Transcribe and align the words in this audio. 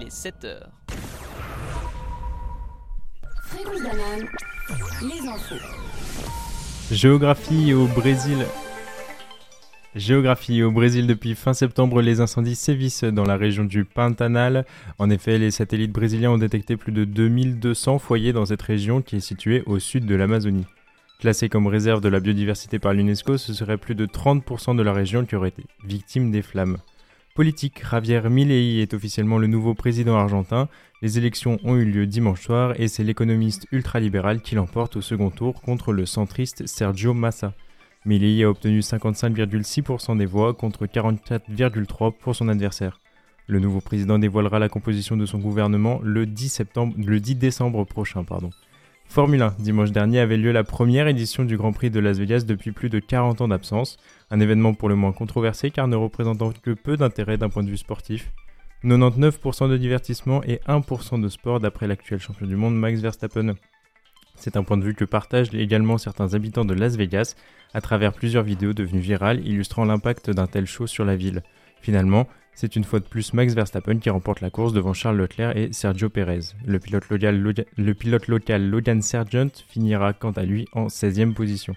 il 0.00 0.06
est 0.06 0.10
7h. 0.10 0.60
les 5.02 5.28
infos. 5.28 5.54
Géographie 6.90 7.72
au 7.74 7.86
Brésil. 7.86 8.38
Géographie 9.96 10.62
au 10.62 10.70
Brésil 10.70 11.06
depuis 11.06 11.34
fin 11.34 11.52
septembre, 11.52 12.00
les 12.00 12.20
incendies 12.20 12.54
sévissent 12.54 13.04
dans 13.04 13.24
la 13.24 13.36
région 13.36 13.64
du 13.64 13.84
Pantanal. 13.84 14.64
En 14.98 15.10
effet, 15.10 15.38
les 15.38 15.50
satellites 15.50 15.92
brésiliens 15.92 16.30
ont 16.30 16.38
détecté 16.38 16.76
plus 16.76 16.92
de 16.92 17.04
2200 17.04 17.98
foyers 17.98 18.32
dans 18.32 18.46
cette 18.46 18.62
région 18.62 19.02
qui 19.02 19.16
est 19.16 19.20
située 19.20 19.62
au 19.66 19.78
sud 19.78 20.06
de 20.06 20.14
l'Amazonie. 20.14 20.66
Classée 21.18 21.48
comme 21.48 21.66
réserve 21.66 22.00
de 22.00 22.08
la 22.08 22.20
biodiversité 22.20 22.78
par 22.78 22.94
l'UNESCO, 22.94 23.36
ce 23.36 23.52
serait 23.52 23.76
plus 23.76 23.94
de 23.94 24.06
30% 24.06 24.76
de 24.76 24.82
la 24.82 24.92
région 24.92 25.26
qui 25.26 25.36
aurait 25.36 25.48
été 25.48 25.64
victime 25.84 26.30
des 26.30 26.42
flammes. 26.42 26.78
Politique, 27.34 27.82
Javier 27.88 28.28
Milei 28.28 28.82
est 28.82 28.92
officiellement 28.92 29.38
le 29.38 29.46
nouveau 29.46 29.72
président 29.72 30.16
argentin. 30.16 30.68
Les 31.00 31.16
élections 31.16 31.58
ont 31.62 31.76
eu 31.76 31.84
lieu 31.84 32.06
dimanche 32.06 32.42
soir 32.42 32.74
et 32.76 32.88
c'est 32.88 33.04
l'économiste 33.04 33.68
ultralibéral 33.70 34.42
qui 34.42 34.56
l'emporte 34.56 34.96
au 34.96 35.00
second 35.00 35.30
tour 35.30 35.62
contre 35.62 35.92
le 35.92 36.06
centriste 36.06 36.66
Sergio 36.66 37.14
Massa. 37.14 37.54
Milei 38.04 38.42
a 38.42 38.50
obtenu 38.50 38.80
55,6% 38.80 40.18
des 40.18 40.26
voix 40.26 40.54
contre 40.54 40.86
44,3% 40.86 42.12
pour 42.18 42.34
son 42.34 42.48
adversaire. 42.48 42.98
Le 43.46 43.60
nouveau 43.60 43.80
président 43.80 44.18
dévoilera 44.18 44.58
la 44.58 44.68
composition 44.68 45.16
de 45.16 45.24
son 45.24 45.38
gouvernement 45.38 46.00
le 46.02 46.26
10, 46.26 46.48
septembre, 46.48 46.94
le 46.98 47.20
10 47.20 47.36
décembre 47.36 47.84
prochain. 47.84 48.24
Pardon. 48.24 48.50
Formule 49.10 49.42
1, 49.42 49.56
dimanche 49.58 49.90
dernier 49.90 50.20
avait 50.20 50.36
lieu 50.36 50.52
la 50.52 50.62
première 50.62 51.08
édition 51.08 51.44
du 51.44 51.56
Grand 51.56 51.72
Prix 51.72 51.90
de 51.90 51.98
Las 51.98 52.18
Vegas 52.18 52.44
depuis 52.46 52.70
plus 52.70 52.90
de 52.90 53.00
40 53.00 53.40
ans 53.40 53.48
d'absence, 53.48 53.96
un 54.30 54.38
événement 54.38 54.72
pour 54.72 54.88
le 54.88 54.94
moins 54.94 55.10
controversé 55.10 55.72
car 55.72 55.88
ne 55.88 55.96
représentant 55.96 56.52
que 56.52 56.70
peu 56.70 56.96
d'intérêt 56.96 57.36
d'un 57.36 57.48
point 57.48 57.64
de 57.64 57.70
vue 57.70 57.76
sportif. 57.76 58.30
99% 58.84 59.68
de 59.68 59.76
divertissement 59.76 60.44
et 60.44 60.60
1% 60.68 61.20
de 61.20 61.28
sport 61.28 61.58
d'après 61.58 61.88
l'actuel 61.88 62.20
champion 62.20 62.46
du 62.46 62.54
monde 62.54 62.76
Max 62.76 63.00
Verstappen. 63.00 63.54
C'est 64.36 64.56
un 64.56 64.62
point 64.62 64.76
de 64.76 64.84
vue 64.84 64.94
que 64.94 65.04
partagent 65.04 65.52
également 65.56 65.98
certains 65.98 66.34
habitants 66.34 66.64
de 66.64 66.74
Las 66.74 66.94
Vegas 66.94 67.34
à 67.74 67.80
travers 67.80 68.12
plusieurs 68.12 68.44
vidéos 68.44 68.74
devenues 68.74 69.00
virales 69.00 69.44
illustrant 69.44 69.84
l'impact 69.84 70.30
d'un 70.30 70.46
tel 70.46 70.66
show 70.66 70.86
sur 70.86 71.04
la 71.04 71.16
ville. 71.16 71.42
Finalement, 71.80 72.28
c'est 72.60 72.76
une 72.76 72.84
fois 72.84 73.00
de 73.00 73.06
plus 73.06 73.32
Max 73.32 73.54
Verstappen 73.54 74.00
qui 74.00 74.10
remporte 74.10 74.42
la 74.42 74.50
course 74.50 74.74
devant 74.74 74.92
Charles 74.92 75.16
Leclerc 75.16 75.56
et 75.56 75.72
Sergio 75.72 76.10
Perez. 76.10 76.40
Le 76.66 76.78
pilote 76.78 77.08
local, 78.28 78.68
Logan 78.68 79.00
Sargent 79.00 79.48
finira 79.66 80.12
quant 80.12 80.32
à 80.32 80.42
lui 80.42 80.68
en 80.74 80.88
16e 80.88 81.32
position. 81.32 81.74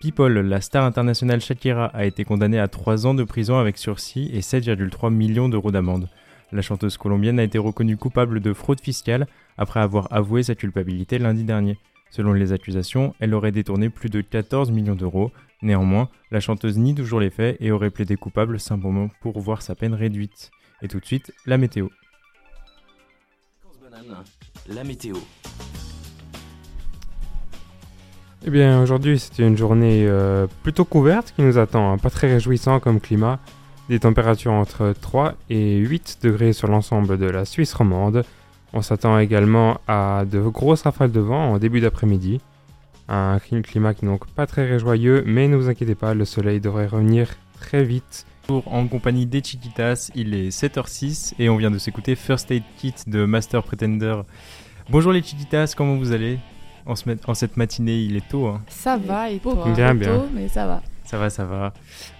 People, 0.00 0.40
la 0.40 0.60
star 0.60 0.84
internationale 0.84 1.40
Shakira, 1.40 1.86
a 1.94 2.04
été 2.04 2.24
condamnée 2.24 2.58
à 2.58 2.66
3 2.66 3.06
ans 3.06 3.14
de 3.14 3.22
prison 3.22 3.58
avec 3.58 3.78
sursis 3.78 4.28
et 4.32 4.40
7,3 4.40 5.14
millions 5.14 5.48
d'euros 5.48 5.70
d'amende. 5.70 6.08
La 6.50 6.62
chanteuse 6.62 6.96
colombienne 6.96 7.38
a 7.38 7.44
été 7.44 7.58
reconnue 7.58 7.96
coupable 7.96 8.40
de 8.40 8.52
fraude 8.52 8.80
fiscale 8.80 9.28
après 9.56 9.78
avoir 9.78 10.12
avoué 10.12 10.42
sa 10.42 10.56
culpabilité 10.56 11.20
lundi 11.20 11.44
dernier. 11.44 11.78
Selon 12.10 12.32
les 12.32 12.52
accusations, 12.52 13.14
elle 13.20 13.34
aurait 13.34 13.52
détourné 13.52 13.88
plus 13.88 14.10
de 14.10 14.20
14 14.20 14.72
millions 14.72 14.96
d'euros. 14.96 15.30
Néanmoins, 15.60 16.08
la 16.30 16.40
chanteuse 16.40 16.78
nie 16.78 16.94
toujours 16.94 17.18
les 17.18 17.30
faits 17.30 17.56
et 17.60 17.72
aurait 17.72 17.90
plaidé 17.90 18.16
coupable 18.16 18.60
simplement 18.60 19.10
pour 19.20 19.40
voir 19.40 19.62
sa 19.62 19.74
peine 19.74 19.94
réduite. 19.94 20.50
Et 20.82 20.88
tout 20.88 21.00
de 21.00 21.04
suite, 21.04 21.32
la 21.46 21.58
météo. 21.58 21.88
La 24.68 24.84
météo. 24.84 25.16
Eh 28.46 28.50
bien, 28.50 28.80
aujourd'hui, 28.80 29.18
c'était 29.18 29.46
une 29.46 29.56
journée 29.56 30.06
euh, 30.06 30.46
plutôt 30.62 30.84
couverte 30.84 31.32
qui 31.34 31.42
nous 31.42 31.58
attend, 31.58 31.92
hein. 31.92 31.98
pas 31.98 32.10
très 32.10 32.32
réjouissant 32.32 32.78
comme 32.78 33.00
climat. 33.00 33.40
Des 33.88 33.98
températures 33.98 34.52
entre 34.52 34.94
3 35.00 35.34
et 35.50 35.78
8 35.78 36.18
degrés 36.22 36.52
sur 36.52 36.68
l'ensemble 36.68 37.18
de 37.18 37.26
la 37.26 37.44
Suisse 37.44 37.72
romande. 37.74 38.24
On 38.72 38.82
s'attend 38.82 39.18
également 39.18 39.80
à 39.88 40.24
de 40.30 40.40
grosses 40.40 40.82
rafales 40.82 41.10
de 41.10 41.20
vent 41.20 41.52
en 41.52 41.58
début 41.58 41.80
d'après-midi. 41.80 42.40
Un 43.08 43.38
climat 43.38 43.94
qui 43.94 44.04
n'est 44.04 44.10
donc 44.10 44.26
pas 44.26 44.46
très 44.46 44.66
réjoyeux, 44.66 45.24
mais 45.26 45.48
ne 45.48 45.56
vous 45.56 45.68
inquiétez 45.68 45.94
pas, 45.94 46.12
le 46.12 46.24
soleil 46.24 46.60
devrait 46.60 46.86
revenir 46.86 47.28
très 47.58 47.82
vite. 47.82 48.26
En 48.48 48.86
compagnie 48.86 49.26
des 49.26 49.42
Chiquitas, 49.42 50.10
il 50.14 50.34
est 50.34 50.48
7h06 50.48 51.34
et 51.38 51.48
on 51.48 51.56
vient 51.56 51.70
de 51.70 51.78
s'écouter 51.78 52.14
First 52.14 52.50
Aid 52.50 52.62
Kit 52.78 52.94
de 53.06 53.24
Master 53.24 53.62
Pretender. 53.62 54.16
Bonjour 54.90 55.12
les 55.12 55.22
Chiquitas, 55.22 55.74
comment 55.76 55.96
vous 55.96 56.12
allez? 56.12 56.38
En, 56.86 56.94
cette 57.34 57.58
matinée 57.58 57.98
Il 57.98 58.16
est 58.16 58.26
tôt. 58.26 58.46
Hein. 58.46 58.62
Ça 58.68 58.96
va 58.96 59.30
et 59.30 59.38
toi? 59.38 59.70
Bien, 59.74 59.94
bien. 59.94 60.16
Tôt, 60.16 60.28
mais 60.32 60.48
ça 60.48 60.66
va. 60.66 60.82
Ça 61.04 61.16
va, 61.16 61.30
ça 61.30 61.44
va. 61.46 61.72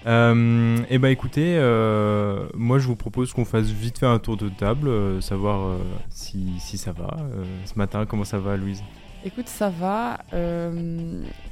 Euh, 0.07 0.79
et 0.89 0.99
bah 0.99 1.11
écoutez, 1.11 1.57
euh, 1.59 2.49
moi 2.55 2.79
je 2.79 2.87
vous 2.87 2.97
propose 2.97 3.35
qu'on 3.35 3.45
fasse 3.45 3.67
vite 3.67 3.99
fait 3.99 4.07
un 4.07 4.19
tour 4.19 4.39
de 4.39 4.49
table, 4.49 4.89
euh, 4.89 5.21
savoir 5.21 5.61
euh, 5.61 5.79
si, 6.09 6.55
si, 6.59 6.79
ça 6.79 6.93
va. 6.93 7.17
ce 7.67 7.75
matin, 7.77 8.07
comment 8.07 8.25
ça 8.25 8.39
va, 8.39 8.57
Louise? 8.57 8.83
Écoute, 9.25 9.49
ça 9.49 9.69
va. 9.69 10.19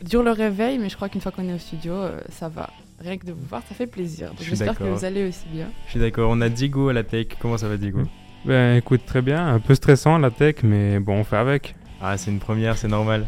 dure 0.03 0.23
le 0.23 0.31
réveil, 0.31 0.79
mais 0.79 0.89
je 0.89 0.97
crois 0.97 1.09
qu'une 1.09 1.21
fois 1.21 1.33
qu'on 1.33 1.49
est 1.49 1.55
au 1.55 1.59
studio, 1.59 1.95
ça 2.31 2.49
va. 2.49 2.71
Rien 2.99 3.19
que 3.19 3.27
de 3.27 3.33
vous 3.33 3.45
voir, 3.49 3.63
ça 3.69 3.75
fait 3.75 3.87
plaisir. 3.87 4.33
J'espère 4.41 4.79
que 4.79 4.85
vous 4.85 5.05
allez 5.05 5.29
aussi 5.29 5.47
bien. 5.53 5.67
Je 5.87 5.91
suis 5.91 6.01
d'accord. 6.01 6.31
On 6.31 6.41
a 6.41 6.49
Diego 6.49 6.89
à 6.89 6.93
la 6.93 7.05
tech. 7.05 7.29
Comment 7.39 7.59
ça 7.59 7.69
va, 7.69 7.77
Diego? 7.77 8.01
Ben 8.45 8.77
écoute, 8.77 9.03
très 9.05 9.23
bien. 9.23 9.47
Un 9.47 9.59
peu 9.59 9.75
stressant 9.75 10.19
la 10.19 10.31
tech, 10.31 10.57
mais 10.63 11.01
bon, 11.01 11.21
on 11.21 11.25
fait 11.25 11.37
avec. 11.37 11.75
Ah, 12.01 12.17
c'est 12.17 12.31
une 12.31 12.39
première, 12.39 12.79
c'est 12.79 12.89
normal. 12.89 13.27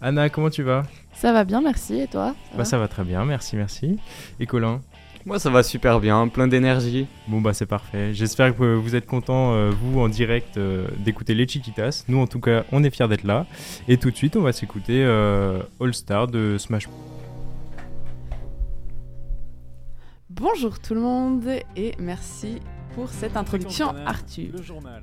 Anna, 0.00 0.28
comment 0.28 0.50
tu 0.50 0.62
vas? 0.62 0.84
Ça 1.14 1.32
va 1.32 1.44
bien, 1.44 1.60
merci. 1.60 2.00
Et 2.00 2.06
toi? 2.06 2.34
Ça, 2.50 2.56
bah, 2.56 2.64
ça 2.64 2.78
va 2.78 2.88
très 2.88 3.04
bien, 3.04 3.24
merci, 3.24 3.56
merci. 3.56 3.98
Et 4.40 4.46
Colin? 4.46 4.80
Moi 5.24 5.38
ça 5.38 5.50
va 5.50 5.62
super 5.62 6.00
bien, 6.00 6.28
plein 6.28 6.48
d'énergie. 6.48 7.06
Bon 7.28 7.40
bah 7.40 7.54
c'est 7.54 7.66
parfait. 7.66 8.12
J'espère 8.12 8.56
que 8.56 8.74
vous 8.74 8.96
êtes 8.96 9.06
contents, 9.06 9.52
euh, 9.52 9.70
vous 9.70 10.00
en 10.00 10.08
direct, 10.08 10.56
euh, 10.56 10.88
d'écouter 10.98 11.34
les 11.34 11.46
Chiquitas. 11.46 12.04
Nous 12.08 12.18
en 12.18 12.26
tout 12.26 12.40
cas, 12.40 12.64
on 12.72 12.82
est 12.84 12.90
fiers 12.90 13.08
d'être 13.08 13.24
là. 13.24 13.46
Et 13.88 13.96
tout 13.96 14.10
de 14.10 14.16
suite, 14.16 14.36
on 14.36 14.42
va 14.42 14.52
s'écouter 14.52 15.04
euh, 15.04 15.62
All 15.80 15.94
Star 15.94 16.26
de 16.26 16.56
Smash. 16.58 16.88
Bonjour 20.30 20.80
tout 20.80 20.94
le 20.94 21.00
monde 21.00 21.44
et 21.76 21.92
merci 21.98 22.58
pour 22.94 23.10
cette 23.10 23.36
introduction 23.36 23.94
Arthur. 24.06 24.50
Le 24.52 24.62
journal. 24.62 25.02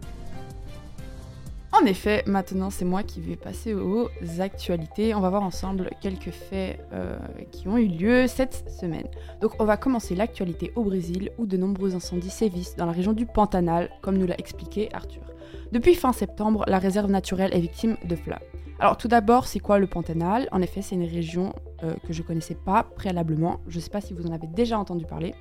En 1.82 1.86
effet, 1.86 2.24
maintenant 2.26 2.70
c'est 2.70 2.84
moi 2.84 3.04
qui 3.04 3.22
vais 3.22 3.38
passer 3.38 3.74
aux 3.74 4.10
actualités. 4.40 5.16
On 5.16 5.22
va 5.22 5.30
voir 5.30 5.44
ensemble 5.44 5.90
quelques 6.02 6.32
faits 6.32 6.80
euh, 6.92 7.18
qui 7.52 7.70
ont 7.70 7.78
eu 7.78 7.88
lieu 7.88 8.28
cette 8.28 8.70
semaine. 8.70 9.08
Donc 9.40 9.54
on 9.60 9.66
va 9.66 9.78
commencer 9.78 10.14
l'actualité 10.14 10.74
au 10.76 10.84
Brésil 10.84 11.32
où 11.38 11.46
de 11.46 11.56
nombreux 11.56 11.96
incendies 11.96 12.30
sévissent 12.30 12.76
dans 12.76 12.86
la 12.86 12.92
région 12.92 13.14
du 13.14 13.26
Pantanal, 13.26 13.90
comme 14.02 14.18
nous 14.18 14.28
l'a 14.28 14.38
expliqué 14.38 14.90
Arthur. 14.94 15.22
Depuis 15.72 15.96
fin 15.96 16.12
septembre, 16.12 16.66
la 16.68 16.80
réserve 16.80 17.10
naturelle 17.10 17.54
est 17.54 17.62
victime 17.62 17.96
de 18.04 18.16
flammes. 18.18 18.40
Alors 18.80 18.98
tout 18.98 19.08
d'abord, 19.08 19.48
c'est 19.48 19.60
quoi 19.60 19.80
le 19.80 19.88
Pantanal? 19.88 20.50
En 20.52 20.62
effet, 20.62 20.82
c'est 20.82 20.96
une 20.96 21.08
région 21.08 21.54
euh, 21.84 21.96
que 22.08 22.14
je 22.14 22.22
ne 22.22 22.28
connaissais 22.28 22.56
pas 22.56 22.84
préalablement. 22.84 23.60
Je 23.68 23.78
ne 23.78 23.82
sais 23.82 23.90
pas 23.90 24.02
si 24.02 24.14
vous 24.14 24.26
en 24.28 24.34
avez 24.34 24.48
déjà 24.48 24.78
entendu 24.78 25.06
parler, 25.06 25.34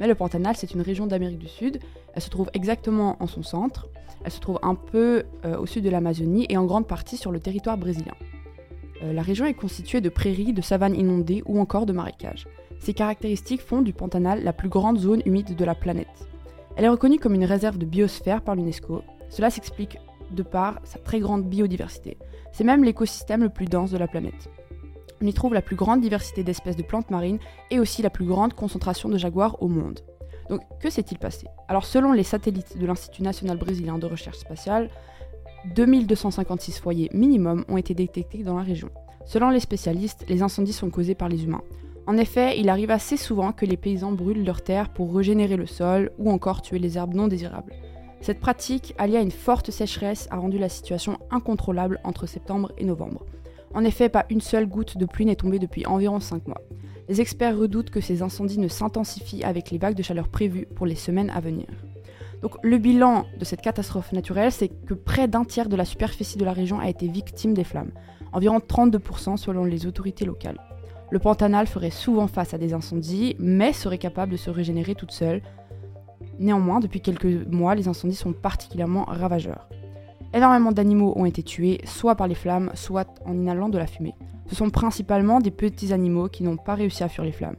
mais 0.00 0.06
le 0.06 0.14
Pantanal, 0.14 0.56
c'est 0.56 0.72
une 0.72 0.82
région 0.82 1.06
d'Amérique 1.06 1.38
du 1.38 1.48
Sud. 1.48 1.80
Elle 2.14 2.22
se 2.22 2.30
trouve 2.30 2.50
exactement 2.54 3.16
en 3.20 3.26
son 3.26 3.42
centre. 3.42 3.88
Elle 4.24 4.32
se 4.32 4.40
trouve 4.40 4.58
un 4.62 4.74
peu 4.74 5.24
euh, 5.44 5.58
au 5.58 5.66
sud 5.66 5.84
de 5.84 5.90
l'Amazonie 5.90 6.46
et 6.48 6.56
en 6.56 6.64
grande 6.64 6.86
partie 6.86 7.16
sur 7.16 7.32
le 7.32 7.40
territoire 7.40 7.78
brésilien. 7.78 8.14
Euh, 9.02 9.12
la 9.12 9.22
région 9.22 9.46
est 9.46 9.54
constituée 9.54 10.00
de 10.00 10.08
prairies, 10.08 10.52
de 10.52 10.62
savanes 10.62 10.94
inondées 10.94 11.42
ou 11.46 11.60
encore 11.60 11.86
de 11.86 11.92
marécages. 11.92 12.46
Ces 12.78 12.94
caractéristiques 12.94 13.60
font 13.60 13.82
du 13.82 13.92
Pantanal 13.92 14.42
la 14.42 14.52
plus 14.52 14.68
grande 14.68 14.98
zone 14.98 15.22
humide 15.26 15.54
de 15.54 15.64
la 15.64 15.74
planète. 15.74 16.28
Elle 16.76 16.84
est 16.84 16.88
reconnue 16.88 17.18
comme 17.18 17.34
une 17.34 17.44
réserve 17.44 17.78
de 17.78 17.86
biosphère 17.86 18.42
par 18.42 18.54
l'UNESCO. 18.54 19.02
Cela 19.30 19.50
s'explique 19.50 19.98
de 20.30 20.42
par 20.42 20.80
sa 20.84 20.98
très 20.98 21.20
grande 21.20 21.44
biodiversité. 21.44 22.18
C'est 22.52 22.64
même 22.64 22.84
l'écosystème 22.84 23.42
le 23.42 23.48
plus 23.48 23.66
dense 23.66 23.90
de 23.90 23.98
la 23.98 24.08
planète. 24.08 24.50
On 25.22 25.26
y 25.26 25.32
trouve 25.32 25.54
la 25.54 25.62
plus 25.62 25.76
grande 25.76 26.00
diversité 26.00 26.42
d'espèces 26.42 26.76
de 26.76 26.82
plantes 26.82 27.10
marines 27.10 27.38
et 27.70 27.80
aussi 27.80 28.02
la 28.02 28.10
plus 28.10 28.26
grande 28.26 28.54
concentration 28.54 29.08
de 29.08 29.16
jaguars 29.16 29.62
au 29.62 29.68
monde. 29.68 30.00
Donc 30.50 30.60
que 30.80 30.90
s'est-il 30.90 31.18
passé? 31.18 31.46
Alors 31.68 31.84
selon 31.84 32.12
les 32.12 32.22
satellites 32.22 32.78
de 32.78 32.86
l'Institut 32.86 33.22
national 33.22 33.56
brésilien 33.56 33.98
de 33.98 34.06
recherche 34.06 34.38
spatiale, 34.38 34.90
2256 35.74 36.78
foyers 36.78 37.10
minimum 37.12 37.64
ont 37.68 37.76
été 37.76 37.94
détectés 37.94 38.44
dans 38.44 38.56
la 38.56 38.62
région. 38.62 38.90
Selon 39.24 39.50
les 39.50 39.60
spécialistes, 39.60 40.24
les 40.28 40.42
incendies 40.42 40.72
sont 40.72 40.90
causés 40.90 41.16
par 41.16 41.28
les 41.28 41.44
humains. 41.44 41.62
En 42.06 42.16
effet, 42.16 42.60
il 42.60 42.68
arrive 42.68 42.92
assez 42.92 43.16
souvent 43.16 43.50
que 43.50 43.66
les 43.66 43.76
paysans 43.76 44.12
brûlent 44.12 44.44
leurs 44.44 44.62
terres 44.62 44.90
pour 44.90 45.12
régénérer 45.12 45.56
le 45.56 45.66
sol 45.66 46.12
ou 46.18 46.30
encore 46.30 46.62
tuer 46.62 46.78
les 46.78 46.96
herbes 46.96 47.14
non 47.14 47.26
désirables. 47.26 47.72
Cette 48.20 48.38
pratique, 48.38 48.94
alliée 48.98 49.16
à 49.16 49.22
une 49.22 49.32
forte 49.32 49.72
sécheresse, 49.72 50.28
a 50.30 50.36
rendu 50.36 50.58
la 50.58 50.68
situation 50.68 51.18
incontrôlable 51.30 52.00
entre 52.04 52.26
septembre 52.26 52.70
et 52.78 52.84
novembre. 52.84 53.26
En 53.76 53.84
effet, 53.84 54.08
pas 54.08 54.26
une 54.30 54.40
seule 54.40 54.66
goutte 54.66 54.96
de 54.96 55.06
pluie 55.06 55.26
n'est 55.26 55.36
tombée 55.36 55.58
depuis 55.58 55.86
environ 55.86 56.18
5 56.18 56.48
mois. 56.48 56.60
Les 57.08 57.20
experts 57.20 57.56
redoutent 57.56 57.90
que 57.90 58.00
ces 58.00 58.22
incendies 58.22 58.58
ne 58.58 58.66
s'intensifient 58.68 59.44
avec 59.44 59.70
les 59.70 59.78
vagues 59.78 59.94
de 59.94 60.02
chaleur 60.02 60.28
prévues 60.28 60.66
pour 60.74 60.86
les 60.86 60.94
semaines 60.96 61.30
à 61.30 61.40
venir. 61.40 61.66
Donc 62.42 62.52
le 62.62 62.78
bilan 62.78 63.26
de 63.38 63.44
cette 63.44 63.60
catastrophe 63.60 64.12
naturelle, 64.12 64.50
c'est 64.50 64.68
que 64.68 64.94
près 64.94 65.28
d'un 65.28 65.44
tiers 65.44 65.68
de 65.68 65.76
la 65.76 65.84
superficie 65.84 66.38
de 66.38 66.44
la 66.44 66.52
région 66.52 66.80
a 66.80 66.88
été 66.88 67.06
victime 67.06 67.54
des 67.54 67.64
flammes, 67.64 67.92
environ 68.32 68.58
32% 68.58 69.36
selon 69.36 69.64
les 69.64 69.86
autorités 69.86 70.24
locales. 70.24 70.58
Le 71.10 71.18
Pantanal 71.18 71.68
ferait 71.68 71.90
souvent 71.90 72.26
face 72.26 72.54
à 72.54 72.58
des 72.58 72.72
incendies, 72.72 73.36
mais 73.38 73.72
serait 73.72 73.98
capable 73.98 74.32
de 74.32 74.36
se 74.36 74.50
régénérer 74.50 74.94
toute 74.94 75.12
seule, 75.12 75.42
Néanmoins, 76.38 76.80
depuis 76.80 77.00
quelques 77.00 77.46
mois, 77.50 77.74
les 77.74 77.88
incendies 77.88 78.14
sont 78.14 78.32
particulièrement 78.32 79.04
ravageurs. 79.04 79.68
Énormément 80.36 80.70
d'animaux 80.70 81.14
ont 81.16 81.24
été 81.24 81.42
tués, 81.42 81.80
soit 81.86 82.14
par 82.14 82.28
les 82.28 82.34
flammes, 82.34 82.70
soit 82.74 83.08
en 83.24 83.32
inhalant 83.32 83.70
de 83.70 83.78
la 83.78 83.86
fumée. 83.86 84.14
Ce 84.48 84.54
sont 84.54 84.68
principalement 84.68 85.40
des 85.40 85.50
petits 85.50 85.94
animaux 85.94 86.28
qui 86.28 86.42
n'ont 86.42 86.58
pas 86.58 86.74
réussi 86.74 87.02
à 87.02 87.08
fuir 87.08 87.24
les 87.24 87.32
flammes. 87.32 87.56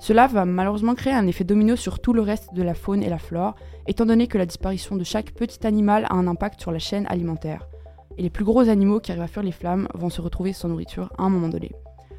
Cela 0.00 0.26
va 0.26 0.44
malheureusement 0.44 0.96
créer 0.96 1.12
un 1.12 1.28
effet 1.28 1.44
domino 1.44 1.76
sur 1.76 2.00
tout 2.00 2.12
le 2.12 2.22
reste 2.22 2.52
de 2.52 2.64
la 2.64 2.74
faune 2.74 3.04
et 3.04 3.08
la 3.08 3.18
flore, 3.18 3.54
étant 3.86 4.06
donné 4.06 4.26
que 4.26 4.38
la 4.38 4.44
disparition 4.44 4.96
de 4.96 5.04
chaque 5.04 5.30
petit 5.30 5.64
animal 5.64 6.04
a 6.10 6.14
un 6.14 6.26
impact 6.26 6.60
sur 6.60 6.72
la 6.72 6.80
chaîne 6.80 7.06
alimentaire. 7.06 7.68
Et 8.18 8.22
les 8.22 8.30
plus 8.30 8.44
gros 8.44 8.68
animaux 8.68 8.98
qui 8.98 9.12
arrivent 9.12 9.22
à 9.22 9.28
fuir 9.28 9.44
les 9.44 9.52
flammes 9.52 9.86
vont 9.94 10.10
se 10.10 10.20
retrouver 10.20 10.52
sans 10.52 10.66
nourriture 10.66 11.12
à 11.18 11.22
un 11.22 11.30
moment 11.30 11.48
donné. 11.48 11.70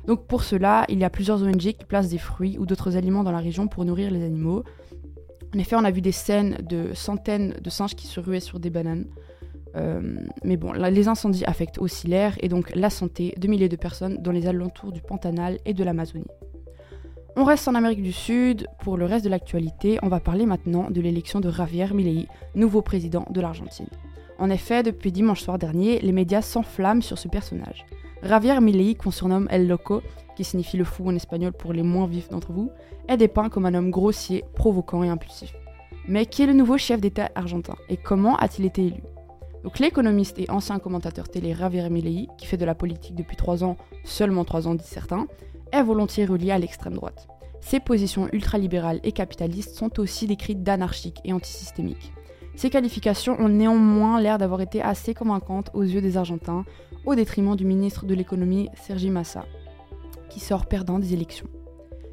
Donc 0.05 0.25
pour 0.25 0.45
cela, 0.45 0.85
il 0.87 0.99
y 0.99 1.03
a 1.03 1.09
plusieurs 1.09 1.43
ONG 1.43 1.57
qui 1.57 1.85
placent 1.85 2.07
des 2.07 2.17
fruits 2.17 2.57
ou 2.57 2.65
d'autres 2.65 2.95
aliments 2.95 3.25
dans 3.25 3.33
la 3.33 3.39
région 3.39 3.67
pour 3.67 3.83
nourrir 3.83 4.09
les 4.09 4.23
animaux. 4.23 4.63
En 5.53 5.59
effet, 5.59 5.75
on 5.75 5.83
a 5.83 5.91
vu 5.91 5.99
des 5.99 6.13
scènes 6.13 6.59
de 6.61 6.93
centaines 6.93 7.55
de 7.61 7.69
singes 7.69 7.95
qui 7.95 8.07
se 8.07 8.21
ruaient 8.21 8.39
sur 8.39 8.61
des 8.61 8.69
bananes. 8.69 9.05
Euh, 9.77 10.01
mais 10.43 10.57
bon, 10.57 10.71
les 10.73 11.07
incendies 11.07 11.45
affectent 11.45 11.77
aussi 11.77 12.07
l'air 12.07 12.35
et 12.41 12.49
donc 12.49 12.73
la 12.75 12.89
santé 12.89 13.33
de 13.37 13.47
milliers 13.47 13.69
de 13.69 13.75
personnes 13.75 14.17
dans 14.17 14.31
les 14.31 14.47
alentours 14.47 14.91
du 14.91 15.01
Pantanal 15.01 15.59
et 15.65 15.73
de 15.73 15.83
l'Amazonie. 15.83 16.25
On 17.35 17.43
reste 17.43 17.67
en 17.67 17.75
Amérique 17.75 18.01
du 18.01 18.11
Sud. 18.11 18.67
Pour 18.79 18.97
le 18.97 19.05
reste 19.05 19.23
de 19.23 19.29
l'actualité, 19.29 19.99
on 20.01 20.07
va 20.07 20.19
parler 20.19 20.47
maintenant 20.47 20.89
de 20.89 21.01
l'élection 21.01 21.39
de 21.39 21.51
Javier 21.51 21.93
Milei, 21.93 22.25
nouveau 22.55 22.81
président 22.81 23.27
de 23.29 23.39
l'Argentine. 23.39 23.89
En 24.39 24.49
effet, 24.49 24.81
depuis 24.81 25.11
dimanche 25.11 25.41
soir 25.41 25.59
dernier, 25.59 25.99
les 25.99 26.11
médias 26.11 26.41
s'enflamment 26.41 27.01
sur 27.01 27.19
ce 27.19 27.27
personnage. 27.27 27.85
Javier 28.23 28.59
Milei, 28.59 28.95
qu'on 28.95 29.11
surnomme 29.11 29.47
El 29.51 29.67
Loco, 29.67 30.01
qui 30.35 30.43
signifie 30.43 30.77
le 30.77 30.83
fou 30.83 31.07
en 31.07 31.15
espagnol 31.15 31.53
pour 31.53 31.73
les 31.73 31.83
moins 31.83 32.07
vifs 32.07 32.29
d'entre 32.29 32.51
vous, 32.51 32.71
est 33.07 33.17
dépeint 33.17 33.49
comme 33.49 33.67
un 33.67 33.73
homme 33.75 33.91
grossier, 33.91 34.43
provoquant 34.55 35.03
et 35.03 35.09
impulsif. 35.09 35.53
Mais 36.07 36.25
qui 36.25 36.41
est 36.41 36.47
le 36.47 36.53
nouveau 36.53 36.77
chef 36.77 37.01
d'État 37.01 37.29
argentin 37.35 37.75
et 37.89 37.97
comment 37.97 38.35
a-t-il 38.37 38.65
été 38.65 38.87
élu? 38.87 39.01
Donc 39.67 39.79
l'économiste 39.79 40.39
et 40.39 40.49
ancien 40.49 40.79
commentateur 40.79 41.27
télé 41.27 41.53
Javier 41.53 41.89
Milei, 41.89 42.29
qui 42.37 42.45
fait 42.45 42.55
de 42.55 42.63
la 42.63 42.73
politique 42.73 43.15
depuis 43.15 43.35
3 43.35 43.65
ans, 43.65 43.75
seulement 44.05 44.45
3 44.45 44.65
ans 44.65 44.75
disent 44.75 44.87
certains, 44.87 45.27
est 45.73 45.83
volontiers 45.83 46.23
relié 46.25 46.51
à 46.51 46.57
l'extrême 46.57 46.93
droite. 46.93 47.27
Ses 47.59 47.81
positions 47.81 48.29
ultralibérales 48.31 49.01
et 49.03 49.11
capitalistes 49.11 49.75
sont 49.75 49.99
aussi 49.99 50.25
décrites 50.25 50.63
d'anarchiques 50.63 51.19
et 51.25 51.33
antisystémiques. 51.33 52.13
Ces 52.55 52.69
qualifications 52.69 53.37
ont 53.41 53.49
néanmoins 53.49 54.21
l'air 54.21 54.37
d'avoir 54.37 54.61
été 54.61 54.81
assez 54.81 55.13
convaincantes 55.13 55.69
aux 55.73 55.83
yeux 55.83 55.99
des 55.99 56.15
Argentins, 56.15 56.63
au 57.05 57.15
détriment 57.15 57.57
du 57.57 57.65
ministre 57.65 58.05
de 58.05 58.15
l'économie 58.15 58.69
Sergi 58.73 59.09
Massa, 59.09 59.43
qui 60.29 60.39
sort 60.39 60.67
perdant 60.67 60.97
des 60.97 61.13
élections. 61.13 61.49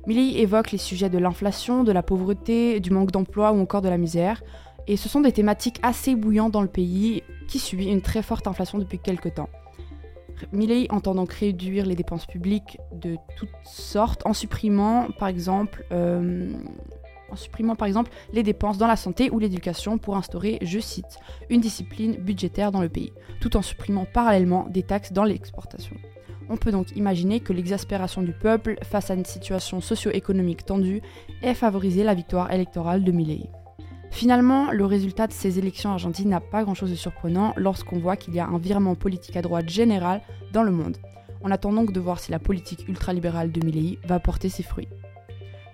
Milei 0.08 0.40
évoque 0.40 0.72
les 0.72 0.78
sujets 0.78 1.08
de 1.08 1.18
l'inflation, 1.18 1.84
de 1.84 1.92
la 1.92 2.02
pauvreté, 2.02 2.80
du 2.80 2.90
manque 2.90 3.12
d'emploi 3.12 3.52
ou 3.52 3.60
encore 3.60 3.80
de 3.80 3.88
la 3.88 3.96
misère, 3.96 4.42
et 4.88 4.96
ce 4.96 5.08
sont 5.08 5.20
des 5.20 5.32
thématiques 5.32 5.78
assez 5.82 6.16
bouillantes 6.16 6.52
dans 6.52 6.60
le 6.60 6.68
pays 6.68 7.22
qui 7.48 7.58
subit 7.58 7.86
une 7.86 8.02
très 8.02 8.22
forte 8.22 8.46
inflation 8.46 8.78
depuis 8.78 8.98
quelques 8.98 9.34
temps. 9.34 9.48
Milley 10.52 10.86
entend 10.90 11.14
donc 11.14 11.32
réduire 11.32 11.86
les 11.86 11.94
dépenses 11.94 12.26
publiques 12.26 12.78
de 12.92 13.16
toutes 13.36 13.48
sortes 13.64 14.26
en 14.26 14.32
supprimant 14.32 15.08
par 15.18 15.28
exemple, 15.28 15.84
euh, 15.92 16.52
en 17.30 17.36
supprimant 17.36 17.76
par 17.76 17.86
exemple 17.86 18.10
les 18.32 18.42
dépenses 18.42 18.78
dans 18.78 18.86
la 18.86 18.96
santé 18.96 19.30
ou 19.30 19.38
l'éducation 19.38 19.98
pour 19.98 20.16
instaurer, 20.16 20.58
je 20.62 20.78
cite, 20.78 21.18
une 21.50 21.60
discipline 21.60 22.16
budgétaire 22.16 22.72
dans 22.72 22.80
le 22.80 22.88
pays, 22.88 23.12
tout 23.40 23.56
en 23.56 23.62
supprimant 23.62 24.06
parallèlement 24.12 24.66
des 24.68 24.82
taxes 24.82 25.12
dans 25.12 25.24
l'exportation. 25.24 25.96
On 26.50 26.56
peut 26.56 26.72
donc 26.72 26.94
imaginer 26.94 27.40
que 27.40 27.54
l'exaspération 27.54 28.22
du 28.22 28.32
peuple 28.32 28.76
face 28.82 29.10
à 29.10 29.14
une 29.14 29.24
situation 29.24 29.80
socio-économique 29.80 30.66
tendue 30.66 31.00
ait 31.42 31.54
favorisé 31.54 32.04
la 32.04 32.14
victoire 32.14 32.52
électorale 32.52 33.02
de 33.02 33.12
Milley. 33.12 33.48
Finalement, 34.14 34.70
le 34.70 34.86
résultat 34.86 35.26
de 35.26 35.32
ces 35.32 35.58
élections 35.58 35.90
argentines 35.90 36.28
n'a 36.28 36.38
pas 36.38 36.62
grand-chose 36.62 36.92
de 36.92 36.94
surprenant 36.94 37.52
lorsqu'on 37.56 37.98
voit 37.98 38.14
qu'il 38.16 38.32
y 38.32 38.38
a 38.38 38.46
un 38.46 38.58
virement 38.58 38.94
politique 38.94 39.36
à 39.36 39.42
droite 39.42 39.68
général 39.68 40.20
dans 40.52 40.62
le 40.62 40.70
monde. 40.70 40.96
On 41.42 41.50
attend 41.50 41.72
donc 41.72 41.90
de 41.90 41.98
voir 41.98 42.20
si 42.20 42.30
la 42.30 42.38
politique 42.38 42.86
ultralibérale 42.86 43.50
de 43.50 43.66
Milley 43.66 43.98
va 44.06 44.20
porter 44.20 44.48
ses 44.48 44.62
fruits. 44.62 44.86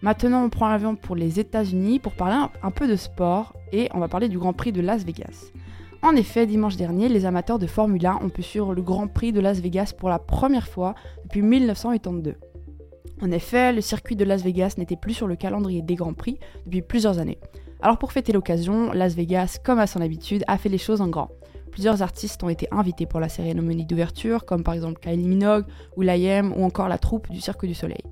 Maintenant, 0.01 0.43
on 0.43 0.49
prend 0.49 0.71
l'avion 0.71 0.97
pour 0.97 1.17
les 1.17 1.39
États-Unis 1.39 1.99
pour 1.99 2.15
parler 2.15 2.49
un 2.63 2.71
peu 2.71 2.89
de 2.89 2.97
sport 2.97 3.53
et 3.73 3.91
on 3.93 3.99
va 3.99 4.09
parler 4.09 4.31
du 4.31 4.39
Grand 4.39 4.55
Prix 4.55 4.73
de 4.73 4.81
Las 4.81 5.05
Vegas. 5.05 5.53
En 6.01 6.17
effet, 6.17 6.47
dimanche 6.47 6.77
dernier, 6.77 7.11
les 7.11 7.27
amateurs 7.27 7.59
de 7.59 7.67
Formule 7.67 8.07
1 8.07 8.21
ont 8.23 8.31
pu 8.31 8.43
suivre 8.43 8.73
le 8.75 8.81
Grand 8.81 9.07
Prix 9.07 9.33
de 9.33 9.41
Las 9.41 9.61
Vegas 9.61 9.93
pour 9.99 10.09
la 10.09 10.19
première 10.19 10.67
fois 10.67 10.95
depuis 11.25 11.43
1982. 11.43 12.37
En 13.21 13.31
effet, 13.33 13.75
le 13.75 13.83
circuit 13.83 14.17
de 14.17 14.25
Las 14.25 14.43
Vegas 14.43 14.77
n'était 14.79 14.97
plus 14.97 15.13
sur 15.13 15.27
le 15.27 15.37
calendrier 15.37 15.83
des 15.83 15.95
Grands 15.95 16.15
Prix 16.15 16.39
depuis 16.65 16.81
plusieurs 16.81 17.19
années. 17.19 17.37
Alors 17.83 17.99
pour 17.99 18.13
fêter 18.13 18.33
l'occasion, 18.33 18.93
Las 18.93 19.15
Vegas, 19.15 19.59
comme 19.65 19.79
à 19.79 19.87
son 19.87 20.01
habitude, 20.01 20.45
a 20.47 20.59
fait 20.59 20.69
les 20.69 20.79
choses 20.79 21.01
en 21.01 21.09
grand. 21.09 21.31
Plusieurs 21.71 22.03
artistes 22.03 22.43
ont 22.43 22.49
été 22.49 22.69
invités 22.73 23.07
pour 23.07 23.21
la 23.21 23.29
cérémonie 23.29 23.87
d'ouverture, 23.87 24.45
comme 24.45 24.63
par 24.63 24.75
exemple 24.75 25.01
Kylie 25.01 25.29
Minogue, 25.29 25.65
Will.i.am 25.97 26.53
ou 26.57 26.65
encore 26.65 26.89
la 26.89 26.99
troupe 26.99 27.31
du 27.31 27.41
Cirque 27.41 27.65
du 27.65 27.75
Soleil. 27.75 28.03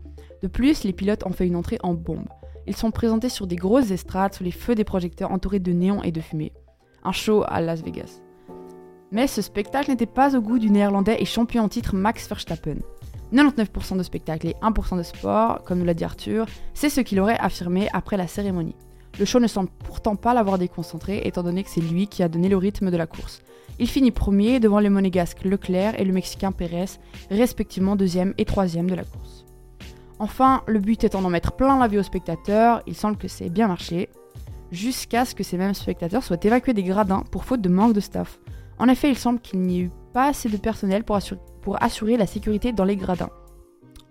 De 0.42 0.48
plus, 0.48 0.84
les 0.84 0.92
pilotes 0.92 1.26
ont 1.26 1.32
fait 1.32 1.46
une 1.46 1.56
entrée 1.56 1.78
en 1.82 1.94
bombe. 1.94 2.28
Ils 2.66 2.76
sont 2.76 2.90
présentés 2.90 3.28
sur 3.28 3.46
des 3.46 3.56
grosses 3.56 3.90
estrades 3.90 4.34
sous 4.34 4.44
les 4.44 4.52
feux 4.52 4.74
des 4.74 4.84
projecteurs 4.84 5.32
entourés 5.32 5.58
de 5.58 5.72
néons 5.72 6.02
et 6.02 6.12
de 6.12 6.20
fumée. 6.20 6.52
Un 7.04 7.12
show 7.12 7.44
à 7.46 7.60
Las 7.60 7.82
Vegas. 7.82 8.20
Mais 9.10 9.26
ce 9.26 9.42
spectacle 9.42 9.90
n'était 9.90 10.06
pas 10.06 10.36
au 10.36 10.40
goût 10.40 10.58
du 10.58 10.70
néerlandais 10.70 11.20
et 11.20 11.24
champion 11.24 11.64
en 11.64 11.68
titre 11.68 11.94
Max 11.94 12.28
Verstappen. 12.28 12.76
99% 13.32 13.96
de 13.96 14.02
spectacle 14.02 14.48
et 14.48 14.56
1% 14.62 14.96
de 14.96 15.02
sport, 15.02 15.62
comme 15.64 15.78
nous 15.78 15.84
l'a 15.84 15.94
dit 15.94 16.04
Arthur, 16.04 16.46
c'est 16.74 16.90
ce 16.90 17.00
qu'il 17.00 17.20
aurait 17.20 17.38
affirmé 17.38 17.88
après 17.92 18.16
la 18.16 18.26
cérémonie. 18.26 18.76
Le 19.18 19.24
show 19.24 19.40
ne 19.40 19.48
semble 19.48 19.68
pourtant 19.84 20.14
pas 20.14 20.32
l'avoir 20.32 20.58
déconcentré, 20.58 21.22
étant 21.24 21.42
donné 21.42 21.64
que 21.64 21.70
c'est 21.70 21.80
lui 21.80 22.06
qui 22.06 22.22
a 22.22 22.28
donné 22.28 22.48
le 22.48 22.56
rythme 22.56 22.90
de 22.90 22.96
la 22.96 23.06
course. 23.06 23.42
Il 23.80 23.88
finit 23.88 24.10
premier 24.10 24.60
devant 24.60 24.80
le 24.80 24.90
monégasque 24.90 25.44
Leclerc 25.44 26.00
et 26.00 26.04
le 26.04 26.12
mexicain 26.12 26.52
Pérez, 26.52 26.98
respectivement 27.30 27.96
deuxième 27.96 28.34
et 28.38 28.44
troisième 28.44 28.88
de 28.88 28.94
la 28.94 29.04
course. 29.04 29.44
Enfin, 30.20 30.62
le 30.66 30.78
but 30.78 31.04
étant 31.04 31.22
d'en 31.22 31.30
mettre 31.30 31.52
plein 31.52 31.78
la 31.78 31.88
vie 31.88 31.98
aux 31.98 32.02
spectateurs, 32.02 32.82
il 32.86 32.94
semble 32.94 33.16
que 33.16 33.28
c'est 33.28 33.50
bien 33.50 33.68
marché, 33.68 34.08
jusqu'à 34.70 35.24
ce 35.24 35.34
que 35.34 35.44
ces 35.44 35.56
mêmes 35.56 35.74
spectateurs 35.74 36.22
soient 36.22 36.38
évacués 36.42 36.74
des 36.74 36.82
gradins 36.82 37.24
pour 37.30 37.44
faute 37.44 37.60
de 37.60 37.68
manque 37.68 37.94
de 37.94 38.00
staff. 38.00 38.38
En 38.78 38.88
effet, 38.88 39.10
il 39.10 39.18
semble 39.18 39.40
qu'il 39.40 39.60
n'y 39.60 39.78
ait 39.78 39.84
eu 39.84 39.90
pas 40.12 40.28
assez 40.28 40.48
de 40.48 40.56
personnel 40.56 41.04
pour 41.04 41.82
assurer 41.82 42.16
la 42.16 42.26
sécurité 42.26 42.72
dans 42.72 42.84
les 42.84 42.96
gradins. 42.96 43.30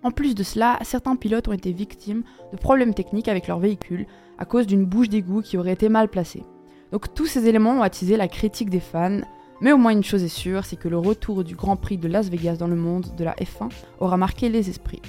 En 0.04 0.12
plus 0.12 0.34
de 0.34 0.44
cela, 0.44 0.78
certains 0.82 1.16
pilotes 1.16 1.48
ont 1.48 1.52
été 1.52 1.72
victimes 1.72 2.22
de 2.52 2.56
problèmes 2.56 2.94
techniques 2.94 3.28
avec 3.28 3.48
leur 3.48 3.58
véhicule 3.58 4.06
à 4.38 4.44
cause 4.44 4.66
d'une 4.66 4.84
bouche 4.84 5.08
d'égout 5.08 5.42
qui 5.42 5.58
aurait 5.58 5.72
été 5.72 5.88
mal 5.88 6.08
placée. 6.08 6.44
Donc 6.92 7.12
tous 7.14 7.26
ces 7.26 7.48
éléments 7.48 7.78
ont 7.78 7.82
attisé 7.82 8.16
la 8.16 8.28
critique 8.28 8.70
des 8.70 8.80
fans, 8.80 9.20
mais 9.60 9.72
au 9.72 9.76
moins 9.76 9.90
une 9.90 10.04
chose 10.04 10.22
est 10.22 10.28
sûre, 10.28 10.64
c'est 10.64 10.76
que 10.76 10.88
le 10.88 10.98
retour 10.98 11.42
du 11.42 11.56
Grand 11.56 11.74
Prix 11.74 11.98
de 11.98 12.06
Las 12.06 12.28
Vegas 12.28 12.56
dans 12.56 12.68
le 12.68 12.76
monde 12.76 13.06
de 13.16 13.24
la 13.24 13.34
F1 13.34 13.70
aura 13.98 14.16
marqué 14.16 14.48
les 14.48 14.70
esprits. 14.70 15.02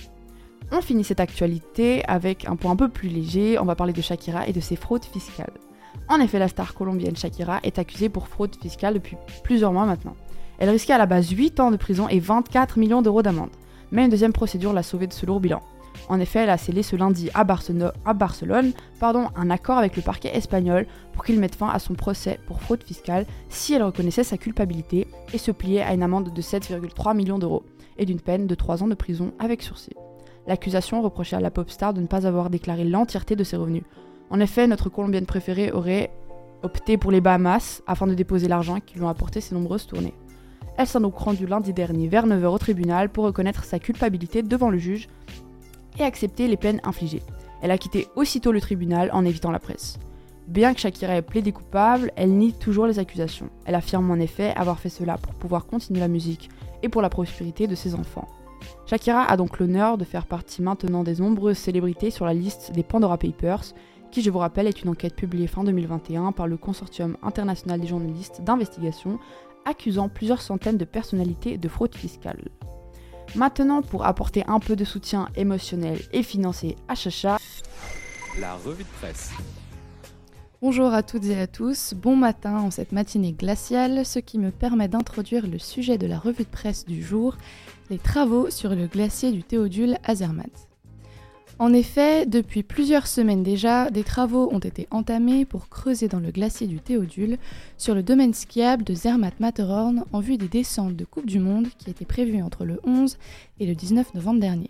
On 0.72 0.82
finit 0.82 1.04
cette 1.04 1.20
actualité 1.20 2.04
avec 2.06 2.48
un 2.48 2.56
point 2.56 2.72
un 2.72 2.76
peu 2.76 2.90
plus 2.90 3.10
léger, 3.10 3.60
on 3.60 3.66
va 3.66 3.76
parler 3.76 3.94
de 3.94 4.02
Shakira 4.02 4.48
et 4.48 4.54
de 4.54 4.60
ses 4.60 4.76
fraudes 4.76 5.06
fiscales. 5.06 5.54
En 6.08 6.20
effet, 6.20 6.40
la 6.40 6.48
star 6.48 6.74
colombienne 6.74 7.16
Shakira 7.16 7.60
est 7.62 7.78
accusée 7.78 8.10
pour 8.10 8.28
fraude 8.28 8.56
fiscale 8.56 8.96
depuis 8.96 9.18
plusieurs 9.44 9.72
mois 9.72 9.86
maintenant. 9.86 10.16
Elle 10.58 10.70
risquait 10.70 10.94
à 10.94 10.98
la 10.98 11.06
base 11.06 11.30
8 11.30 11.60
ans 11.60 11.72
de 11.72 11.78
prison 11.78 12.08
et 12.10 12.20
24 12.20 12.80
millions 12.80 13.04
d'euros 13.04 13.22
d'amende 13.22 13.50
mais 13.92 14.04
une 14.06 14.10
deuxième 14.10 14.34
procédure 14.34 14.74
l'a 14.74 14.84
sauvée 14.84 15.08
de 15.08 15.14
ce 15.14 15.26
lourd 15.26 15.40
bilan. 15.40 15.62
En 16.08 16.20
effet, 16.20 16.40
elle 16.40 16.50
a 16.50 16.58
scellé 16.58 16.82
ce 16.82 16.96
lundi 16.96 17.30
à, 17.34 17.44
Barcelone, 17.44 18.74
un 19.02 19.50
accord 19.50 19.78
avec 19.78 19.96
le 19.96 20.02
parquet 20.02 20.36
espagnol 20.36 20.88
pour 21.14 21.24
qu'il 21.24 21.40
mette 21.40 21.56
fin 21.56 21.70
à 21.70 21.80
son 21.80 21.94
procès 21.94 22.40
pour 22.48 22.62
fraude 22.62 22.84
fiscale 22.84 23.26
si 23.50 23.74
elle 23.74 23.84
reconnaissait 23.84 24.24
sa 24.24 24.38
culpabilité 24.38 25.08
et 25.34 25.38
se 25.38 25.52
pliait 25.52 25.82
à 25.82 25.94
une 25.94 26.04
amende 26.04 26.34
de 26.34 26.42
7,3 26.42 27.16
millions 27.16 27.40
d'euros 27.40 27.64
et 27.98 28.06
d'une 28.06 28.22
peine 28.22 28.48
de 28.48 28.56
3 28.56 28.84
ans 28.84 28.88
de 28.88 28.96
prison 28.96 29.34
avec 29.40 29.62
sursis. 29.62 29.96
L'accusation 30.48 31.02
reprochait 31.02 31.36
à 31.36 31.42
la 31.42 31.52
pop 31.52 31.70
star 31.70 31.94
de 31.94 32.02
ne 32.02 32.08
pas 32.08 32.26
avoir 32.26 32.50
déclaré 32.50 32.86
l'entièreté 32.86 33.36
de 33.36 33.44
ses 33.44 33.58
revenus. 33.58 33.84
En 34.32 34.40
effet, 34.40 34.68
notre 34.68 34.90
colombienne 34.90 35.26
préférée 35.26 35.72
aurait 35.72 36.12
opté 36.64 36.98
pour 36.98 37.12
les 37.12 37.22
Bahamas 37.22 37.82
afin 37.88 38.08
de 38.08 38.14
déposer 38.14 38.48
l'argent 38.48 38.80
qui 38.80 38.96
lui 38.96 39.04
ont 39.04 39.10
apporté 39.10 39.42
ses 39.42 39.54
nombreuses 39.54 39.86
tournées. 39.86 40.14
Elle 40.80 40.88
s'est 40.88 41.02
donc 41.02 41.18
rendue 41.18 41.46
lundi 41.46 41.74
dernier 41.74 42.08
vers 42.08 42.26
9h 42.26 42.46
au 42.46 42.58
tribunal 42.58 43.10
pour 43.10 43.26
reconnaître 43.26 43.66
sa 43.66 43.80
culpabilité 43.80 44.44
devant 44.44 44.70
le 44.70 44.78
juge 44.78 45.10
et 46.00 46.04
accepter 46.04 46.48
les 46.48 46.56
peines 46.56 46.80
infligées. 46.86 47.22
Elle 47.62 47.72
a 47.72 47.78
quitté 47.78 48.08
aussitôt 48.16 48.54
le 48.54 48.62
tribunal 48.62 49.10
en 49.12 49.26
évitant 49.26 49.52
la 49.52 49.60
presse. 49.60 50.00
Bien 50.48 50.74
que 50.74 50.80
Shakira 50.80 51.18
ait 51.18 51.22
plaidé 51.22 51.52
coupable, 51.52 52.14
elle 52.16 52.32
nie 52.32 52.54
toujours 52.54 52.88
les 52.88 52.98
accusations. 52.98 53.50
Elle 53.66 53.76
affirme 53.76 54.10
en 54.10 54.16
effet 54.16 54.54
avoir 54.56 54.80
fait 54.80 54.88
cela 54.88 55.18
pour 55.18 55.34
pouvoir 55.34 55.66
continuer 55.66 56.00
la 56.00 56.08
musique 56.08 56.50
et 56.82 56.88
pour 56.88 57.02
la 57.02 57.10
prospérité 57.10 57.68
de 57.68 57.76
ses 57.76 57.94
enfants. 57.94 58.30
Shakira 58.86 59.30
a 59.30 59.36
donc 59.36 59.60
l'honneur 59.60 59.98
de 59.98 60.06
faire 60.06 60.28
partie 60.28 60.62
maintenant 60.62 61.04
des 61.04 61.18
nombreuses 61.18 61.58
célébrités 61.58 62.10
sur 62.10 62.24
la 62.26 62.34
liste 62.34 62.72
des 62.72 62.84
Pandora 62.84 63.18
Papers, 63.18 63.74
qui 64.12 64.22
je 64.22 64.30
vous 64.30 64.40
rappelle 64.40 64.68
est 64.68 64.82
une 64.82 64.90
enquête 64.90 65.16
publiée 65.16 65.48
fin 65.48 65.66
2021 65.66 66.32
par 66.32 66.48
le 66.48 66.56
Consortium 66.56 67.18
international 67.22 67.82
des 67.82 67.88
journalistes 67.88 68.42
d'investigation 68.42 69.20
accusant 69.70 70.10
plusieurs 70.10 70.42
centaines 70.42 70.78
de 70.78 70.86
personnalités 70.86 71.58
de 71.58 71.70
fraude 71.70 71.96
fiscale. 71.96 72.50
Maintenant, 73.36 73.82
pour 73.82 74.06
apporter 74.06 74.44
un 74.48 74.60
peu 74.60 74.76
de 74.76 74.84
soutien 74.84 75.30
émotionnel 75.36 76.00
et 76.12 76.24
financier 76.24 76.76
à 76.88 76.96
Chacha, 76.96 77.38
la 78.40 78.56
revue 78.56 78.84
de 78.84 78.90
presse. 79.00 79.32
Bonjour 80.62 80.94
à 80.94 81.04
toutes 81.04 81.26
et 81.26 81.40
à 81.40 81.48
tous, 81.48 81.94
bon 81.94 82.16
matin 82.16 82.58
en 82.60 82.72
cette 82.72 82.92
matinée 82.92 83.32
glaciale, 83.32 84.06
ce 84.06 84.20
qui 84.20 84.40
me 84.40 84.52
permet 84.52 84.88
d'introduire 84.88 85.48
le 85.48 85.60
sujet 85.60 85.98
de 85.98 86.08
la 86.08 86.20
revue 86.20 86.44
de 86.44 86.50
presse 86.50 86.86
du 86.86 87.02
jour, 87.02 87.38
les 87.90 87.98
travaux 87.98 88.50
sur 88.50 88.76
le 88.76 88.88
glacier 88.88 89.32
du 89.32 89.44
Théodule 89.44 89.98
à 90.04 90.16
Zermatt. 90.16 90.69
En 91.60 91.74
effet, 91.74 92.26
depuis 92.26 92.64
plusieurs 92.64 93.06
semaines 93.06 93.44
déjà, 93.44 93.92
des 93.92 94.06
travaux 94.06 94.50
ont 94.54 94.60
été 94.60 94.88
entamés 94.92 95.44
pour 95.44 95.68
creuser 95.68 96.08
dans 96.08 96.22
le 96.22 96.32
glacier 96.32 96.68
du 96.68 96.80
Théodule 96.80 97.38
sur 97.78 97.94
le 97.94 98.02
domaine 98.02 98.34
skiable 98.34 98.86
de 98.86 98.94
Zermatt-Matterhorn 98.94 100.06
en 100.14 100.20
vue 100.22 100.38
des 100.38 100.48
descentes 100.48 100.96
de 100.96 101.04
Coupe 101.04 101.26
du 101.26 101.40
Monde 101.40 101.68
qui 101.78 101.90
étaient 101.90 102.06
prévues 102.06 102.42
entre 102.42 102.64
le 102.64 102.80
11 102.86 103.18
et 103.60 103.66
le 103.66 103.76
19 103.76 104.14
novembre 104.14 104.40
dernier. 104.40 104.70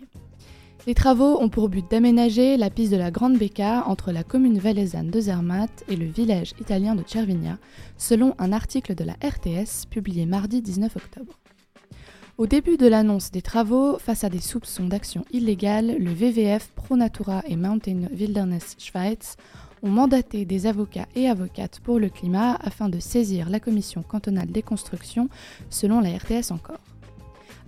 Les 0.88 0.94
travaux 0.94 1.40
ont 1.40 1.48
pour 1.48 1.68
but 1.68 1.88
d'aménager 1.88 2.56
la 2.56 2.70
piste 2.70 2.90
de 2.90 2.96
la 2.96 3.12
Grande 3.12 3.38
Becca 3.38 3.84
entre 3.86 4.10
la 4.10 4.24
commune 4.24 4.58
valaisanne 4.58 5.10
de 5.10 5.20
Zermatt 5.20 5.84
et 5.88 5.94
le 5.94 6.06
village 6.06 6.54
italien 6.60 6.96
de 6.96 7.04
Cervinia, 7.06 7.58
selon 7.98 8.34
un 8.40 8.52
article 8.52 8.96
de 8.96 9.04
la 9.04 9.12
RTS 9.22 9.86
publié 9.88 10.26
mardi 10.26 10.60
19 10.60 10.96
octobre. 10.96 11.38
Au 12.40 12.46
début 12.46 12.78
de 12.78 12.86
l'annonce 12.86 13.30
des 13.30 13.42
travaux, 13.42 13.98
face 13.98 14.24
à 14.24 14.30
des 14.30 14.40
soupçons 14.40 14.86
d'action 14.86 15.26
illégale, 15.30 15.98
le 15.98 16.12
WWF 16.12 16.68
Pro 16.74 16.96
Natura 16.96 17.42
et 17.46 17.54
Mountain 17.54 18.08
Wilderness 18.14 18.76
Schweiz 18.78 19.36
ont 19.82 19.90
mandaté 19.90 20.46
des 20.46 20.66
avocats 20.66 21.06
et 21.14 21.28
avocates 21.28 21.80
pour 21.80 21.98
le 21.98 22.08
climat 22.08 22.54
afin 22.62 22.88
de 22.88 22.98
saisir 22.98 23.50
la 23.50 23.60
commission 23.60 24.02
cantonale 24.02 24.50
des 24.50 24.62
constructions, 24.62 25.28
selon 25.68 26.00
la 26.00 26.16
RTS 26.16 26.50
encore. 26.50 26.80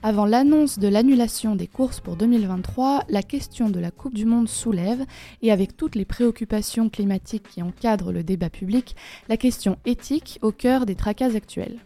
Avant 0.02 0.25
l'annonce 0.25 0.79
de 0.79 0.88
l'annulation 0.88 1.55
des 1.55 1.67
courses 1.67 2.00
pour 2.00 2.17
2023, 2.17 3.05
la 3.11 3.23
question 3.23 3.69
de 3.69 3.79
la 3.79 3.91
Coupe 3.91 4.14
du 4.14 4.25
Monde 4.25 4.49
soulève, 4.49 5.05
et 5.43 5.52
avec 5.52 5.76
toutes 5.76 5.97
les 5.97 6.07
préoccupations 6.07 6.88
climatiques 6.88 7.47
qui 7.47 7.62
encadrent 7.62 8.11
le 8.11 8.25
débat 8.25 8.49
public, 8.49 8.97
la 9.29 9.37
question 9.37 9.76
éthique 9.85 10.38
au 10.41 10.50
cœur 10.50 10.87
des 10.87 10.95
tracas 10.95 11.37
actuels. 11.37 11.79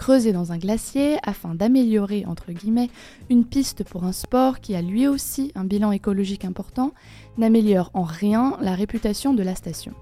Creuser 0.00 0.32
dans 0.32 0.50
un 0.50 0.56
glacier 0.56 1.18
afin 1.24 1.54
d'améliorer, 1.54 2.24
entre 2.24 2.52
guillemets, 2.52 2.88
une 3.28 3.44
piste 3.44 3.84
pour 3.84 4.04
un 4.04 4.12
sport 4.12 4.60
qui 4.60 4.74
a 4.74 4.80
lui 4.80 5.06
aussi 5.06 5.52
un 5.54 5.64
bilan 5.64 5.92
écologique 5.92 6.46
important, 6.46 6.94
n'améliore 7.36 7.90
en 7.92 8.04
rien 8.04 8.56
la 8.62 8.74
réputation 8.74 9.34
de 9.34 9.42
la 9.42 9.54
station. 9.54 9.92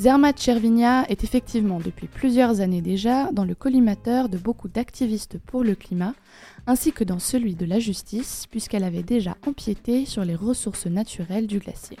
Zermatt 0.00 0.40
Chervinia 0.40 1.08
est 1.08 1.22
effectivement 1.22 1.78
depuis 1.78 2.08
plusieurs 2.08 2.60
années 2.60 2.82
déjà 2.82 3.30
dans 3.30 3.44
le 3.44 3.54
collimateur 3.54 4.28
de 4.28 4.38
beaucoup 4.38 4.66
d'activistes 4.66 5.38
pour 5.38 5.62
le 5.62 5.76
climat, 5.76 6.14
ainsi 6.66 6.90
que 6.90 7.04
dans 7.04 7.20
celui 7.20 7.54
de 7.54 7.64
la 7.64 7.78
justice, 7.78 8.48
puisqu'elle 8.50 8.82
avait 8.82 9.04
déjà 9.04 9.36
empiété 9.46 10.04
sur 10.04 10.24
les 10.24 10.34
ressources 10.34 10.86
naturelles 10.86 11.46
du 11.46 11.60
glacier. 11.60 11.96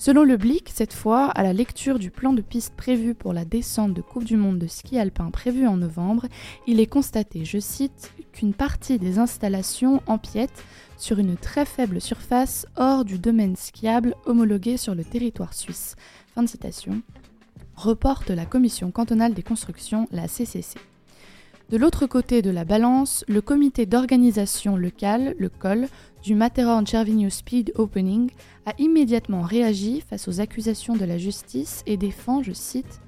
Selon 0.00 0.22
le 0.22 0.36
Blick, 0.36 0.70
cette 0.72 0.92
fois, 0.92 1.26
à 1.26 1.42
la 1.42 1.52
lecture 1.52 1.98
du 1.98 2.12
plan 2.12 2.32
de 2.32 2.40
piste 2.40 2.74
prévu 2.76 3.14
pour 3.14 3.32
la 3.32 3.44
descente 3.44 3.94
de 3.94 4.00
Coupe 4.00 4.22
du 4.22 4.36
Monde 4.36 4.60
de 4.60 4.68
ski 4.68 4.96
alpin 4.96 5.28
prévue 5.32 5.66
en 5.66 5.76
novembre, 5.76 6.26
il 6.68 6.78
est 6.78 6.86
constaté, 6.86 7.44
je 7.44 7.58
cite, 7.58 8.12
qu'une 8.30 8.54
partie 8.54 9.00
des 9.00 9.18
installations 9.18 10.00
empiètent 10.06 10.64
sur 10.98 11.18
une 11.18 11.36
très 11.36 11.64
faible 11.64 12.00
surface 12.00 12.64
hors 12.76 13.04
du 13.04 13.18
domaine 13.18 13.56
skiable 13.56 14.14
homologué 14.24 14.76
sur 14.76 14.94
le 14.94 15.02
territoire 15.02 15.52
suisse, 15.52 15.96
fin 16.32 16.44
de 16.44 16.48
citation, 16.48 17.02
reporte 17.74 18.30
la 18.30 18.46
Commission 18.46 18.92
cantonale 18.92 19.34
des 19.34 19.42
constructions, 19.42 20.06
la 20.12 20.28
CCC. 20.28 20.78
De 21.70 21.76
l'autre 21.76 22.06
côté 22.06 22.40
de 22.40 22.48
la 22.48 22.64
balance, 22.64 23.26
le 23.28 23.42
comité 23.42 23.84
d'organisation 23.84 24.74
locale, 24.74 25.34
le 25.38 25.50
COL, 25.50 25.88
du 26.22 26.34
Matterhorn 26.34 26.86
Cervinho 26.86 27.30
Speed 27.30 27.72
Opening 27.76 28.30
a 28.66 28.74
immédiatement 28.78 29.42
réagi 29.42 30.00
face 30.00 30.28
aux 30.28 30.40
accusations 30.40 30.96
de 30.96 31.04
la 31.04 31.18
justice 31.18 31.82
et 31.86 31.96
défend, 31.96 32.42
je 32.42 32.52
cite, 32.52 33.00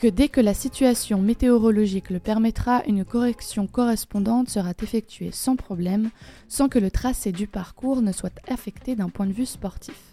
que 0.00 0.06
dès 0.06 0.28
que 0.28 0.40
la 0.40 0.54
situation 0.54 1.20
météorologique 1.20 2.10
le 2.10 2.20
permettra, 2.20 2.82
une 2.86 3.04
correction 3.04 3.66
correspondante 3.66 4.48
sera 4.48 4.72
effectuée 4.82 5.30
sans 5.32 5.56
problème, 5.56 6.10
sans 6.48 6.68
que 6.68 6.78
le 6.78 6.90
tracé 6.90 7.32
du 7.32 7.46
parcours 7.46 8.00
ne 8.00 8.12
soit 8.12 8.40
affecté 8.48 8.96
d'un 8.96 9.10
point 9.10 9.26
de 9.26 9.32
vue 9.32 9.46
sportif. 9.46 10.10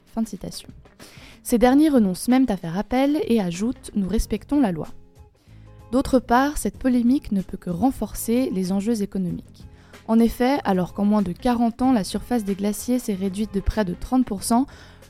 Ces 1.44 1.58
derniers 1.58 1.90
renoncent 1.90 2.28
même 2.28 2.46
à 2.50 2.58
faire 2.58 2.78
appel 2.78 3.22
et 3.28 3.40
ajoutent 3.40 3.92
Nous 3.96 4.08
respectons 4.08 4.60
la 4.60 4.72
loi. 4.72 4.88
D'autre 5.92 6.20
part, 6.20 6.58
cette 6.58 6.78
polémique 6.78 7.32
ne 7.32 7.42
peut 7.42 7.58
que 7.58 7.70
renforcer 7.70 8.50
les 8.52 8.72
enjeux 8.72 9.02
économiques. 9.02 9.66
En 10.08 10.20
effet, 10.20 10.60
alors 10.64 10.94
qu'en 10.94 11.04
moins 11.04 11.22
de 11.22 11.34
40 11.34 11.82
ans, 11.82 11.92
la 11.92 12.06
surface 12.06 12.46
des 12.46 12.56
glaciers 12.56 12.98
s'est 12.98 13.14
réduite 13.14 13.54
de 13.54 13.60
près 13.60 13.84
de 13.84 13.94
30%, 13.94 14.66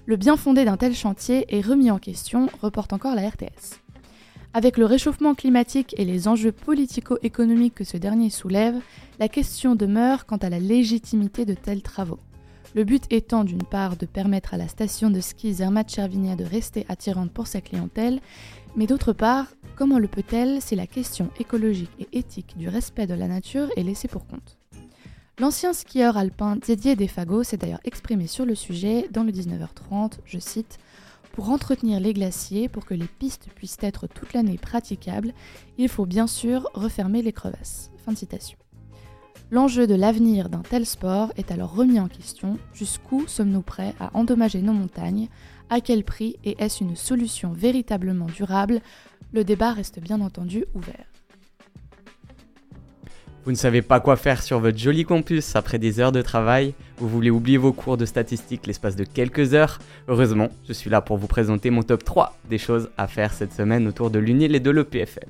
le 0.07 0.15
bien 0.15 0.37
fondé 0.37 0.65
d'un 0.65 0.77
tel 0.77 0.95
chantier 0.95 1.45
est 1.55 1.61
remis 1.61 1.91
en 1.91 1.99
question, 1.99 2.47
reporte 2.61 2.93
encore 2.93 3.13
la 3.13 3.27
RTS. 3.29 3.79
Avec 4.53 4.77
le 4.77 4.85
réchauffement 4.85 5.35
climatique 5.35 5.93
et 5.97 6.05
les 6.05 6.27
enjeux 6.27 6.51
politico-économiques 6.51 7.75
que 7.75 7.83
ce 7.83 7.97
dernier 7.97 8.31
soulève, 8.31 8.79
la 9.19 9.27
question 9.27 9.75
demeure 9.75 10.25
quant 10.25 10.37
à 10.37 10.49
la 10.49 10.59
légitimité 10.59 11.45
de 11.45 11.53
tels 11.53 11.83
travaux. 11.83 12.19
Le 12.73 12.83
but 12.83 13.03
étant 13.11 13.43
d'une 13.43 13.63
part 13.63 13.97
de 13.97 14.05
permettre 14.05 14.53
à 14.53 14.57
la 14.57 14.67
station 14.67 15.11
de 15.11 15.19
ski 15.19 15.53
Zermatt-Chervinia 15.53 16.35
de 16.35 16.43
rester 16.43 16.85
attirante 16.89 17.31
pour 17.31 17.45
sa 17.45 17.61
clientèle, 17.61 18.19
mais 18.75 18.87
d'autre 18.87 19.13
part, 19.13 19.47
comment 19.75 19.99
le 19.99 20.07
peut-elle 20.07 20.61
si 20.61 20.75
la 20.75 20.87
question 20.87 21.29
écologique 21.39 21.91
et 21.99 22.17
éthique 22.17 22.57
du 22.57 22.67
respect 22.67 23.07
de 23.07 23.13
la 23.13 23.27
nature 23.27 23.69
est 23.75 23.83
laissée 23.83 24.07
pour 24.07 24.25
compte? 24.25 24.57
L'ancien 25.39 25.72
skieur 25.72 26.17
alpin 26.17 26.56
Didier 26.56 26.96
Defago 26.96 27.44
s'est 27.44 27.58
d'ailleurs 27.58 27.79
exprimé 27.84 28.25
sur 28.25 28.44
le 28.44 28.56
sujet 28.56 29.08
dans 29.12 29.22
le 29.22 29.32
19h30, 29.32 30.13
je 30.25 30.39
cite 30.39 30.79
pour 31.34 31.51
entretenir 31.51 32.00
les 32.00 32.13
glaciers, 32.13 32.67
pour 32.67 32.86
que 32.86 32.96
les 32.96 33.06
pistes 33.06 33.48
puissent 33.53 33.77
être 33.82 34.08
toute 34.08 34.34
l'année 34.34 34.58
praticables, 34.58 35.36
il 35.77 35.89
faut 35.89 36.08
bien 36.08 36.25
sûr 36.25 36.67
refermer 36.74 37.22
les 37.22 37.34
crevasses. 37.34 37.91
Fin 38.03 38.15
citation. 38.15 38.58
L'enjeu 39.51 39.86
de 39.86 39.94
l'avenir 39.94 40.50
d'un 40.50 40.63
tel 40.63 40.88
sport 40.88 41.32
est 41.38 41.51
alors 41.51 41.75
remis 41.75 42.00
en 42.00 42.08
question. 42.08 42.58
Jusqu'où 42.74 43.27
sommes-nous 43.27 43.62
prêts 43.62 43.94
à 44.00 44.10
endommager 44.17 44.63
nos 44.63 44.74
montagnes? 44.74 45.29
À 45.70 45.82
quel 45.82 46.03
prix 46.03 46.38
Et 46.46 46.56
est-ce 46.58 46.84
une 46.84 46.96
solution 46.96 47.51
véritablement 47.51 48.25
durable? 48.25 48.82
Le 49.34 49.44
débat 49.44 49.72
reste 49.72 50.00
bien 50.00 50.20
entendu 50.20 50.65
ouvert. 50.74 51.06
Vous 53.47 53.53
ne 53.53 53.57
savez 53.57 53.81
pas 53.81 54.01
quoi 54.01 54.17
faire 54.17 54.43
sur 54.43 54.59
votre 54.59 54.77
joli 54.77 55.05
campus 55.05 55.55
après 55.55 55.79
des 55.79 56.01
heures 56.01 56.11
de 56.11 56.21
travail 56.21 56.73
Vous 56.97 57.07
voulez 57.07 57.29
oublier 57.29 57.57
vos 57.57 57.71
cours 57.71 57.95
de 57.95 58.05
statistiques 58.05 58.67
l'espace 58.67 58.97
de 58.97 59.05
quelques 59.05 59.53
heures 59.53 59.79
Heureusement, 60.09 60.49
je 60.67 60.73
suis 60.73 60.89
là 60.89 60.99
pour 60.99 61.15
vous 61.15 61.27
présenter 61.27 61.69
mon 61.69 61.81
top 61.81 62.03
3 62.03 62.37
des 62.49 62.57
choses 62.57 62.89
à 62.97 63.07
faire 63.07 63.31
cette 63.31 63.53
semaine 63.53 63.87
autour 63.87 64.09
de 64.09 64.19
l'UNIL 64.19 64.53
et 64.53 64.59
de 64.59 64.69
l'EPFL. 64.69 65.29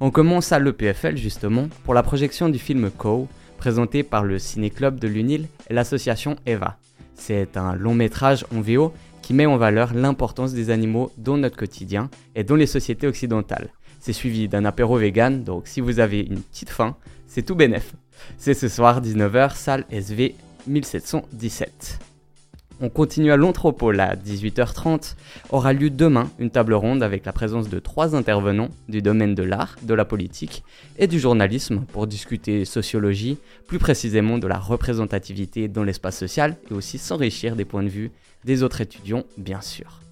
On 0.00 0.10
commence 0.10 0.52
à 0.52 0.58
l'EPFL 0.58 1.18
justement 1.18 1.68
pour 1.84 1.92
la 1.92 2.02
projection 2.02 2.48
du 2.48 2.58
film 2.58 2.90
Co, 2.90 3.28
présenté 3.58 4.04
par 4.04 4.24
le 4.24 4.38
Ciné-Club 4.38 4.98
de 4.98 5.08
l'UNIL 5.08 5.46
et 5.68 5.74
l'association 5.74 6.36
EVA. 6.46 6.78
C'est 7.14 7.58
un 7.58 7.74
long 7.74 7.94
métrage 7.94 8.46
en 8.56 8.62
VO 8.62 8.94
qui 9.20 9.34
met 9.34 9.44
en 9.44 9.58
valeur 9.58 9.92
l'importance 9.92 10.54
des 10.54 10.70
animaux 10.70 11.12
dans 11.18 11.36
notre 11.36 11.58
quotidien 11.58 12.08
et 12.36 12.42
dans 12.42 12.56
les 12.56 12.66
sociétés 12.66 13.06
occidentales. 13.06 13.68
C'est 14.00 14.14
suivi 14.14 14.48
d'un 14.48 14.64
apéro 14.64 14.96
vegan, 14.96 15.44
donc 15.44 15.66
si 15.66 15.80
vous 15.80 15.98
avez 15.98 16.20
une 16.20 16.40
petite 16.40 16.68
faim, 16.68 16.96
c'est 17.34 17.42
tout 17.42 17.56
bénef. 17.56 17.94
C'est 18.38 18.54
ce 18.54 18.68
soir 18.68 19.02
19h, 19.02 19.56
salle 19.56 19.86
SV 19.90 20.36
1717. 20.68 21.98
On 22.80 22.88
continue 22.88 23.32
à 23.32 23.36
l'Anthropole 23.36 23.98
à 23.98 24.14
18h30. 24.14 25.16
Aura 25.50 25.72
lieu 25.72 25.90
demain 25.90 26.30
une 26.38 26.50
table 26.50 26.74
ronde 26.74 27.02
avec 27.02 27.24
la 27.24 27.32
présence 27.32 27.68
de 27.68 27.80
trois 27.80 28.14
intervenants 28.14 28.68
du 28.88 29.02
domaine 29.02 29.34
de 29.34 29.42
l'art, 29.42 29.74
de 29.82 29.94
la 29.94 30.04
politique 30.04 30.62
et 30.96 31.08
du 31.08 31.18
journalisme 31.18 31.84
pour 31.92 32.06
discuter 32.06 32.64
sociologie, 32.64 33.38
plus 33.66 33.80
précisément 33.80 34.38
de 34.38 34.46
la 34.46 34.58
représentativité 34.58 35.66
dans 35.66 35.82
l'espace 35.82 36.16
social 36.16 36.56
et 36.70 36.74
aussi 36.74 36.98
s'enrichir 36.98 37.56
des 37.56 37.64
points 37.64 37.82
de 37.82 37.88
vue 37.88 38.12
des 38.44 38.62
autres 38.62 38.80
étudiants, 38.80 39.24
bien 39.38 39.60
sûr. 39.60 40.03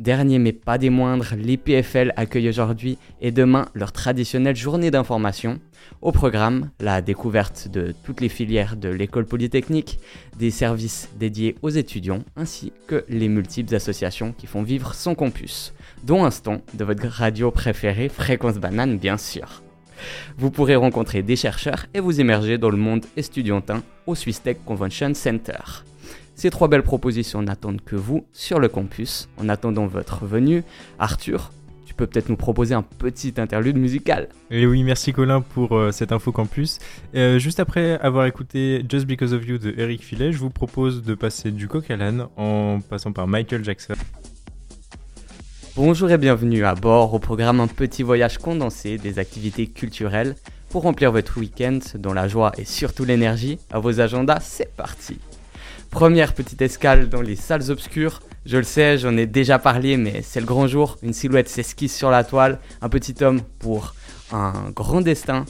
Dernier 0.00 0.38
mais 0.38 0.52
pas 0.52 0.78
des 0.78 0.90
moindres, 0.90 1.34
les 1.36 1.56
PFL 1.56 2.12
accueillent 2.16 2.48
aujourd'hui 2.48 2.98
et 3.20 3.30
demain 3.30 3.66
leur 3.74 3.92
traditionnelle 3.92 4.56
journée 4.56 4.90
d'information. 4.90 5.60
Au 6.00 6.12
programme, 6.12 6.70
la 6.80 7.02
découverte 7.02 7.68
de 7.68 7.94
toutes 8.04 8.20
les 8.20 8.28
filières 8.28 8.76
de 8.76 8.88
l'école 8.88 9.26
polytechnique, 9.26 9.98
des 10.38 10.50
services 10.50 11.08
dédiés 11.18 11.56
aux 11.62 11.70
étudiants, 11.70 12.22
ainsi 12.36 12.72
que 12.86 13.04
les 13.08 13.28
multiples 13.28 13.74
associations 13.74 14.32
qui 14.32 14.46
font 14.46 14.62
vivre 14.62 14.94
son 14.94 15.14
campus, 15.14 15.72
dont 16.04 16.24
un 16.24 16.30
stand 16.30 16.60
de 16.74 16.84
votre 16.84 17.06
radio 17.06 17.50
préférée, 17.50 18.08
Fréquence 18.08 18.58
Banane 18.58 18.98
bien 18.98 19.16
sûr. 19.16 19.62
Vous 20.36 20.50
pourrez 20.50 20.76
rencontrer 20.76 21.22
des 21.22 21.36
chercheurs 21.36 21.86
et 21.94 22.00
vous 22.00 22.20
immerger 22.20 22.58
dans 22.58 22.70
le 22.70 22.76
monde 22.76 23.04
estudiantin 23.16 23.82
au 24.06 24.14
Swiss 24.14 24.42
Tech 24.42 24.56
Convention 24.64 25.14
Center. 25.14 25.84
Ces 26.34 26.50
trois 26.50 26.68
belles 26.68 26.82
propositions 26.82 27.42
n'attendent 27.42 27.82
que 27.82 27.96
vous 27.96 28.24
sur 28.32 28.58
le 28.58 28.68
campus. 28.68 29.28
En 29.38 29.48
attendant 29.48 29.86
votre 29.86 30.24
venue, 30.24 30.64
Arthur, 30.98 31.52
tu 31.84 31.94
peux 31.94 32.06
peut-être 32.06 32.30
nous 32.30 32.36
proposer 32.36 32.74
un 32.74 32.82
petit 32.82 33.34
interlude 33.36 33.76
musical. 33.76 34.28
Et 34.50 34.66
oui, 34.66 34.82
merci 34.82 35.12
Colin 35.12 35.42
pour 35.42 35.76
euh, 35.76 35.92
cette 35.92 36.10
info 36.10 36.32
campus. 36.32 36.78
Euh, 37.14 37.38
juste 37.38 37.60
après 37.60 37.98
avoir 38.00 38.24
écouté 38.26 38.82
Just 38.88 39.06
Because 39.06 39.34
of 39.34 39.46
You 39.46 39.58
de 39.58 39.74
Eric 39.76 40.02
Filet, 40.02 40.32
je 40.32 40.38
vous 40.38 40.50
propose 40.50 41.02
de 41.02 41.14
passer 41.14 41.50
du 41.50 41.68
coq 41.68 41.90
à 41.90 41.96
l'âne 41.96 42.26
en 42.36 42.80
passant 42.80 43.12
par 43.12 43.26
Michael 43.28 43.62
Jackson. 43.62 43.94
Bonjour 45.76 46.10
et 46.10 46.18
bienvenue 46.18 46.64
à 46.64 46.74
bord 46.74 47.12
au 47.14 47.18
programme 47.18 47.60
Un 47.60 47.66
petit 47.66 48.02
voyage 48.02 48.38
condensé 48.38 48.98
des 48.98 49.18
activités 49.18 49.66
culturelles 49.66 50.34
pour 50.70 50.82
remplir 50.82 51.12
votre 51.12 51.38
week-end 51.38 51.78
dans 51.98 52.14
la 52.14 52.26
joie 52.26 52.52
et 52.56 52.64
surtout 52.64 53.04
l'énergie. 53.04 53.58
À 53.70 53.78
vos 53.78 54.00
agendas, 54.00 54.40
c'est 54.40 54.74
parti. 54.74 55.18
Première 55.92 56.32
petite 56.32 56.62
escale 56.62 57.10
dans 57.10 57.20
les 57.20 57.36
salles 57.36 57.70
obscures. 57.70 58.22
Je 58.46 58.56
le 58.56 58.62
sais, 58.62 58.96
j'en 58.96 59.14
ai 59.18 59.26
déjà 59.26 59.58
parlé, 59.58 59.98
mais 59.98 60.22
c'est 60.22 60.40
le 60.40 60.46
grand 60.46 60.66
jour. 60.66 60.96
Une 61.02 61.12
silhouette 61.12 61.50
s'esquisse 61.50 61.94
sur 61.94 62.10
la 62.10 62.24
toile. 62.24 62.58
Un 62.80 62.88
petit 62.88 63.14
homme 63.22 63.42
pour 63.58 63.94
un 64.32 64.54
grand 64.74 65.02
destin. 65.02 65.44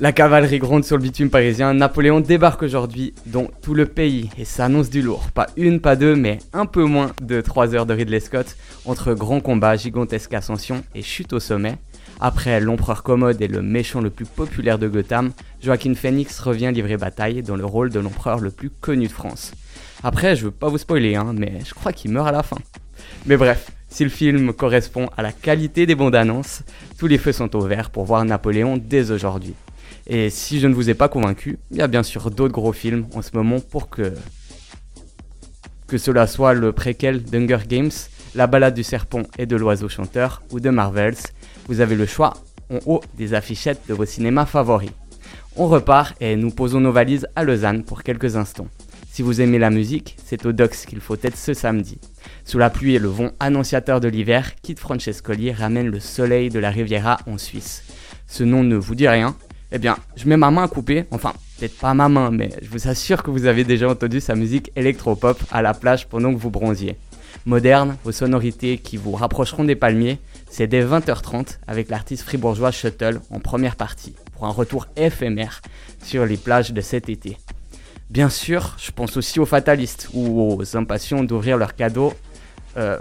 La 0.00 0.12
cavalerie 0.12 0.58
gronde 0.58 0.84
sur 0.84 0.98
le 0.98 1.02
bitume 1.02 1.30
parisien. 1.30 1.72
Napoléon 1.72 2.20
débarque 2.20 2.62
aujourd'hui 2.62 3.14
dans 3.24 3.46
tout 3.62 3.74
le 3.74 3.86
pays 3.86 4.28
et 4.36 4.44
s'annonce 4.44 4.90
du 4.90 5.00
lourd. 5.00 5.30
Pas 5.32 5.46
une, 5.56 5.80
pas 5.80 5.96
deux, 5.96 6.14
mais 6.14 6.40
un 6.52 6.66
peu 6.66 6.84
moins 6.84 7.12
de 7.22 7.40
3 7.40 7.74
heures 7.74 7.86
de 7.86 7.94
Ridley 7.94 8.20
Scott 8.20 8.54
entre 8.84 9.14
grands 9.14 9.40
combats, 9.40 9.76
gigantesque 9.76 10.34
ascension 10.34 10.84
et 10.94 11.02
chute 11.02 11.32
au 11.32 11.40
sommet. 11.40 11.78
Après 12.22 12.60
l'empereur 12.60 13.02
commode 13.02 13.40
et 13.40 13.48
le 13.48 13.62
méchant 13.62 14.02
le 14.02 14.10
plus 14.10 14.26
populaire 14.26 14.78
de 14.78 14.88
Gotham, 14.88 15.32
Joaquin 15.62 15.94
Phoenix 15.94 16.38
revient 16.38 16.70
livrer 16.70 16.98
bataille 16.98 17.42
dans 17.42 17.56
le 17.56 17.64
rôle 17.64 17.88
de 17.88 17.98
l'empereur 17.98 18.40
le 18.40 18.50
plus 18.50 18.68
connu 18.68 19.06
de 19.06 19.12
France. 19.12 19.52
Après, 20.02 20.36
je 20.36 20.44
veux 20.44 20.50
pas 20.50 20.68
vous 20.68 20.76
spoiler, 20.76 21.16
hein, 21.16 21.32
mais 21.34 21.60
je 21.66 21.72
crois 21.72 21.94
qu'il 21.94 22.10
meurt 22.10 22.28
à 22.28 22.32
la 22.32 22.42
fin. 22.42 22.58
Mais 23.24 23.38
bref, 23.38 23.70
si 23.88 24.04
le 24.04 24.10
film 24.10 24.52
correspond 24.52 25.08
à 25.16 25.22
la 25.22 25.32
qualité 25.32 25.86
des 25.86 25.94
bandes 25.94 26.14
annonces, 26.14 26.62
tous 26.98 27.06
les 27.06 27.16
feux 27.16 27.32
sont 27.32 27.56
au 27.56 27.62
vert 27.62 27.88
pour 27.88 28.04
voir 28.04 28.22
Napoléon 28.26 28.76
dès 28.76 29.10
aujourd'hui. 29.10 29.54
Et 30.06 30.28
si 30.28 30.60
je 30.60 30.66
ne 30.66 30.74
vous 30.74 30.90
ai 30.90 30.94
pas 30.94 31.08
convaincu, 31.08 31.58
il 31.70 31.78
y 31.78 31.82
a 31.82 31.86
bien 31.86 32.02
sûr 32.02 32.30
d'autres 32.30 32.52
gros 32.52 32.74
films 32.74 33.06
en 33.14 33.22
ce 33.22 33.30
moment 33.32 33.60
pour 33.60 33.88
que 33.88 34.12
que 35.86 35.98
cela 35.98 36.28
soit 36.28 36.54
le 36.54 36.70
préquel 36.70 37.20
d'Hunger 37.24 37.66
Games, 37.66 37.90
La 38.36 38.46
balade 38.46 38.74
du 38.74 38.84
serpent 38.84 39.22
et 39.38 39.46
de 39.46 39.56
l'oiseau 39.56 39.88
chanteur 39.88 40.40
ou 40.52 40.60
de 40.60 40.70
Marvels, 40.70 41.16
vous 41.68 41.80
avez 41.80 41.96
le 41.96 42.06
choix 42.06 42.34
en 42.70 42.78
haut 42.86 43.00
des 43.16 43.34
affichettes 43.34 43.82
de 43.88 43.94
vos 43.94 44.06
cinémas 44.06 44.46
favoris. 44.46 44.90
On 45.56 45.66
repart 45.66 46.14
et 46.20 46.36
nous 46.36 46.50
posons 46.50 46.80
nos 46.80 46.92
valises 46.92 47.26
à 47.36 47.44
Lausanne 47.44 47.82
pour 47.82 48.02
quelques 48.02 48.36
instants. 48.36 48.68
Si 49.12 49.22
vous 49.22 49.40
aimez 49.40 49.58
la 49.58 49.70
musique, 49.70 50.16
c'est 50.24 50.46
au 50.46 50.52
Dox 50.52 50.86
qu'il 50.86 51.00
faut 51.00 51.16
être 51.22 51.36
ce 51.36 51.52
samedi. 51.52 51.98
Sous 52.44 52.58
la 52.58 52.70
pluie 52.70 52.94
et 52.94 53.00
le 53.00 53.08
vent 53.08 53.30
annonciateur 53.40 54.00
de 54.00 54.08
l'hiver, 54.08 54.52
Kit 54.62 54.76
Francescoli 54.76 55.50
ramène 55.52 55.88
le 55.88 55.98
soleil 55.98 56.48
de 56.48 56.60
la 56.60 56.70
Riviera 56.70 57.18
en 57.26 57.36
Suisse. 57.36 57.82
Ce 58.28 58.44
nom 58.44 58.62
ne 58.62 58.76
vous 58.76 58.94
dit 58.94 59.08
rien, 59.08 59.34
eh 59.72 59.78
bien, 59.78 59.96
je 60.16 60.28
mets 60.28 60.36
ma 60.36 60.50
main 60.52 60.64
à 60.64 60.68
couper, 60.68 61.04
enfin, 61.10 61.32
peut-être 61.58 61.76
pas 61.76 61.92
ma 61.94 62.08
main, 62.08 62.30
mais 62.30 62.50
je 62.62 62.70
vous 62.70 62.88
assure 62.88 63.22
que 63.22 63.30
vous 63.30 63.46
avez 63.46 63.64
déjà 63.64 63.88
entendu 63.88 64.20
sa 64.20 64.36
musique 64.36 64.70
électropop 64.76 65.42
à 65.50 65.60
la 65.62 65.74
plage 65.74 66.06
pendant 66.06 66.32
que 66.32 66.38
vous 66.38 66.50
bronziez. 66.50 66.96
Moderne, 67.46 67.96
aux 68.04 68.12
sonorités 68.12 68.78
qui 68.78 68.96
vous 68.96 69.12
rapprocheront 69.12 69.64
des 69.64 69.76
palmiers, 69.76 70.18
c'est 70.50 70.66
dès 70.66 70.84
20h30 70.84 71.58
avec 71.66 71.88
l'artiste 71.88 72.24
fribourgeois 72.24 72.70
Shuttle 72.70 73.20
en 73.30 73.40
première 73.40 73.76
partie, 73.76 74.14
pour 74.32 74.46
un 74.46 74.50
retour 74.50 74.86
éphémère 74.96 75.62
sur 76.04 76.26
les 76.26 76.36
plages 76.36 76.72
de 76.72 76.80
cet 76.80 77.08
été. 77.08 77.38
Bien 78.10 78.28
sûr, 78.28 78.76
je 78.78 78.90
pense 78.90 79.16
aussi 79.16 79.40
aux 79.40 79.46
fatalistes 79.46 80.08
ou 80.12 80.52
aux 80.52 80.76
impatients 80.76 81.22
d'ouvrir 81.22 81.56
leurs 81.56 81.76
cadeaux 81.76 82.12
euh, 82.76 82.98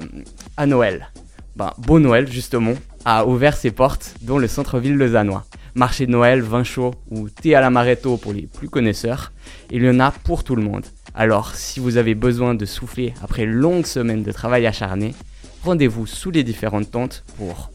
à 0.56 0.66
Noël. 0.66 1.10
Ben, 1.56 1.74
Beau 1.80 2.00
Noël, 2.00 2.32
justement, 2.32 2.76
a 3.06 3.26
ouvert 3.26 3.58
ses 3.58 3.72
portes 3.72 4.14
dans 4.22 4.38
le 4.38 4.48
centre-ville 4.48 4.96
lausannois 4.96 5.46
marché 5.76 6.06
de 6.06 6.12
Noël, 6.12 6.42
vin 6.42 6.64
chaud 6.64 6.94
ou 7.10 7.30
thé 7.30 7.56
à 7.56 7.62
l'amaretto 7.62 8.18
pour 8.18 8.34
les 8.34 8.44
plus 8.44 8.70
connaisseurs, 8.70 9.32
il 9.72 9.84
y 9.84 9.90
en 9.90 10.00
a 10.00 10.12
pour 10.12 10.44
tout 10.44 10.56
le 10.56 10.62
monde. 10.62 10.86
Alors, 11.16 11.56
si 11.56 11.80
vous 11.80 11.98
avez 11.98 12.16
besoin 12.16 12.54
de 12.54 12.66
souffler 12.66 13.14
après 13.24 13.44
une 13.44 13.52
longue 13.52 13.86
semaine 13.86 14.24
de 14.24 14.32
travail 14.32 14.68
acharné, 14.68 15.16
rendez-vous 15.64 16.06
sous 16.06 16.32
les 16.32 16.44
différentes 16.44 16.92
tentes 16.92 17.24
pour 17.38 17.72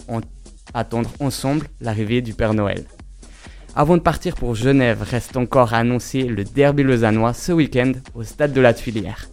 attendre 0.72 1.10
ensemble 1.20 1.68
l'arrivée 1.80 2.22
du 2.22 2.34
Père 2.34 2.54
Noël. 2.54 2.84
Avant 3.76 3.96
de 3.96 4.02
partir 4.02 4.36
pour 4.36 4.54
Genève, 4.54 5.02
reste 5.02 5.36
encore 5.36 5.74
à 5.74 5.78
annoncer 5.78 6.22
le 6.24 6.44
derby 6.44 6.82
lausannois 6.82 7.34
ce 7.34 7.52
week-end 7.52 7.92
au 8.14 8.22
stade 8.22 8.52
de 8.52 8.60
la 8.60 8.72
Tuilière. 8.72 9.28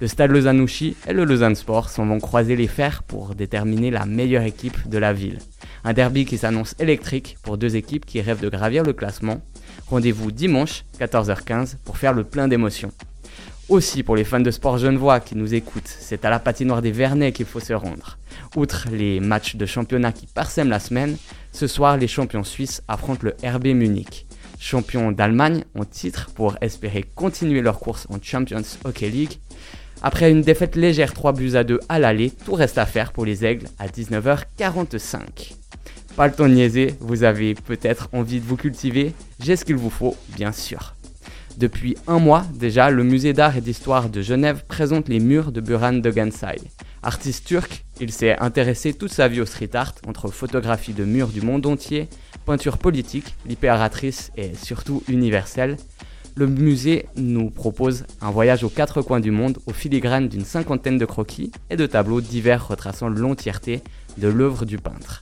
Le 0.00 0.08
stade 0.08 0.32
Lausanne-Ouchy 0.32 0.96
et 1.06 1.12
le 1.12 1.24
Lausanne 1.24 1.54
Sport 1.54 1.88
s'en 1.88 2.04
vont 2.04 2.18
croiser 2.18 2.56
les 2.56 2.66
fers 2.66 3.04
pour 3.04 3.36
déterminer 3.36 3.92
la 3.92 4.06
meilleure 4.06 4.42
équipe 4.42 4.88
de 4.88 4.98
la 4.98 5.12
ville. 5.12 5.38
Un 5.84 5.92
derby 5.92 6.24
qui 6.24 6.36
s'annonce 6.36 6.74
électrique 6.80 7.38
pour 7.42 7.56
deux 7.56 7.76
équipes 7.76 8.04
qui 8.04 8.20
rêvent 8.20 8.42
de 8.42 8.48
gravir 8.48 8.82
le 8.82 8.92
classement. 8.92 9.40
Rendez-vous 9.86 10.32
dimanche, 10.32 10.84
14h15, 10.98 11.76
pour 11.84 11.96
faire 11.96 12.12
le 12.12 12.24
plein 12.24 12.48
d'émotions. 12.48 12.90
Aussi 13.70 14.02
pour 14.02 14.14
les 14.14 14.24
fans 14.24 14.40
de 14.40 14.50
sport 14.50 14.76
genevois 14.76 15.20
qui 15.20 15.36
nous 15.36 15.54
écoutent, 15.54 15.88
c'est 15.88 16.26
à 16.26 16.30
la 16.30 16.38
patinoire 16.38 16.82
des 16.82 16.92
Vernets 16.92 17.32
qu'il 17.32 17.46
faut 17.46 17.60
se 17.60 17.72
rendre. 17.72 18.18
Outre 18.56 18.88
les 18.92 19.20
matchs 19.20 19.56
de 19.56 19.64
championnat 19.64 20.12
qui 20.12 20.26
parsèment 20.26 20.68
la 20.68 20.78
semaine, 20.78 21.16
ce 21.50 21.66
soir 21.66 21.96
les 21.96 22.06
champions 22.06 22.44
suisses 22.44 22.82
affrontent 22.88 23.22
le 23.22 23.34
RB 23.42 23.68
Munich. 23.68 24.26
Champions 24.60 25.12
d'Allemagne 25.12 25.64
en 25.78 25.84
titre 25.84 26.30
pour 26.34 26.58
espérer 26.60 27.04
continuer 27.14 27.62
leur 27.62 27.80
course 27.80 28.06
en 28.10 28.18
Champions 28.22 28.62
Hockey 28.84 29.08
League. 29.08 29.38
Après 30.02 30.30
une 30.30 30.42
défaite 30.42 30.76
légère 30.76 31.14
3 31.14 31.32
buts 31.32 31.54
à 31.54 31.64
2 31.64 31.80
à 31.88 31.98
l'aller, 31.98 32.30
tout 32.44 32.54
reste 32.54 32.76
à 32.76 32.84
faire 32.84 33.12
pour 33.12 33.24
les 33.24 33.46
Aigles 33.46 33.68
à 33.78 33.86
19h45. 33.88 35.54
Pas 36.16 36.28
le 36.28 36.34
temps 36.34 36.48
de 36.48 36.54
niaiser, 36.54 36.94
vous 37.00 37.24
avez 37.24 37.54
peut-être 37.54 38.10
envie 38.12 38.40
de 38.40 38.44
vous 38.44 38.56
cultiver, 38.56 39.14
j'ai 39.40 39.56
ce 39.56 39.64
qu'il 39.64 39.76
vous 39.76 39.90
faut, 39.90 40.16
bien 40.36 40.52
sûr. 40.52 40.94
Depuis 41.56 41.96
un 42.08 42.18
mois 42.18 42.44
déjà, 42.52 42.90
le 42.90 43.04
musée 43.04 43.32
d'art 43.32 43.56
et 43.56 43.60
d'histoire 43.60 44.08
de 44.08 44.22
Genève 44.22 44.64
présente 44.66 45.08
les 45.08 45.20
murs 45.20 45.52
de 45.52 45.60
Buran 45.60 45.92
Dogansay. 45.92 46.56
Artiste 47.02 47.46
turc, 47.46 47.84
il 48.00 48.10
s'est 48.10 48.36
intéressé 48.40 48.92
toute 48.92 49.12
sa 49.12 49.28
vie 49.28 49.40
au 49.40 49.46
street 49.46 49.70
art, 49.74 49.94
entre 50.08 50.28
photographie 50.28 50.94
de 50.94 51.04
murs 51.04 51.28
du 51.28 51.42
monde 51.42 51.66
entier, 51.66 52.08
peinture 52.44 52.78
politique, 52.78 53.36
libératrice 53.46 54.32
et 54.36 54.52
surtout 54.54 55.04
universelle. 55.06 55.76
Le 56.34 56.48
musée 56.48 57.06
nous 57.14 57.50
propose 57.50 58.04
un 58.20 58.32
voyage 58.32 58.64
aux 58.64 58.68
quatre 58.68 59.00
coins 59.00 59.20
du 59.20 59.30
monde 59.30 59.58
au 59.66 59.72
filigrane 59.72 60.28
d'une 60.28 60.44
cinquantaine 60.44 60.98
de 60.98 61.04
croquis 61.04 61.52
et 61.70 61.76
de 61.76 61.86
tableaux 61.86 62.20
divers 62.20 62.66
retraçant 62.66 63.08
l'entièreté 63.08 63.80
de 64.18 64.26
l'œuvre 64.26 64.64
du 64.64 64.78
peintre. 64.78 65.20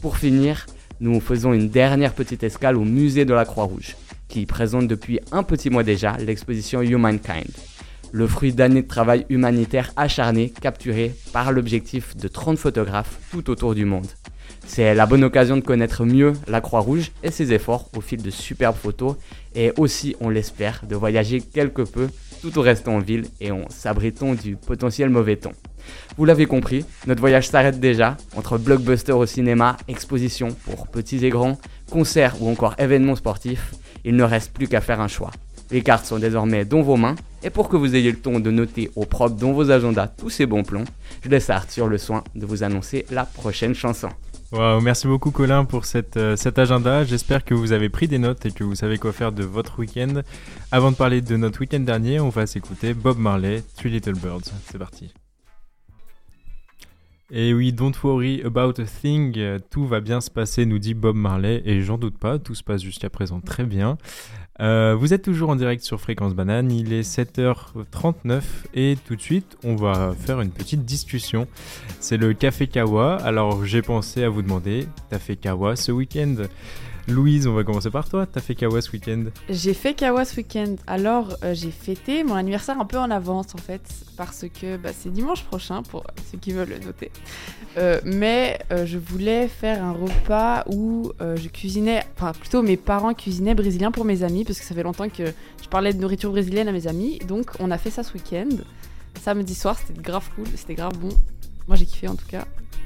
Pour 0.00 0.16
finir, 0.16 0.66
nous 1.00 1.18
faisons 1.18 1.52
une 1.52 1.68
dernière 1.68 2.12
petite 2.12 2.44
escale 2.44 2.76
au 2.76 2.84
musée 2.84 3.24
de 3.24 3.34
la 3.34 3.44
Croix-Rouge, 3.44 3.96
qui 4.32 4.46
présente 4.46 4.88
depuis 4.88 5.20
un 5.30 5.42
petit 5.42 5.68
mois 5.68 5.82
déjà 5.82 6.16
l'exposition 6.16 6.80
Humankind, 6.80 7.50
le 8.12 8.26
fruit 8.26 8.54
d'années 8.54 8.80
de 8.80 8.88
travail 8.88 9.26
humanitaire 9.28 9.92
acharné 9.94 10.48
capturé 10.48 11.14
par 11.34 11.52
l'objectif 11.52 12.16
de 12.16 12.28
30 12.28 12.56
photographes 12.56 13.18
tout 13.30 13.50
autour 13.50 13.74
du 13.74 13.84
monde. 13.84 14.06
C'est 14.66 14.94
la 14.94 15.04
bonne 15.04 15.22
occasion 15.22 15.56
de 15.56 15.60
connaître 15.60 16.06
mieux 16.06 16.32
la 16.48 16.62
Croix-Rouge 16.62 17.12
et 17.22 17.30
ses 17.30 17.52
efforts 17.52 17.90
au 17.94 18.00
fil 18.00 18.22
de 18.22 18.30
superbes 18.30 18.76
photos 18.76 19.16
et 19.54 19.70
aussi, 19.76 20.16
on 20.18 20.30
l'espère, 20.30 20.82
de 20.88 20.96
voyager 20.96 21.42
quelque 21.42 21.82
peu 21.82 22.08
tout 22.40 22.58
en 22.58 22.62
restant 22.62 22.94
en 22.94 23.00
ville 23.00 23.26
et 23.38 23.50
en 23.50 23.68
s'abritant 23.68 24.32
du 24.32 24.56
potentiel 24.56 25.10
mauvais 25.10 25.36
temps. 25.36 25.52
Vous 26.16 26.24
l'avez 26.24 26.46
compris, 26.46 26.86
notre 27.06 27.20
voyage 27.20 27.48
s'arrête 27.48 27.80
déjà. 27.80 28.16
Entre 28.34 28.56
blockbuster 28.56 29.12
au 29.12 29.26
cinéma, 29.26 29.76
exposition 29.88 30.48
pour 30.64 30.88
petits 30.88 31.24
et 31.26 31.30
grands, 31.30 31.58
concerts 31.90 32.40
ou 32.40 32.48
encore 32.48 32.74
événements 32.78 33.16
sportifs, 33.16 33.74
il 34.04 34.16
ne 34.16 34.24
reste 34.24 34.52
plus 34.52 34.68
qu'à 34.68 34.80
faire 34.80 35.00
un 35.00 35.08
choix. 35.08 35.30
Les 35.70 35.82
cartes 35.82 36.04
sont 36.04 36.18
désormais 36.18 36.64
dans 36.64 36.82
vos 36.82 36.96
mains, 36.96 37.14
et 37.42 37.50
pour 37.50 37.68
que 37.68 37.76
vous 37.76 37.94
ayez 37.94 38.10
le 38.10 38.18
temps 38.18 38.40
de 38.40 38.50
noter 38.50 38.90
au 38.94 39.04
propre 39.04 39.36
dans 39.36 39.52
vos 39.52 39.70
agendas 39.70 40.06
tous 40.06 40.30
ces 40.30 40.46
bons 40.46 40.64
plans, 40.64 40.84
je 41.22 41.28
laisse 41.28 41.50
Arthur 41.50 41.86
le 41.86 41.98
soin 41.98 42.22
de 42.34 42.44
vous 42.46 42.62
annoncer 42.62 43.06
la 43.10 43.24
prochaine 43.24 43.74
chanson. 43.74 44.08
Wow, 44.52 44.82
merci 44.82 45.06
beaucoup 45.06 45.30
Colin 45.30 45.64
pour 45.64 45.84
euh, 46.16 46.36
cet 46.36 46.58
agenda. 46.58 47.04
J'espère 47.04 47.42
que 47.42 47.54
vous 47.54 47.72
avez 47.72 47.88
pris 47.88 48.06
des 48.06 48.18
notes 48.18 48.44
et 48.44 48.50
que 48.50 48.64
vous 48.64 48.74
savez 48.74 48.98
quoi 48.98 49.12
faire 49.12 49.32
de 49.32 49.44
votre 49.44 49.78
week-end. 49.78 50.20
Avant 50.70 50.90
de 50.90 50.96
parler 50.96 51.22
de 51.22 51.38
notre 51.38 51.60
week-end 51.60 51.80
dernier, 51.80 52.20
on 52.20 52.28
va 52.28 52.46
s'écouter 52.46 52.92
Bob 52.92 53.16
Marley, 53.18 53.62
Three 53.78 53.88
Little 53.90 54.12
Birds. 54.12 54.52
C'est 54.70 54.78
parti. 54.78 55.14
Et 57.34 57.54
oui, 57.54 57.72
don't 57.72 57.94
worry 58.04 58.42
about 58.44 58.78
a 58.78 58.84
thing, 58.84 59.58
tout 59.70 59.86
va 59.86 60.00
bien 60.00 60.20
se 60.20 60.30
passer, 60.30 60.66
nous 60.66 60.78
dit 60.78 60.92
Bob 60.92 61.16
Marley, 61.16 61.62
et 61.64 61.80
j'en 61.80 61.96
doute 61.96 62.18
pas, 62.18 62.38
tout 62.38 62.54
se 62.54 62.62
passe 62.62 62.82
jusqu'à 62.82 63.08
présent 63.08 63.40
très 63.40 63.64
bien. 63.64 63.96
Euh, 64.60 64.94
vous 64.94 65.14
êtes 65.14 65.22
toujours 65.22 65.48
en 65.48 65.56
direct 65.56 65.82
sur 65.82 65.98
Fréquence 65.98 66.34
Banane, 66.34 66.70
il 66.70 66.92
est 66.92 67.08
7h39 67.10 68.42
et 68.74 68.98
tout 69.06 69.16
de 69.16 69.20
suite 69.22 69.56
on 69.64 69.76
va 69.76 70.14
faire 70.14 70.42
une 70.42 70.50
petite 70.50 70.84
discussion. 70.84 71.48
C'est 72.00 72.18
le 72.18 72.34
Café 72.34 72.66
Kawa, 72.66 73.16
alors 73.16 73.64
j'ai 73.64 73.80
pensé 73.80 74.24
à 74.24 74.28
vous 74.28 74.42
demander, 74.42 74.86
t'as 75.08 75.18
fait 75.18 75.36
Kawa 75.36 75.74
ce 75.74 75.90
week-end 75.90 76.34
Louise, 77.08 77.48
on 77.48 77.52
va 77.54 77.64
commencer 77.64 77.90
par 77.90 78.08
toi. 78.08 78.26
T'as 78.26 78.40
fait 78.40 78.54
Kawa 78.54 78.80
ce 78.80 78.90
week-end 78.92 79.24
J'ai 79.48 79.74
fait 79.74 79.92
Kawa 79.94 80.24
ce 80.24 80.36
week-end. 80.36 80.76
Alors, 80.86 81.36
euh, 81.42 81.52
j'ai 81.52 81.72
fêté 81.72 82.22
mon 82.22 82.34
anniversaire 82.34 82.78
un 82.80 82.84
peu 82.84 82.96
en 82.96 83.10
avance, 83.10 83.54
en 83.54 83.58
fait, 83.58 83.82
parce 84.16 84.44
que 84.60 84.76
bah, 84.76 84.90
c'est 84.96 85.12
dimanche 85.12 85.42
prochain, 85.44 85.82
pour 85.82 86.04
ceux 86.30 86.38
qui 86.38 86.52
veulent 86.52 86.68
le 86.68 86.78
noter. 86.78 87.10
Euh, 87.76 88.00
mais 88.04 88.60
euh, 88.70 88.86
je 88.86 88.98
voulais 88.98 89.48
faire 89.48 89.82
un 89.84 89.92
repas 89.92 90.64
où 90.70 91.10
je 91.20 91.48
cuisinais, 91.48 92.04
enfin, 92.16 92.32
plutôt 92.32 92.62
mes 92.62 92.76
parents 92.76 93.14
cuisinaient 93.14 93.54
brésilien 93.54 93.90
pour 93.90 94.04
mes 94.04 94.22
amis, 94.22 94.44
parce 94.44 94.60
que 94.60 94.64
ça 94.64 94.74
fait 94.74 94.84
longtemps 94.84 95.08
que 95.08 95.24
je 95.62 95.68
parlais 95.68 95.92
de 95.92 95.98
nourriture 96.00 96.30
brésilienne 96.30 96.68
à 96.68 96.72
mes 96.72 96.86
amis. 96.86 97.18
Donc, 97.26 97.50
on 97.58 97.70
a 97.72 97.78
fait 97.78 97.90
ça 97.90 98.04
ce 98.04 98.12
week-end. 98.14 98.48
samedi 99.20 99.54
soir. 99.56 99.76
C'était 99.78 100.00
grave 100.00 100.28
cool, 100.36 100.46
c'était 100.54 100.74
grave 100.74 100.96
bon. 100.98 101.08
Moi 101.68 101.76
j'ai 101.76 101.86
kiffé 101.86 102.06
en 102.08 102.14
tout 102.16 102.26
cas. 102.26 102.44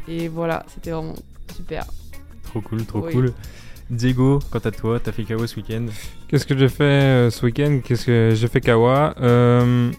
Et 0.09 0.29
voilà, 0.29 0.65
c'était 0.75 0.91
vraiment 0.91 1.15
super. 1.55 1.85
Trop 2.45 2.61
cool, 2.61 2.85
trop 2.85 3.01
Oui. 3.07 3.13
cool. 3.13 3.33
Diego, 3.90 4.40
quant 4.51 4.59
à 4.59 4.70
toi, 4.70 4.99
t'as 4.99 5.12
fait 5.12 5.22
Kawa 5.25 5.46
ce 5.46 5.57
week-end 5.57 5.87
Qu'est-ce 6.29 6.44
que 6.44 6.57
j'ai 6.59 6.68
fait 6.68 6.83
euh, 6.85 7.31
ce 7.31 7.46
week-end? 7.46 7.81
Qu'est-ce 7.85 8.07
que 8.07 8.33
j'ai 8.35 8.49
fait 8.49 8.61
Kawa 8.61 9.14
Euh, 9.20 9.90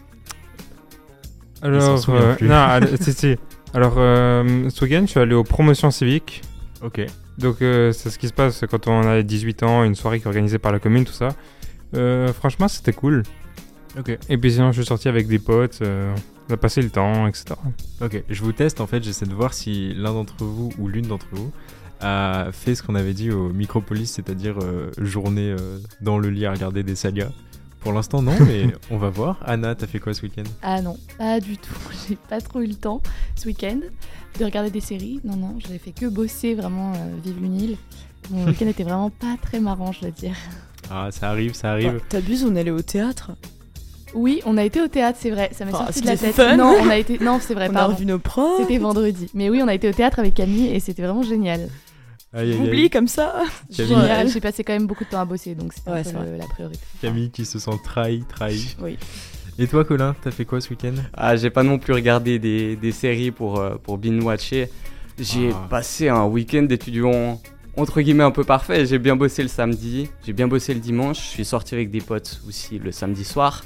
Alors, 1.61 2.03
euh, 2.09 2.35
non, 2.41 2.85
si, 3.01 3.13
si. 3.13 3.35
Alors, 3.73 3.93
ce 3.95 4.83
week-end, 4.83 5.01
je 5.05 5.11
suis 5.11 5.19
allé 5.19 5.33
aux 5.33 5.43
promotions 5.45 5.91
civiques. 5.91 6.41
Ok. 6.83 7.05
Donc, 7.37 7.57
c'est 7.59 7.93
ce 8.09 8.17
qui 8.19 8.27
se 8.27 8.33
passe 8.33 8.65
quand 8.69 8.87
on 8.87 9.01
a 9.07 9.21
18 9.21 9.63
ans, 9.63 9.83
une 9.83 9.95
soirée 9.95 10.19
qui 10.19 10.25
est 10.25 10.27
organisée 10.27 10.57
par 10.57 10.71
la 10.71 10.79
commune, 10.79 11.05
tout 11.05 11.13
ça. 11.13 11.29
Franchement, 12.33 12.67
c'était 12.67 12.93
cool. 12.93 13.23
Ok. 13.97 14.17
Et 14.29 14.37
puis 14.37 14.51
sinon, 14.51 14.71
je 14.71 14.81
suis 14.81 14.87
sorti 14.87 15.07
avec 15.07 15.27
des 15.27 15.39
potes, 15.39 15.81
on 16.49 16.53
a 16.53 16.57
passé 16.57 16.81
le 16.81 16.89
temps, 16.89 17.27
etc. 17.27 17.55
Ok, 18.01 18.23
je 18.29 18.43
vous 18.43 18.51
teste 18.53 18.79
en 18.79 18.87
fait, 18.87 19.03
j'essaie 19.03 19.25
de 19.25 19.33
voir 19.33 19.53
si 19.53 19.93
l'un 19.95 20.13
d'entre 20.13 20.35
vous 20.43 20.71
ou 20.77 20.87
l'une 20.87 21.07
d'entre 21.07 21.27
vous 21.31 21.51
a 22.01 22.47
fait 22.51 22.75
ce 22.75 22.83
qu'on 22.83 22.95
avait 22.95 23.13
dit 23.13 23.31
au 23.31 23.49
Micropolis, 23.49 24.11
c'est-à-dire 24.11 24.57
euh, 24.61 24.91
journée 24.97 25.51
euh, 25.57 25.79
dans 26.01 26.17
le 26.17 26.29
lit 26.29 26.45
à 26.45 26.51
regarder 26.51 26.83
des 26.83 26.95
sagas. 26.95 27.29
Pour 27.81 27.93
l'instant, 27.93 28.21
non, 28.21 28.33
mais 28.45 28.67
on 28.91 28.97
va 28.97 29.09
voir. 29.09 29.39
Anna, 29.45 29.75
t'as 29.75 29.87
fait 29.87 29.99
quoi 29.99 30.13
ce 30.13 30.21
week-end? 30.23 30.43
Ah 30.61 30.81
non, 30.81 30.97
pas 31.17 31.39
du 31.39 31.57
tout. 31.57 31.73
J'ai 32.09 32.15
pas 32.29 32.41
trop 32.41 32.61
eu 32.61 32.67
le 32.67 32.75
temps 32.75 33.01
ce 33.35 33.45
week-end 33.47 33.79
de 34.39 34.45
regarder 34.45 34.69
des 34.71 34.81
séries. 34.81 35.19
Non, 35.23 35.35
non, 35.35 35.55
j'ai 35.57 35.77
fait 35.79 35.91
que 35.91 36.05
bosser 36.05 36.53
vraiment 36.53 36.93
euh, 36.93 36.97
Vive 37.23 37.39
l'Unil. 37.41 37.77
Mon 38.29 38.45
week-end 38.47 38.67
était 38.67 38.83
vraiment 38.83 39.09
pas 39.09 39.35
très 39.41 39.59
marrant, 39.59 39.91
je 39.91 40.01
dois 40.01 40.11
dire. 40.11 40.35
Ah, 40.91 41.09
ça 41.11 41.29
arrive, 41.29 41.53
ça 41.53 41.71
arrive. 41.71 41.93
Bah, 41.93 41.99
T'abuses, 42.09 42.43
on 42.45 42.55
allait 42.55 42.71
au 42.71 42.81
théâtre. 42.81 43.31
Oui, 44.13 44.41
on 44.45 44.57
a 44.57 44.63
été 44.63 44.81
au 44.81 44.87
théâtre, 44.87 45.17
c'est 45.21 45.31
vrai. 45.31 45.49
Ça 45.53 45.65
m'est 45.65 45.71
Ah, 45.73 45.77
sorti 45.85 46.01
de 46.01 46.05
la 46.07 46.15
c'était 46.17 46.33
tête. 46.33 46.35
fun. 46.51 46.57
Non, 46.57 46.75
on 46.81 46.89
a 46.89 46.97
été. 46.97 47.19
Non, 47.19 47.39
c'est 47.41 47.53
vrai, 47.53 47.67
on 47.67 47.71
a 47.71 47.73
pardon. 47.73 47.93
revu 47.95 48.05
nos 48.05 48.19
profs. 48.19 48.61
C'était 48.61 48.77
vendredi. 48.77 49.27
Mais 49.33 49.49
oui, 49.49 49.59
on 49.63 49.67
a 49.67 49.73
été 49.73 49.89
au 49.89 49.91
théâtre 49.91 50.19
avec 50.19 50.33
Camille 50.33 50.67
et 50.73 50.79
c'était 50.79 51.01
vraiment 51.03 51.23
génial. 51.23 51.67
Aïe, 52.37 52.51
aïe, 52.53 52.57
Oublie 52.59 52.89
comme 52.89 53.07
ça. 53.07 53.43
Camille. 53.75 53.93
Génial. 53.95 54.29
J'ai 54.29 54.39
passé 54.41 54.63
quand 54.63 54.73
même 54.73 54.85
beaucoup 54.87 55.03
de 55.03 55.09
temps 55.09 55.19
à 55.19 55.25
bosser, 55.25 55.55
donc 55.55 55.73
c'était 55.73 55.89
Ouais, 55.91 55.99
un 55.99 56.03
c'est 56.03 56.11
peu 56.13 56.17
vrai. 56.19 56.31
le- 56.31 56.37
la 56.37 56.45
priorité. 56.47 56.79
Camille 57.01 57.29
qui 57.31 57.45
se 57.45 57.57
sent 57.59 57.71
trahi, 57.83 58.23
trahi. 58.29 58.75
Oui. 58.81 58.97
Et 59.59 59.65
toi, 59.67 59.83
Colin, 59.83 60.15
t'as 60.21 60.29
fait 60.31 60.45
quoi 60.45 60.61
ce 60.61 60.69
week-end? 60.69 60.93
Ah, 61.15 61.35
j'ai 61.35 61.49
pas 61.49 61.63
non 61.63 61.79
plus 61.79 61.93
regardé 61.93 62.37
des, 62.37 62.75
des 62.75 62.91
séries 62.91 63.31
pour, 63.31 63.59
euh, 63.59 63.75
pour 63.81 63.97
binge-watcher. 63.97 64.69
J'ai 65.19 65.49
Ah. 65.51 65.67
passé 65.67 66.09
un 66.09 66.25
week-end 66.25 66.61
d'étudiant 66.63 67.41
entre 67.75 68.01
guillemets 68.01 68.23
un 68.23 68.31
peu 68.31 68.43
parfait. 68.43 68.85
J'ai 68.85 68.99
bien 68.99 69.15
bossé 69.15 69.41
le 69.41 69.47
samedi, 69.49 70.09
j'ai 70.25 70.33
bien 70.33 70.47
bossé 70.47 70.73
le 70.75 70.79
dimanche. 70.79 71.17
Je 71.17 71.27
suis 71.29 71.45
sorti 71.45 71.73
avec 71.73 71.89
des 71.89 72.01
potes 72.01 72.39
aussi 72.47 72.77
le 72.77 72.91
samedi 72.91 73.23
soir. 73.23 73.63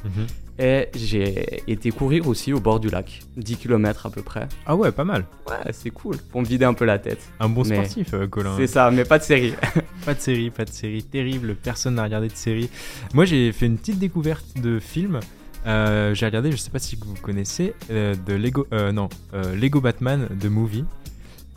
Et 0.60 0.90
j'ai 0.94 1.64
été 1.68 1.92
courir 1.92 2.28
aussi 2.28 2.54
au 2.54 2.60
bord 2.60 2.80
du 2.80 2.90
lac. 2.90 3.22
10 3.38 3.58
km 3.58 4.06
à 4.06 4.10
peu 4.10 4.22
près. 4.22 4.48
Ah 4.66 4.76
ouais, 4.76 4.92
pas 4.92 5.04
mal. 5.04 5.26
Ouais, 5.48 5.72
c'est 5.72 5.90
cool. 5.90 6.18
Pour 6.18 6.42
me 6.42 6.46
vider 6.46 6.66
un 6.66 6.74
peu 6.74 6.86
la 6.86 7.00
tête. 7.00 7.22
Un 7.40 7.50
bon 7.50 7.64
Mais 7.66 7.76
sportif, 7.76 8.14
euh, 8.14 8.28
Colin. 8.28 8.56
C'est 8.58 8.68
ça, 8.68 8.92
mais 8.92 9.06
pas 9.06 9.18
de 9.18 9.24
série. 9.24 9.54
Pas 10.06 10.16
de 10.16 10.20
série, 10.20 10.50
pas 10.50 10.66
de 10.66 10.72
série. 10.72 11.04
Terrible, 11.04 11.54
personne 11.54 11.94
n'a 11.94 12.04
regardé 12.04 12.28
de 12.28 12.36
série. 12.36 12.72
Moi, 13.14 13.26
j'ai 13.26 13.52
fait 13.52 13.68
une 13.68 13.78
petite 13.78 14.00
découverte 14.00 14.60
de 14.60 14.80
film. 14.80 15.20
Euh, 15.68 16.16
j'ai 16.16 16.26
regardé, 16.26 16.52
je 16.52 16.58
sais 16.58 16.72
pas 16.72 16.80
si 16.80 16.96
vous 16.96 17.14
connaissez, 17.22 17.74
euh, 17.92 18.16
de 18.26 18.34
Lego, 18.34 18.66
euh, 18.74 18.92
non, 18.92 19.10
Lego 19.56 19.80
Batman 19.80 20.28
The 20.40 20.46
Movie. 20.46 20.86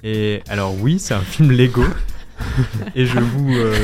Et 0.02 0.42
alors 0.48 0.74
oui, 0.78 0.98
c'est 0.98 1.14
un 1.14 1.20
film 1.20 1.50
Lego. 1.50 1.84
et 2.94 3.06
je 3.06 3.18
vous, 3.18 3.52
euh, 3.52 3.74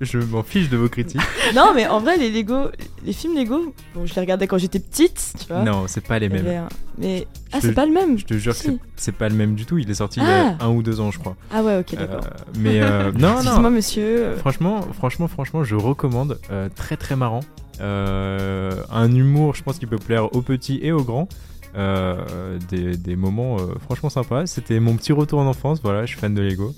je 0.00 0.18
m'en 0.18 0.42
fiche 0.42 0.68
de 0.68 0.76
vos 0.76 0.88
critiques. 0.88 1.20
non, 1.54 1.72
mais 1.74 1.86
en 1.86 2.00
vrai, 2.00 2.16
les 2.18 2.30
Lego, 2.30 2.68
les 3.04 3.12
films 3.12 3.36
Lego, 3.36 3.74
bon, 3.94 4.06
je 4.06 4.14
les 4.14 4.20
regardais 4.20 4.46
quand 4.46 4.58
j'étais 4.58 4.78
petite, 4.80 5.34
tu 5.40 5.46
vois. 5.52 5.62
Non, 5.62 5.84
c'est 5.86 6.00
pas 6.06 6.18
les 6.18 6.28
mêmes. 6.28 6.66
Mais 6.98 7.26
ah, 7.52 7.60
te- 7.60 7.66
c'est 7.66 7.72
pas 7.72 7.86
le 7.86 7.92
même. 7.92 8.18
Je 8.18 8.24
te 8.24 8.34
jure 8.34 8.52
que 8.52 8.58
Si. 8.58 8.64
c'est- 8.66 8.78
c'est 8.96 9.14
pas 9.16 9.28
le 9.28 9.34
même 9.34 9.54
du 9.54 9.64
tout. 9.66 9.78
Il 9.78 9.90
est 9.90 9.94
sorti 9.94 10.20
il 10.20 10.26
y 10.26 10.30
a 10.30 10.56
Ah. 10.60 10.64
un 10.64 10.68
ou 10.70 10.82
deux 10.82 11.00
ans, 11.00 11.10
je 11.10 11.18
crois. 11.18 11.36
Ah 11.52 11.62
ouais, 11.62 11.78
ok, 11.78 11.94
Euh, 11.94 11.96
d'accord. 12.06 12.20
mais 12.58 12.80
euh, 12.80 13.10
non, 13.18 13.32
Excuse-moi, 13.34 13.62
non. 13.62 13.70
monsieur. 13.70 14.34
Franchement, 14.36 14.82
franchement, 14.92 15.28
franchement, 15.28 15.64
je 15.64 15.74
recommande. 15.74 16.38
Euh, 16.50 16.68
très, 16.74 16.96
très 16.96 17.16
marrant. 17.16 17.40
Euh, 17.80 18.72
un 18.90 19.12
humour, 19.14 19.54
je 19.54 19.62
pense, 19.62 19.78
qui 19.78 19.86
peut 19.86 19.96
plaire 19.98 20.34
aux 20.34 20.42
petits 20.42 20.78
et 20.82 20.92
aux 20.92 21.02
grands. 21.02 21.28
Euh, 21.74 22.58
des, 22.68 22.98
des 22.98 23.16
moments 23.16 23.56
euh, 23.58 23.74
franchement 23.82 24.10
sympas. 24.10 24.44
C'était 24.46 24.78
mon 24.78 24.94
petit 24.96 25.12
retour 25.12 25.40
en 25.40 25.46
enfance. 25.46 25.80
Voilà, 25.82 26.02
je 26.02 26.08
suis 26.10 26.18
fan 26.20 26.34
de 26.34 26.42
Lego. 26.42 26.74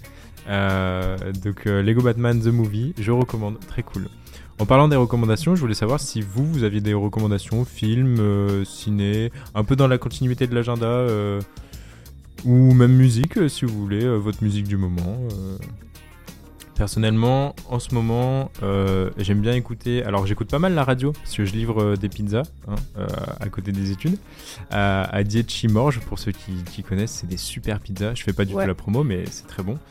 Euh, 0.48 1.16
donc, 1.33 1.66
euh, 1.66 1.83
Lego 1.83 2.02
Batman 2.02 2.40
The 2.40 2.46
Movie, 2.46 2.94
je 2.98 3.11
recommande. 3.11 3.59
Très 3.66 3.83
cool. 3.83 4.09
En 4.59 4.66
parlant 4.66 4.88
des 4.88 4.96
recommandations, 4.96 5.57
je 5.57 5.61
voulais 5.61 5.74
savoir 5.74 6.00
si 6.00 6.20
vous, 6.20 6.46
vous 6.46 6.62
aviez 6.62 6.80
des 6.80 6.94
recommandations, 6.94 7.64
films, 7.64 8.16
euh, 8.20 8.64
ciné, 8.64 9.33
un 9.54 9.64
peu 9.64 9.74
dans 9.74 9.88
la 9.88 9.98
continuité 9.98 10.46
de 10.46 10.54
l'agenda, 10.54 11.07
ou 12.44 12.72
même 12.74 12.92
musique, 12.92 13.48
si 13.48 13.64
vous 13.64 13.76
voulez, 13.76 14.07
votre 14.16 14.44
musique 14.44 14.68
du 14.68 14.76
moment. 14.76 15.18
Personnellement, 16.74 17.54
en 17.70 17.78
ce 17.78 17.94
moment, 17.94 18.50
euh, 18.62 19.10
j'aime 19.18 19.40
bien 19.40 19.52
écouter. 19.54 20.02
Alors, 20.04 20.26
j'écoute 20.26 20.50
pas 20.50 20.58
mal 20.58 20.74
la 20.74 20.82
radio 20.82 21.12
parce 21.12 21.37
que 21.37 21.44
je 21.44 21.52
livre 21.52 21.80
euh, 21.82 21.96
des 21.96 22.08
pizzas 22.08 22.42
hein, 22.66 22.74
euh, 22.98 23.06
à 23.40 23.48
côté 23.48 23.70
des 23.70 23.92
études. 23.92 24.16
Euh, 24.72 25.04
à 25.08 25.22
Dietchi 25.22 25.68
Morge, 25.68 26.00
pour 26.00 26.18
ceux 26.18 26.32
qui, 26.32 26.52
qui 26.72 26.82
connaissent, 26.82 27.18
c'est 27.20 27.28
des 27.28 27.37
super 27.37 27.78
pizzas. 27.80 28.14
Je 28.14 28.24
fais 28.24 28.32
pas 28.32 28.44
du 28.44 28.54
Ouais. 28.54 28.62
tout 28.64 28.68
la 28.68 28.74
promo, 28.74 29.04
mais 29.04 29.24
c'est 29.30 29.46
très 29.46 29.62
bon. 29.62 29.78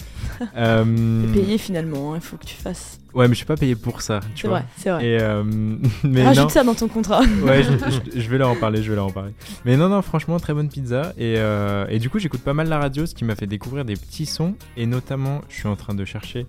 Euh, 0.58 1.34
payé 1.34 1.58
finalement, 1.58 2.14
hein, 2.14 2.18
il 2.18 2.22
faut 2.22 2.38
que 2.38 2.46
tu 2.46 2.56
fasses. 2.56 3.00
Ouais, 3.14 3.28
mais 3.28 3.34
je 3.34 3.38
suis 3.38 3.46
pas 3.46 3.56
payé 3.58 3.76
pour 3.76 4.02
ça, 4.02 4.22
tu 4.34 4.42
C'est 4.44 4.48
vois. 4.48 4.60
vrai, 4.62 4.68
c'est 4.78 4.90
vrai. 4.90 5.06
Et 5.06 5.22
euh, 5.22 5.44
mais 6.04 6.24
Rajoute 6.24 6.44
non. 6.46 6.50
ça 6.50 6.64
dans 6.64 6.74
ton 6.74 6.88
contrat. 6.88 7.22
Ouais, 7.44 7.62
je, 7.64 7.72
je- 7.72 8.20
je 8.20 8.30
vais 8.30 8.38
leur 8.40 8.50
en 8.50 8.56
parler, 8.56 8.82
je 8.82 8.90
vais 8.90 8.96
leur 8.96 9.06
en 9.06 9.12
parler. 9.12 9.34
Mais 9.66 9.78
non, 9.78 9.88
non, 9.90 10.02
franchement, 10.02 10.40
très 10.40 10.54
bonne 10.54 10.70
pizza. 10.70 11.14
Et, 11.18 11.36
euh, 11.38 11.86
et 11.90 12.00
du 12.00 12.10
coup, 12.10 12.18
j'écoute 12.20 12.42
pas 12.42 12.54
mal 12.56 12.70
la 12.70 12.80
radio, 12.80 13.06
ce 13.06 13.14
qui 13.14 13.24
m'a 13.26 13.36
fait 13.36 13.46
découvrir 13.48 13.86
des 13.86 13.96
petits 13.96 14.26
sons. 14.26 14.56
Et 14.78 14.86
notamment, 14.88 15.42
je 15.50 15.56
suis 15.56 15.68
en 15.68 15.76
train 15.76 15.94
de 15.94 16.06
chercher 16.06 16.48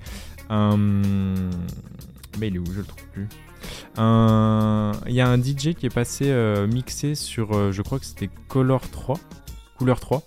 un. 0.48 0.76
Mais 2.38 2.48
il 2.48 2.56
est 2.56 2.58
où? 2.58 2.64
Je 2.72 2.78
le 2.80 2.84
trouve 2.86 3.04
plus. 3.12 3.28
Un- 3.96 4.92
Il 5.06 5.14
y 5.14 5.20
a 5.20 5.28
un 5.28 5.38
DJ 5.38 5.74
qui 5.74 5.86
est 5.86 5.94
passé 5.94 6.24
euh, 6.28 6.66
mixé 6.66 7.14
sur, 7.14 7.52
euh, 7.56 7.72
je 7.72 7.82
crois 7.82 7.98
que 7.98 8.06
c'était 8.06 8.30
Color 8.48 8.88
3. 8.90 9.18
Couleur 9.78 10.00
3. 10.00 10.22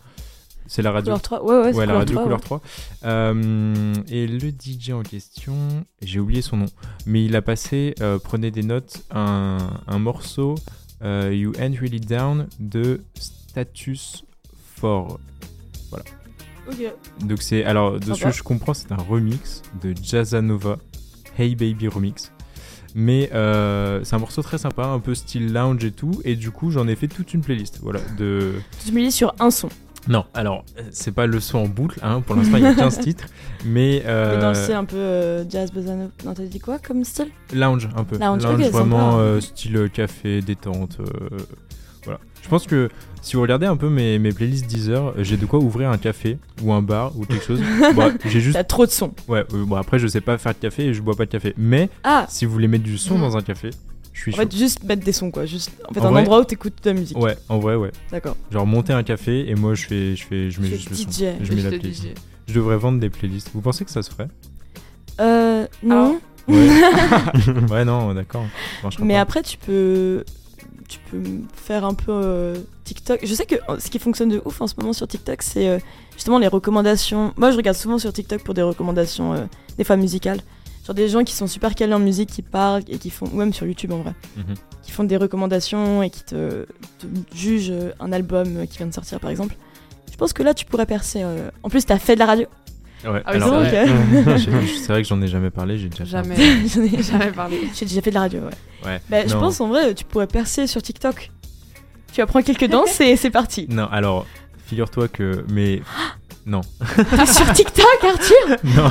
C'est 0.67 0.81
la 0.81 0.91
radio. 0.91 1.11
Couleur 1.13 1.21
3, 1.21 1.43
ouais, 1.43 1.61
ouais, 1.61 1.73
Ouais, 1.73 1.85
la 1.85 1.93
radio 1.95 2.13
3, 2.15 2.23
Couleur 2.23 2.39
ouais. 2.39 2.45
3. 2.45 2.61
Euh, 3.05 3.93
et 4.09 4.27
le 4.27 4.49
DJ 4.49 4.91
en 4.91 5.01
question, 5.03 5.55
j'ai 6.01 6.19
oublié 6.19 6.41
son 6.41 6.57
nom, 6.57 6.65
mais 7.05 7.23
il 7.25 7.35
a 7.35 7.41
passé, 7.41 7.95
euh, 8.01 8.19
prenez 8.21 8.51
des 8.51 8.63
notes, 8.63 9.03
un, 9.11 9.57
un 9.87 9.99
morceau 9.99 10.55
euh, 11.03 11.33
You 11.33 11.53
Ain't 11.59 11.75
Really 11.79 11.99
Down 11.99 12.47
de 12.59 13.01
Status 13.15 14.23
4. 14.81 15.19
Ok. 16.69 16.75
Donc 17.21 17.41
c'est, 17.41 17.63
alors 17.63 17.97
de 17.99 18.05
ce 18.05 18.13
Sympa. 18.15 18.31
que 18.31 18.37
je 18.37 18.43
comprends, 18.43 18.73
c'est 18.73 18.91
un 18.91 18.97
remix 18.97 19.61
de 19.81 19.93
Jazzanova, 20.01 20.77
Hey 21.37 21.55
Baby 21.55 21.87
Remix. 21.87 22.31
Mais 22.95 23.29
euh, 23.33 24.03
c'est 24.03 24.15
un 24.15 24.19
morceau 24.19 24.41
très 24.41 24.57
sympa, 24.57 24.85
un 24.87 24.99
peu 24.99 25.13
style 25.13 25.53
lounge 25.53 25.85
et 25.85 25.91
tout, 25.91 26.19
et 26.25 26.35
du 26.35 26.51
coup 26.51 26.71
j'en 26.71 26.87
ai 26.87 26.95
fait 26.95 27.07
toute 27.07 27.33
une 27.33 27.41
playlist, 27.41 27.79
voilà, 27.81 27.99
de... 28.17 28.53
Tu 28.85 28.91
me 28.91 28.99
lis 28.99 29.11
sur 29.11 29.35
un 29.39 29.51
son. 29.51 29.69
Non, 30.07 30.25
alors, 30.33 30.63
euh, 30.77 30.83
c'est 30.91 31.11
pas 31.13 31.25
le 31.27 31.39
son 31.39 31.57
en 31.59 31.67
boucle, 31.67 31.99
hein, 32.01 32.21
pour 32.21 32.35
l'instant 32.35 32.57
il 32.57 32.63
y 32.63 32.67
a 32.67 32.73
15 32.73 32.99
titres, 33.01 33.25
mais, 33.65 34.03
euh, 34.05 34.39
dans 34.39 34.49
le 34.49 34.55
style 34.55 34.73
un 34.75 34.85
peu 34.85 34.95
euh, 34.95 35.49
jazz, 35.49 35.71
bossa. 35.71 35.95
Non, 35.95 36.33
t'as 36.33 36.43
dit 36.45 36.59
quoi 36.59 36.79
comme 36.79 37.03
style? 37.03 37.27
Lounge 37.53 37.89
un 37.95 38.03
peu. 38.03 38.17
Lounge, 38.17 38.45
ok, 38.45 38.59
vraiment 38.71 39.19
euh, 39.19 39.39
style 39.41 39.89
café, 39.93 40.41
détente. 40.41 40.97
euh, 41.01 41.37
voilà. 42.05 42.19
Je 42.41 42.47
pense 42.49 42.65
que 42.65 42.87
si 43.21 43.35
vous 43.35 43.41
regardez 43.41 43.65
un 43.65 43.75
peu 43.75 43.89
mes, 43.89 44.19
mes 44.19 44.31
playlists 44.31 44.67
Deezer, 44.67 45.07
euh, 45.07 45.13
j'ai 45.23 45.35
de 45.35 45.45
quoi 45.45 45.59
ouvrir 45.59 45.89
un 45.89 45.97
café 45.97 46.37
ou 46.63 46.71
un 46.71 46.81
bar 46.81 47.11
ou 47.17 47.25
quelque 47.25 47.43
chose. 47.43 47.59
Bon, 47.95 48.13
j'ai 48.25 48.39
juste. 48.39 48.53
T'as 48.55 48.63
trop 48.63 48.85
de 48.85 48.91
sons. 48.91 49.11
Ouais, 49.27 49.43
euh, 49.53 49.65
bon 49.65 49.75
après 49.75 49.99
je 49.99 50.07
sais 50.07 50.21
pas 50.21 50.37
faire 50.37 50.53
de 50.53 50.59
café 50.59 50.85
et 50.85 50.93
je 50.93 51.01
bois 51.01 51.15
pas 51.15 51.25
de 51.25 51.31
café, 51.31 51.53
mais 51.57 51.89
Ah 52.05 52.25
si 52.29 52.45
vous 52.45 52.53
voulez 52.53 52.69
mettre 52.69 52.85
du 52.85 52.97
son 52.97 53.15
Mhm. 53.15 53.21
dans 53.21 53.35
un 53.37 53.41
café, 53.41 53.71
je 54.17 54.21
suis 54.23 54.33
En 54.33 54.35
chaud. 54.37 54.41
fait, 54.49 54.55
juste 54.57 54.83
mettre 54.83 55.03
des 55.05 55.11
sons 55.11 55.29
quoi. 55.31 55.45
Juste, 55.45 55.71
en 55.87 55.93
fait, 55.93 55.99
En 56.01 56.05
un 56.07 56.11
vrai- 56.11 56.21
endroit 56.21 56.39
où 56.41 56.43
t'écoutes 56.43 56.83
de 56.83 56.89
la 56.89 56.95
musique. 56.99 57.17
Ouais, 57.17 57.37
en 57.49 57.59
vrai, 57.59 57.75
ouais. 57.75 57.91
D'accord. 58.11 58.35
Genre 58.51 58.65
monter 58.65 58.93
un 58.93 59.03
café 59.03 59.47
et 59.49 59.55
moi 59.55 59.75
je 59.75 59.85
fais, 59.85 60.15
je 60.15 60.25
fais, 60.25 60.49
je 60.51 60.59
mets 60.59 60.69
Tu 60.69 60.75
juste 60.77 60.89
le 60.89 60.95
son. 60.95 61.03
DJ. 61.03 61.23
Je 61.43 61.53
mets 61.53 61.61
la 61.61 61.69
playlist. 61.69 62.01
dis. 62.01 62.13
Je 62.47 62.53
devrais 62.53 62.77
vendre 62.77 62.99
des 62.99 63.09
playlists. 63.09 63.49
Vous 63.53 63.61
pensez 63.61 63.85
que 63.85 63.91
ça 63.91 64.01
se 64.03 64.09
ferait? 64.09 64.27
Euh, 65.19 65.67
non. 65.83 66.19
Ouais. 66.47 66.55
ouais, 67.71 67.85
non, 67.85 68.13
d'accord. 68.13 68.43
Ça 68.77 68.83
marchera 68.83 69.05
Mais 69.05 69.15
pas. 69.15 69.21
après, 69.21 69.43
tu 69.43 69.57
peux, 69.57 70.23
tu 70.87 70.99
peux 71.11 71.21
faire 71.53 71.83
un 71.85 71.93
peu 71.93 72.11
euh, 72.11 72.55
TikTok. 72.85 73.19
Je 73.23 73.33
sais 73.33 73.45
que 73.45 73.55
euh, 73.69 73.77
ce 73.79 73.89
qui 73.89 73.99
fonctionne 73.99 74.29
de 74.29 74.41
ouf 74.45 74.61
en 74.61 74.67
ce 74.67 74.75
moment 74.79 74.93
sur 74.93 75.07
TikTok, 75.07 75.41
c'est 75.41 75.67
euh, 75.67 75.79
justement 76.15 76.39
les 76.39 76.47
recommandations. 76.47 77.33
Moi, 77.37 77.51
je 77.51 77.57
regarde 77.57 77.77
souvent 77.77 77.97
sur 77.97 78.13
TikTok 78.13 78.43
pour 78.43 78.53
des 78.53 78.61
recommandations, 78.61 79.33
euh, 79.33 79.45
des 79.77 79.83
fois 79.83 79.97
musicales. 79.97 80.39
Sur 80.87 80.93
des 80.93 81.09
gens 81.09 81.25
qui 81.25 81.33
sont 81.35 81.47
super 81.47 81.75
calés 81.75 81.93
en 81.93 81.99
musique, 81.99 82.29
qui 82.29 82.41
parlent 82.41 82.81
et 82.87 82.97
qui 82.97 83.09
font, 83.09 83.25
ou 83.33 83.35
même 83.35 83.51
sur 83.51 83.65
YouTube 83.67 83.91
en 83.91 83.97
vrai, 84.03 84.13
Mhm. 84.37 84.53
qui 84.83 84.91
font 84.91 85.03
des 85.03 85.17
recommandations 85.17 86.01
et 86.01 86.09
qui 86.09 86.23
te, 86.23 86.63
te 86.99 87.05
jugent 87.35 87.71
euh, 87.71 87.91
un 87.99 88.13
album 88.13 88.55
euh, 88.55 88.65
qui 88.65 88.77
vient 88.77 88.87
de 88.87 88.93
sortir 88.93 89.19
par 89.19 89.29
exemple. 89.29 89.57
Je 90.09 90.15
pense 90.15 90.31
que 90.31 90.43
là, 90.43 90.53
tu 90.53 90.63
pourrais 90.63 90.85
percer. 90.85 91.23
euh. 91.23 91.49
En 91.61 91.67
plus, 91.69 91.85
t'as 91.85 91.97
fait 91.99 92.13
de 92.13 92.19
la 92.19 92.25
radio. 92.25 92.45
Ouais, 93.03 93.21
Ah 93.25 93.31
oui, 93.33 93.35
alors, 93.35 93.65
c'est 93.69 94.87
vrai. 94.87 95.01
que 95.01 95.07
j'en 95.09 95.21
ai 95.21 95.27
jamais 95.27 95.49
parlé, 95.49 95.77
j'ai 95.77 95.89
déjà 95.89 96.05
Jamais, 96.05 96.35
J'en 96.73 96.81
ai- 96.83 97.03
jamais 97.03 97.31
parlé. 97.33 97.67
J'ai 97.75 97.85
déjà 97.85 98.01
fait 98.01 98.11
de 98.11 98.15
la 98.15 98.21
radio, 98.21 98.39
ouais. 98.39 98.87
Ouais. 98.89 99.01
Bah, 99.09 99.27
je 99.27 99.33
pense 99.33 99.59
en 99.59 99.67
vrai, 99.67 99.93
tu 99.93 100.05
pourrais 100.05 100.25
percer 100.27 100.67
sur 100.67 100.81
TikTok. 100.81 101.31
tu 102.13 102.21
apprends 102.21 102.41
quelques 102.41 102.69
danses 102.69 103.01
et 103.01 103.17
c'est 103.17 103.29
parti. 103.29 103.67
Non, 103.69 103.87
alors, 103.91 104.25
figure-toi 104.67 105.09
que. 105.09 105.43
Mais. 105.49 105.81
Non. 106.49 106.61
T'es 106.95 107.25
sur 107.25 107.51
TikTok, 107.51 107.85
Arthur 108.03 108.57
non. 108.77 108.89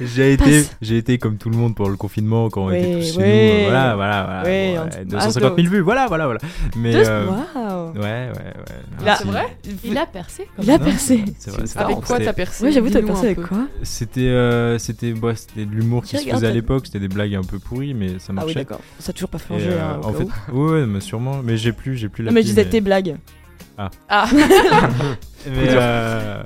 j'ai 0.00 0.32
été, 0.32 0.64
j'ai 0.82 0.96
été 0.98 1.16
comme 1.16 1.36
tout 1.36 1.48
le 1.48 1.56
monde 1.56 1.76
pour 1.76 1.88
le 1.88 1.96
confinement 1.96 2.50
quand 2.50 2.64
on 2.64 2.70
était 2.72 2.86
Oui, 2.86 3.00
tous 3.06 3.14
chez 3.14 3.18
oui. 3.22 3.58
nous. 3.62 3.64
Voilà, 3.70 3.94
voilà, 3.94 4.24
voilà. 4.24 4.42
Oui, 4.44 4.74
Bon, 4.74 4.80
on- 4.80 4.84
ouais, 4.86 4.90
ah, 5.00 5.04
250 5.04 5.56
000 5.56 5.68
vues, 5.68 5.80
voilà, 5.80 6.06
voilà, 6.08 6.24
voilà. 6.24 6.40
Mais. 6.76 6.90
Deux- 6.92 7.04
euh, 7.06 7.26
Waouh 7.26 7.92
Ouais, 7.94 8.00
ouais, 8.02 8.32
ouais. 8.34 8.54
Il 9.00 9.08
a- 9.08 9.18
Ah, 9.20 9.24
vrai 9.24 9.56
Il 9.84 9.96
a 9.96 10.06
percé. 10.06 10.48
quand 10.56 10.62
Il 10.64 10.70
a 10.72 10.78
percé. 10.80 11.24
C'est 11.38 11.50
vrai, 11.52 11.62
c'est 11.66 11.78
Avec 11.78 11.96
vrai. 11.98 12.04
quoi 12.04 12.18
t'as 12.18 12.32
percé 12.32 12.64
Ouais, 12.64 12.72
j'avoue, 12.72 12.90
t'as 12.90 13.02
percé 13.02 13.26
avec 13.26 13.42
quoi 13.42 13.68
C'était, 13.84 14.20
euh, 14.22 14.76
c'était, 14.78 15.12
bah, 15.12 15.34
c'était 15.36 15.66
de 15.66 15.70
l'humour 15.70 16.02
qui 16.02 16.18
se 16.18 16.28
faisait 16.28 16.48
à 16.48 16.50
l'époque. 16.50 16.86
C'était 16.86 16.98
des 16.98 17.08
blagues 17.08 17.36
un 17.36 17.44
peu 17.44 17.60
pourries, 17.60 17.94
mais 17.94 18.18
ça 18.18 18.30
Ah 18.30 18.30
oui, 18.30 18.34
marchait. 18.34 18.54
d'accord. 18.54 18.80
Ça 18.98 19.10
a 19.10 19.12
toujours 19.12 19.30
pas 19.30 19.38
Et, 19.38 19.48
changé. 19.48 19.68
euh, 19.70 19.80
hein, 19.80 20.00
en 20.02 20.12
fait, 20.12 20.26
ouais, 20.52 20.84
mais 20.86 20.98
sûrement. 21.00 21.42
Mais 21.44 21.56
j'ai 21.56 21.72
plus, 21.72 21.96
j'ai 21.96 22.08
plus 22.08 22.24
la. 22.24 22.32
Non, 22.32 22.34
mais 22.34 22.42
je 22.42 22.48
disais 22.48 22.64
tes 22.64 22.80
blagues. 22.80 23.14
Ah, 23.78 23.88
Mais, 25.46 25.68
euh, 25.70 26.42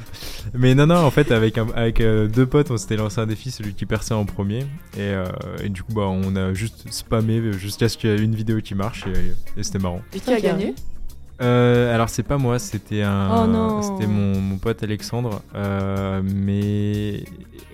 mais 0.54 0.74
non, 0.74 0.86
non, 0.86 0.96
en 0.96 1.10
fait, 1.10 1.32
avec, 1.32 1.58
un- 1.58 1.66
avec 1.74 2.00
euh, 2.00 2.28
deux 2.28 2.46
potes, 2.46 2.70
on 2.70 2.76
s'était 2.76 2.96
lancé 2.96 3.20
un 3.20 3.26
défi, 3.26 3.50
celui 3.50 3.74
qui 3.74 3.86
perçait 3.86 4.14
en 4.14 4.24
premier. 4.24 4.60
Et, 4.96 5.00
euh, 5.00 5.24
et 5.62 5.68
du 5.68 5.82
coup, 5.82 5.92
bah, 5.94 6.02
on 6.08 6.36
a 6.36 6.52
juste 6.54 6.86
spammé 6.92 7.52
jusqu'à 7.54 7.88
ce 7.88 7.96
qu'il 7.98 8.10
y 8.10 8.12
ait 8.12 8.18
une 8.18 8.34
vidéo 8.34 8.60
qui 8.60 8.74
marche 8.74 9.04
et, 9.06 9.58
et 9.60 9.62
c'était 9.64 9.80
marrant. 9.80 10.00
et 10.14 10.20
qui 10.20 10.32
a 10.32 10.40
gagné? 10.40 10.74
Euh, 11.42 11.92
alors, 11.92 12.08
c'est 12.08 12.22
pas 12.22 12.38
moi, 12.38 12.60
c'était 12.60 13.02
un. 13.02 13.48
Oh. 13.52 13.82
C'était 13.82 14.06
mon, 14.06 14.38
mon 14.40 14.58
pote 14.58 14.82
Alexandre. 14.84 15.42
Euh, 15.56 16.22
mais 16.24 17.24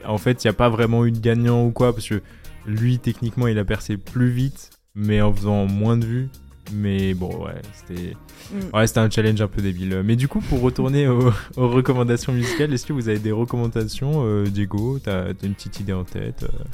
en 0.06 0.16
fait, 0.16 0.42
il 0.42 0.46
n'y 0.46 0.50
a 0.50 0.54
pas 0.54 0.70
vraiment 0.70 1.04
eu 1.04 1.12
de 1.12 1.18
gagnant 1.18 1.64
ou 1.66 1.70
quoi, 1.70 1.92
parce 1.92 2.08
que 2.08 2.22
lui, 2.66 2.98
techniquement, 2.98 3.46
il 3.48 3.58
a 3.58 3.64
percé 3.64 3.98
plus 3.98 4.30
vite, 4.30 4.70
mais 4.94 5.20
en 5.20 5.32
faisant 5.34 5.66
moins 5.66 5.98
de 5.98 6.06
vues. 6.06 6.28
Mais 6.72 7.14
bon, 7.14 7.44
ouais, 7.44 7.60
c'était. 7.74 8.14
Mm. 8.52 8.76
Ouais, 8.76 8.86
c'était 8.86 9.00
un 9.00 9.10
challenge 9.10 9.40
un 9.40 9.48
peu 9.48 9.62
débile. 9.62 10.02
Mais 10.04 10.16
du 10.16 10.28
coup, 10.28 10.40
pour 10.40 10.60
retourner 10.60 11.08
aux, 11.08 11.32
aux 11.56 11.68
recommandations 11.68 12.32
musicales, 12.32 12.72
est-ce 12.72 12.86
que 12.86 12.92
vous 12.92 13.08
avez 13.08 13.18
des 13.18 13.32
recommandations, 13.32 14.24
euh, 14.24 14.44
Diego? 14.44 14.98
T'as 15.02 15.24
as 15.26 15.44
une 15.44 15.54
petite 15.54 15.80
idée 15.80 15.92
en 15.92 16.04
tête 16.04 16.44
euh? 16.44 16.64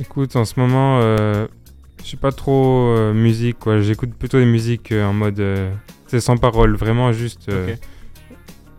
Écoute, 0.00 0.34
en 0.36 0.44
ce 0.44 0.58
moment, 0.58 0.98
euh, 1.02 1.46
je 2.02 2.06
suis 2.08 2.16
pas 2.16 2.32
trop 2.32 2.88
euh, 2.96 3.12
musique, 3.14 3.58
quoi. 3.60 3.80
J'écoute 3.80 4.12
plutôt 4.14 4.38
des 4.38 4.44
musiques 4.46 4.90
euh, 4.92 5.04
en 5.06 5.12
mode. 5.12 5.38
euh, 5.40 5.70
c'est 6.08 6.20
sans 6.20 6.36
parole, 6.36 6.74
vraiment 6.76 7.12
juste. 7.12 7.48
euh. 7.48 7.74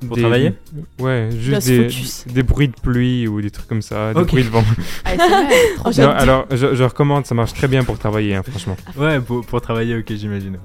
Pour 0.07 0.15
des- 0.15 0.21
travailler 0.21 0.53
Ouais, 0.99 1.29
juste 1.39 2.27
des, 2.27 2.43
bruits 2.43 2.67
de 2.69 2.75
pluie 2.81 3.27
ou 3.27 3.41
des 3.41 3.51
trucs 3.51 3.67
comme 3.67 3.81
ça, 3.81 4.13
des 4.13 4.23
bruits 4.23 4.43
de 4.43 4.49
vent. 4.49 4.63
Trop 5.03 5.15
Oh, 5.85 5.91
Non, 5.97 6.09
alors, 6.09 6.45
je, 6.51 6.75
je 6.75 6.83
recommande, 6.83 7.25
ça 7.25 7.35
marche 7.35 7.53
très 7.53 7.67
bien 7.67 7.83
pour 7.83 7.97
travailler, 7.97 8.35
hein, 8.35 8.43
franchement. 8.43 8.77
Ouais, 8.97 9.19
pour, 9.19 9.45
pour 9.45 9.61
travailler, 9.61 9.97
ok, 9.97 10.11
j'imagine. 10.13 10.57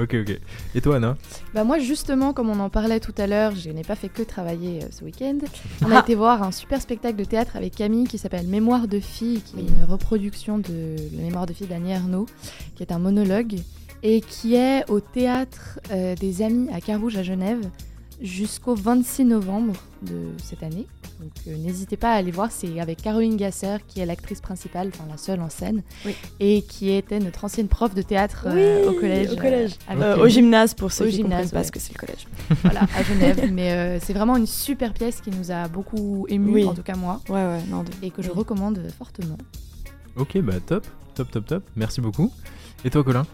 Ok, 0.00 0.16
ok. 0.22 0.40
Et 0.74 0.80
toi, 0.80 0.96
Anna? 0.96 1.16
Bah 1.54 1.62
moi 1.62 1.78
justement, 1.78 2.32
comme 2.32 2.50
on 2.50 2.58
en 2.58 2.68
parlait 2.68 2.98
tout 2.98 3.14
à 3.16 3.28
l'heure, 3.28 3.52
je 3.54 3.70
n'ai 3.70 3.82
pas 3.84 3.94
fait 3.94 4.08
que 4.08 4.22
travailler 4.22 4.82
euh, 4.82 4.86
ce 4.90 5.04
week-end. 5.04 5.38
On 5.86 5.90
a 5.92 6.00
été 6.00 6.16
voir 6.16 6.42
un 6.42 6.50
super 6.50 6.80
spectacle 6.82 7.16
de 7.16 7.24
théâtre 7.24 7.54
avec 7.54 7.76
Camille 7.76 8.08
qui 8.08 8.18
s'appelle 8.18 8.46
Mémoire 8.48 8.88
de 8.88 8.98
fille, 8.98 9.40
qui 9.42 9.58
est 9.60 9.62
une 9.62 9.84
reproduction 9.88 10.58
de 10.58 10.96
la 11.16 11.22
Mémoire 11.22 11.46
de 11.46 11.52
fille 11.52 11.68
d'Annie 11.68 11.92
Ernaux, 11.92 12.26
qui 12.74 12.82
est 12.82 12.90
un 12.90 12.98
monologue 12.98 13.54
et 14.02 14.20
qui 14.20 14.56
est 14.56 14.82
au 14.90 14.98
théâtre 14.98 15.78
euh, 15.92 16.16
des 16.16 16.42
Amis 16.42 16.68
à 16.74 16.80
Carouge 16.80 17.16
à 17.16 17.22
Genève 17.22 17.60
jusqu'au 18.20 18.74
26 18.74 19.24
novembre 19.24 19.74
de 20.02 20.28
cette 20.42 20.62
année. 20.62 20.86
Donc 21.20 21.30
euh, 21.46 21.56
n'hésitez 21.56 21.96
pas 21.96 22.12
à 22.12 22.16
aller 22.16 22.30
voir, 22.30 22.50
c'est 22.50 22.80
avec 22.80 23.00
Caroline 23.02 23.36
Gasser 23.36 23.76
qui 23.86 24.00
est 24.00 24.06
l'actrice 24.06 24.40
principale, 24.40 24.90
enfin 24.92 25.04
la 25.10 25.16
seule 25.16 25.40
en 25.40 25.48
scène, 25.48 25.82
Oui. 26.04 26.14
et 26.40 26.62
qui 26.62 26.90
était 26.90 27.18
notre 27.20 27.44
ancienne 27.44 27.68
prof 27.68 27.94
de 27.94 28.02
théâtre 28.02 28.44
euh, 28.48 28.82
Oui, 28.82 28.88
au 28.96 29.00
collège. 29.00 29.30
au 29.32 29.36
collège. 29.36 29.72
euh, 29.88 29.92
avec 29.92 30.02
Euh, 30.04 30.24
au 30.24 30.28
gymnase 30.28 30.74
pour 30.74 30.92
ceux 30.92 31.04
Au 31.04 31.08
qui 31.08 31.16
gymnase, 31.16 31.30
comprennent 31.30 31.50
pas 31.50 31.58
ouais. 31.58 31.64
ce 31.64 31.72
que 31.72 31.78
c'est 31.80 31.92
le 31.94 31.98
collège. 31.98 32.26
voilà, 32.62 32.80
à 32.96 33.02
Genève. 33.02 33.48
Mais 33.52 33.72
euh, 33.72 33.98
c'est 34.00 34.12
vraiment 34.12 34.36
une 34.36 34.46
super 34.46 34.92
pièce 34.92 35.20
qui 35.20 35.30
nous 35.30 35.50
a 35.50 35.68
beaucoup 35.68 36.26
ému, 36.28 36.52
Oui. 36.52 36.64
en 36.66 36.74
tout 36.74 36.82
cas 36.82 36.96
moi, 36.96 37.20
Ouais, 37.28 37.34
ouais, 37.36 37.62
non. 37.68 37.82
de- 37.84 37.90
et 38.02 38.10
que 38.10 38.22
je 38.22 38.30
Oui. 38.30 38.34
recommande 38.38 38.80
fortement. 38.98 39.38
Ok, 40.16 40.38
bah 40.38 40.54
top, 40.64 40.86
top, 41.14 41.30
top, 41.30 41.46
top. 41.46 41.64
Merci 41.76 42.00
beaucoup. 42.00 42.30
Et 42.84 42.90
toi, 42.90 43.02
Colin? 43.04 43.24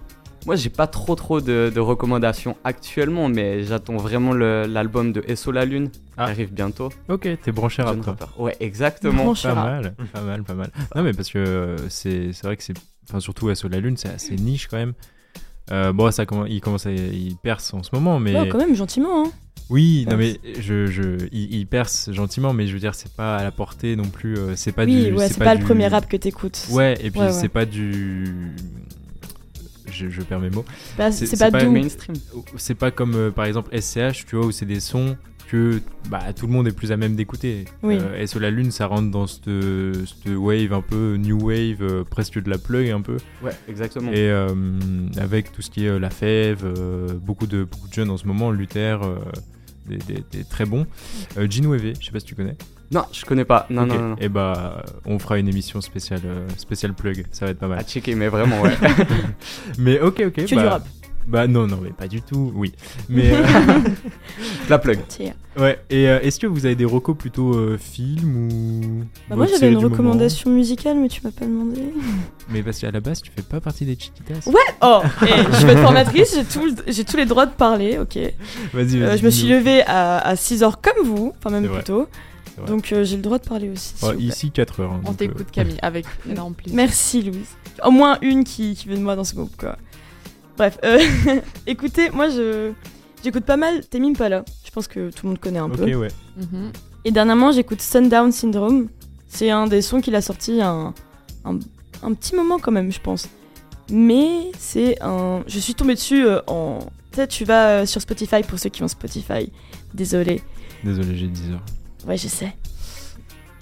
Moi, 0.47 0.57
j'ai 0.57 0.71
pas 0.71 0.87
trop 0.87 1.15
trop 1.15 1.41
de, 1.41 1.71
de 1.75 1.81
recommandations 1.81 2.57
actuellement, 2.65 3.29
mais 3.29 3.63
j'attends 3.65 3.97
vraiment 3.99 4.33
l'album 4.33 5.13
de 5.13 5.23
Esso 5.29 5.53
la 5.53 5.65
Lune 5.65 5.91
Ah. 6.17 6.25
qui 6.27 6.31
arrive 6.31 6.53
bientôt. 6.53 6.89
Ok, 7.09 7.29
t'es 7.43 7.53
branché 7.53 7.83
rappeur. 7.83 8.17
Ouais, 8.39 8.57
exactement. 8.61 9.25
Branché 9.25 9.49
Pas 9.49 9.55
rap. 9.55 9.65
mal, 9.83 9.95
pas 10.13 10.21
mal, 10.23 10.43
pas 10.45 10.55
mal. 10.55 10.71
Non, 10.97 11.03
mais 11.03 11.13
parce 11.13 11.31
que 11.31 11.39
euh, 11.39 11.77
c'est 11.89 12.33
c'est 12.33 12.47
vrai 12.47 12.57
que 12.57 12.63
c'est. 12.63 12.75
Enfin, 13.09 13.21
surtout 13.21 13.49
à 13.49 13.55
la 13.71 13.81
Lune, 13.81 13.97
c'est 13.97 14.09
assez 14.09 14.37
niche 14.37 14.69
quand 14.69 14.77
même. 14.79 14.95
Euh, 15.73 15.93
bon, 15.93 16.11
ça 16.11 16.27
commence, 16.27 16.49
il 16.51 16.61
commence 16.61 16.87
à. 16.87 16.91
Il 16.93 17.37
perce 17.43 17.75
en 17.75 17.83
ce 17.83 17.91
moment, 17.93 18.19
mais. 18.19 18.35
Ouais, 18.39 18.49
quand 18.49 18.59
même, 18.59 18.75
gentiment. 18.75 19.25
Hein. 19.27 19.31
Oui, 19.69 20.05
non, 20.11 20.17
mais 20.17 20.41
je, 20.59 20.87
je, 20.87 21.27
il, 21.31 21.55
il 21.55 21.67
perce 21.67 22.11
gentiment, 22.13 22.53
mais 22.53 22.67
je 22.67 22.73
veux 22.73 22.81
dire, 22.81 22.95
c'est 22.97 23.13
pas 23.13 23.37
à 23.37 23.45
la 23.45 23.53
portée 23.53 23.95
non 23.95 24.09
plus. 24.09 24.37
euh, 24.37 24.55
c'est 24.57 24.73
pas 24.73 24.85
oui, 24.85 25.05
du. 25.07 25.13
ouais, 25.13 25.29
c'est 25.29 25.39
pas, 25.39 25.55
le 25.55 25.61
du- 25.61 25.67
premier 25.67 25.87
rap 25.87 26.09
que 26.09 26.17
t'écoutes. 26.17 26.67
Ouais, 26.71 26.95
et 27.03 27.11
puis 27.11 27.21
Ouais, 27.21 27.27
ouais. 27.27 27.33
c'est 27.33 27.49
pas 27.49 27.67
du. 27.67 28.53
Je, 29.91 30.09
je 30.11 30.23
perds 30.23 30.41
mes 30.41 30.51
mots. 30.51 30.65
Bah, 30.97 31.11
c'est- 31.13 31.39
pas, 31.39 31.51
pas 31.51 31.65
doux. 31.65 31.71
Mainstream. 31.73 32.17
C'est 32.57 32.75
pas 32.75 32.91
comme 32.91 33.15
euh, 33.15 33.31
par 33.31 33.45
exemple 33.45 33.71
SCH, 33.79 34.25
tu 34.27 34.37
vois, 34.37 34.47
où 34.47 34.51
c'est 34.53 34.67
des 34.67 34.81
sons 34.81 35.17
que 35.49 35.81
bah, 36.09 36.33
tout 36.33 36.47
le 36.47 36.53
monde 36.53 36.69
est 36.69 36.73
plus 36.73 36.93
à 36.93 36.97
même 36.97 37.17
d'écouter. 37.17 37.65
Oui. 37.83 37.99
Euh, 38.01 38.21
et 38.23 38.29
sur 38.29 38.39
la 38.39 38.51
Lune, 38.51 38.71
ça 38.71 38.87
rentre 38.87 39.11
dans 39.11 39.27
cette, 39.27 39.47
cette 40.07 40.33
wave 40.37 40.73
un 40.73 40.81
peu 40.81 41.17
new 41.17 41.41
wave, 41.49 41.83
euh, 41.83 42.05
presque 42.05 42.41
de 42.41 42.49
la 42.49 42.57
plug 42.59 42.89
un 42.91 43.01
peu. 43.01 43.17
Ouais, 43.43 43.51
exactement. 43.69 44.13
Et 44.13 44.31
euh, 44.31 44.49
avec 45.19 45.51
tout 45.51 45.61
ce 45.61 45.71
qui 45.71 45.87
est 45.87 45.89
euh, 45.89 45.99
la 45.99 46.11
fève, 46.11 46.61
euh, 46.65 47.09
beaucoup, 47.15 47.49
de, 47.49 47.65
beaucoup 47.65 47.89
de 47.89 47.93
jeunes 47.93 48.11
en 48.11 48.17
ce 48.17 48.27
moment, 48.29 48.53
Luther, 48.53 49.03
euh, 49.03 49.17
des, 49.87 49.97
des- 49.99 50.25
des 50.31 50.45
très 50.45 50.67
bons. 50.67 50.87
Euh, 51.37 51.49
Gino 51.51 51.75
EV, 51.75 51.95
je 51.99 52.07
sais 52.07 52.13
pas 52.13 52.21
si 52.21 52.27
tu 52.27 52.37
connais. 52.37 52.57
Non, 52.93 53.05
je 53.13 53.25
connais 53.25 53.45
pas. 53.45 53.67
Non, 53.71 53.87
non, 53.87 53.95
non. 54.01 54.17
Et 54.21 54.29
bah, 54.29 54.83
on 55.05 55.19
fera 55.19 55.39
une 55.39 55.49
émission 55.49 55.81
spéciale, 55.81 56.23
euh, 56.25 56.49
spéciale 56.57 56.93
plug, 56.93 57.25
ça 57.31 57.45
va 57.45 57.53
être 57.53 57.59
pas 57.59 57.69
mal. 57.69 57.79
À 57.79 57.85
checker, 57.85 58.15
mais 58.17 58.29
vraiment, 58.29 58.61
ouais. 58.63 58.73
Mais 59.79 60.01
ok, 60.01 60.23
ok. 60.27 60.45
Que 60.47 60.55
bah, 60.57 60.63
du 60.63 60.69
rap. 60.69 60.87
Bah 61.27 61.47
non, 61.47 61.67
non, 61.69 61.79
mais 61.81 61.91
pas 61.91 62.09
du 62.09 62.23
tout, 62.23 62.51
oui. 62.57 62.73
Mais 63.09 63.31
euh, 63.33 63.43
La 64.69 64.79
plug. 64.79 64.99
Tiens. 65.07 65.35
ouais, 65.57 65.79
et 65.91 66.09
euh, 66.09 66.19
est-ce 66.23 66.41
que 66.41 66.47
vous 66.49 66.67
avez 66.67 66.75
des 66.75 66.85
recos 66.85 67.17
plutôt 67.17 67.55
euh, 67.55 67.79
films 67.79 68.49
ou. 68.51 69.05
Bah, 69.29 69.37
moi 69.37 69.47
j'avais 69.47 69.71
une 69.71 69.79
recommandation 69.79 70.51
musicale, 70.51 70.97
mais 70.97 71.09
tu 71.09 71.21
m'as 71.23 71.31
pas 71.31 71.45
demandé. 71.45 71.83
Mais 72.49 72.65
parce 72.65 72.81
qu'à 72.81 72.91
la 72.91 72.99
base, 72.99 73.23
tu 73.23 73.31
fais 73.31 73.43
pas 73.43 73.61
partie 73.61 73.85
des 73.85 73.97
Chiquitas. 73.97 74.51
Ouais 74.51 74.59
Oh 74.83 75.03
eh, 75.23 75.27
Je 75.61 75.67
vais 75.67 75.75
être 75.75 75.83
formatrice, 75.83 76.35
j'ai 76.35 76.45
tout 76.45 76.65
le- 76.67 76.93
j'ai 76.93 77.05
tous 77.05 77.17
les 77.17 77.27
droits 77.27 77.47
de 77.47 77.53
parler, 77.53 77.99
ok. 77.99 78.17
Vas-y, 78.73 78.99
vas-y. 78.99 79.03
Euh, 79.03 79.17
je 79.17 79.25
me 79.25 79.31
suis 79.31 79.47
levée 79.47 79.83
à, 79.87 80.19
à 80.19 80.35
6h 80.35 80.73
comme 80.83 81.07
vous, 81.07 81.33
enfin 81.39 81.51
même 81.51 81.63
C'est 81.65 81.93
vrai. 81.93 82.07
Donc 82.67 82.93
euh, 82.93 83.05
j'ai 83.05 83.17
le 83.17 83.23
droit 83.23 83.39
de 83.39 83.49
parler 83.49 83.71
aussi. 83.71 83.95
Ouais, 84.05 84.17
ici 84.19 84.51
4 84.51 84.81
heures. 84.81 84.93
hein, 84.93 85.01
On 85.07 85.15
t'écoute, 85.15 85.41
euh, 85.49 85.53
Camille, 85.53 85.79
avec 85.83 86.05
énorme 86.29 86.55
plaisir. 86.55 86.77
Merci 86.77 87.23
Louise. 87.23 87.49
Au 87.85 87.91
moins 87.91 88.19
une 88.23 88.45
qui, 88.45 88.75
qui 88.75 88.89
veut 88.89 88.97
de 88.97 89.03
moi 89.03 89.17
dans 89.17 89.25
ce 89.25 89.35
groupe 89.35 89.57
quoi. 89.57 89.77
Bref, 90.59 90.79
euh, 90.85 90.99
écoutez, 91.67 92.11
moi 92.11 92.29
je 92.29 92.73
j'écoute 93.25 93.45
pas 93.45 93.57
mal 93.57 93.87
Tame 93.87 94.05
Impala. 94.05 94.45
Je 94.65 94.71
pense 94.71 94.89
que 94.89 95.11
tout 95.11 95.25
le 95.25 95.31
monde 95.31 95.39
connaît 95.41 95.59
un 95.59 95.71
peu. 95.71 95.95
ouais. 95.95 96.09
Mhm. 96.37 96.73
Et 97.07 97.11
dernièrement, 97.13 97.51
j'écoute 97.51 97.81
Sundown 97.81 98.31
Syndrome. 98.31 98.89
C'est 99.27 99.51
un 99.51 99.67
des 99.67 99.81
sons 99.81 100.01
qu'il 100.03 100.15
a 100.17 100.21
sorti 100.21 100.61
un, 100.61 100.93
un, 101.47 101.59
un 102.03 102.13
petit 102.15 102.35
moment 102.35 102.59
quand 102.59 102.73
même, 102.73 102.93
je 102.93 103.01
pense. 103.01 103.27
Mais 103.91 104.51
c'est 104.59 105.01
un. 105.03 105.43
Je 105.47 105.59
suis 105.59 105.75
tombée 105.75 105.95
dessus 105.95 106.27
euh, 106.27 106.41
en. 106.47 106.81
Tu 107.13 107.17
sais, 107.17 107.27
tu 107.27 107.45
vas 107.45 107.69
euh, 107.81 107.87
sur 107.87 108.01
Spotify 108.03 108.43
pour 108.47 108.59
ceux 108.59 108.69
qui 108.69 108.83
ont 108.83 108.89
Spotify. 108.89 109.51
Désolé. 109.95 110.43
Désolé, 110.85 111.17
j'ai 111.17 111.27
10 111.27 111.51
heures. 111.53 111.65
Ouais, 112.07 112.17
je 112.17 112.29
sais. 112.29 112.55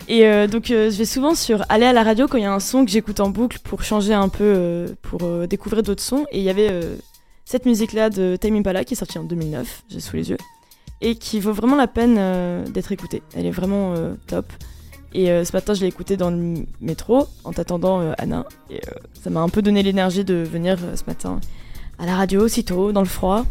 Et 0.08 0.26
euh, 0.26 0.46
donc, 0.46 0.70
euh, 0.70 0.90
je 0.90 0.96
vais 0.96 1.04
souvent 1.04 1.34
sur 1.34 1.64
aller 1.68 1.84
à 1.84 1.92
la 1.92 2.02
radio 2.02 2.26
quand 2.26 2.38
il 2.38 2.44
y 2.44 2.46
a 2.46 2.52
un 2.52 2.60
son 2.60 2.84
que 2.86 2.90
j'écoute 2.90 3.20
en 3.20 3.28
boucle 3.28 3.58
pour 3.62 3.82
changer 3.82 4.14
un 4.14 4.30
peu, 4.30 4.42
euh, 4.42 4.88
pour 5.02 5.20
découvrir 5.46 5.82
d'autres 5.82 6.02
sons. 6.02 6.24
Et 6.32 6.38
il 6.38 6.44
y 6.44 6.50
avait 6.50 6.70
cette 7.44 7.66
musique-là 7.66 8.08
de 8.08 8.36
Time 8.40 8.56
Impala 8.56 8.84
qui 8.84 8.94
est 8.94 8.96
sortie 8.96 9.18
en 9.18 9.24
2009, 9.24 9.84
j'ai 9.90 10.00
sous 10.00 10.16
les 10.16 10.30
yeux, 10.30 10.38
et 11.02 11.16
qui 11.16 11.40
vaut 11.40 11.52
vraiment 11.52 11.76
la 11.76 11.86
peine 11.86 12.64
d'être 12.72 12.92
écoutée. 12.92 13.22
Elle 13.34 13.46
est 13.46 13.50
vraiment 13.50 13.94
top. 14.26 14.46
Et 15.12 15.26
ce 15.26 15.52
matin, 15.52 15.74
je 15.74 15.80
l'ai 15.82 15.86
écoutée 15.86 16.16
dans 16.16 16.30
le 16.30 16.54
métro 16.80 17.26
en 17.44 17.52
t'attendant, 17.52 18.12
Anna. 18.18 18.46
Et 18.70 18.80
ça 19.22 19.30
m'a 19.30 19.40
un 19.40 19.48
peu 19.48 19.60
donné 19.60 19.82
l'énergie 19.82 20.24
de 20.24 20.34
venir 20.34 20.78
ce 20.94 21.04
matin 21.06 21.40
à 21.98 22.06
la 22.06 22.14
radio 22.16 22.42
aussitôt, 22.42 22.92
dans 22.92 23.02
le 23.02 23.06
froid. 23.06 23.44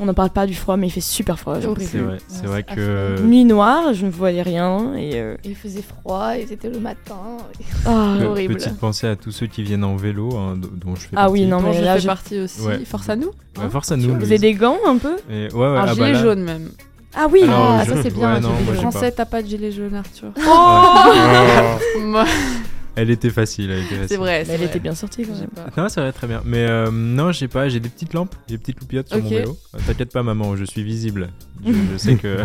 On 0.00 0.04
n'en 0.06 0.14
parle 0.14 0.30
pas 0.30 0.46
du 0.46 0.54
froid, 0.54 0.76
mais 0.76 0.86
il 0.86 0.90
fait 0.90 1.00
super 1.00 1.38
froid. 1.40 1.56
C'est 1.60 1.66
vrai, 1.98 2.18
c'est 2.28 2.42
Ouais, 2.42 2.46
vrai 2.46 2.62
que. 2.62 3.20
Nuit 3.20 3.44
noire, 3.44 3.92
je 3.94 4.06
ne 4.06 4.10
voyais 4.10 4.42
rien. 4.42 4.94
Et 4.94 5.12
euh, 5.20 5.36
Il 5.44 5.56
faisait 5.56 5.82
froid 5.82 6.36
et 6.36 6.46
c'était 6.46 6.70
le 6.70 6.78
matin. 6.78 7.16
ah, 7.86 8.14
Pe- 8.20 8.24
horrible. 8.26 8.54
Petite 8.54 8.78
pensée 8.78 9.08
à 9.08 9.16
tous 9.16 9.32
ceux 9.32 9.46
qui 9.48 9.62
viennent 9.64 9.82
en 9.84 9.96
vélo, 9.96 10.36
hein, 10.36 10.54
dont 10.56 10.94
je 10.94 11.00
fais 11.00 11.08
Ah 11.16 11.28
oui, 11.30 11.40
partie. 11.40 11.50
non, 11.50 11.60
Dont 11.62 11.68
mais 11.72 11.78
je 11.78 11.84
là, 11.84 11.94
fais 11.94 12.00
je- 12.00 12.06
partie 12.06 12.38
aussi. 12.40 12.60
Ouais. 12.60 12.84
Force 12.84 13.08
à 13.08 13.16
nous. 13.16 13.26
Ouais, 13.26 13.32
hein. 13.64 13.70
force 13.70 13.90
à 13.90 13.96
nous. 13.96 14.14
Vous 14.14 14.22
avez 14.22 14.38
des 14.38 14.54
gants 14.54 14.78
un 14.86 14.98
peu 14.98 15.16
Et- 15.30 15.48
ouais, 15.52 15.58
ouais, 15.58 15.66
Un 15.66 15.82
ah 15.82 15.86
bah 15.86 15.92
gilet 15.94 16.12
là- 16.12 16.22
jaune 16.22 16.44
même. 16.44 16.70
Ah 17.16 17.26
oui 17.32 17.40
Ah, 17.48 17.82
ça, 17.88 18.00
c'est 18.02 18.14
bien, 18.14 18.34
ouais, 18.34 18.40
non, 18.40 18.50
moi. 18.64 18.74
Français, 18.74 19.10
t'as 19.10 19.24
pas 19.24 19.42
de 19.42 19.48
gilet 19.48 19.72
jaune, 19.72 19.94
Arthur. 19.96 20.28
Oh 20.46 22.18
Elle 23.00 23.10
était 23.10 23.30
facile. 23.30 23.72
C'est 24.08 24.16
vrai. 24.16 24.44
Elle 24.48 24.56
vrai. 24.56 24.66
était 24.66 24.78
bien 24.80 24.94
sortie 24.94 25.22
quand 25.22 25.32
Je 25.34 25.38
sais 25.38 25.40
même. 25.56 25.70
pas. 25.72 25.82
Non, 25.82 25.88
c'est 25.88 26.00
vrai, 26.00 26.12
très 26.12 26.26
bien. 26.26 26.42
Mais 26.44 26.66
euh, 26.68 26.90
non, 26.90 27.30
j'ai 27.32 27.46
pas, 27.48 27.68
j'ai 27.68 27.80
des 27.80 27.88
petites 27.88 28.12
lampes, 28.12 28.34
des 28.48 28.58
petites 28.58 28.80
loupiottes 28.80 29.08
sur 29.08 29.22
mon 29.22 29.28
vélo. 29.28 29.56
Euh, 29.74 29.78
T'inquiète 29.86 30.12
pas, 30.12 30.22
maman, 30.22 30.56
je 30.56 30.64
suis 30.64 30.82
visible. 30.82 31.28
Je, 31.64 31.72
je 31.92 31.96
sais 31.96 32.16
que. 32.16 32.38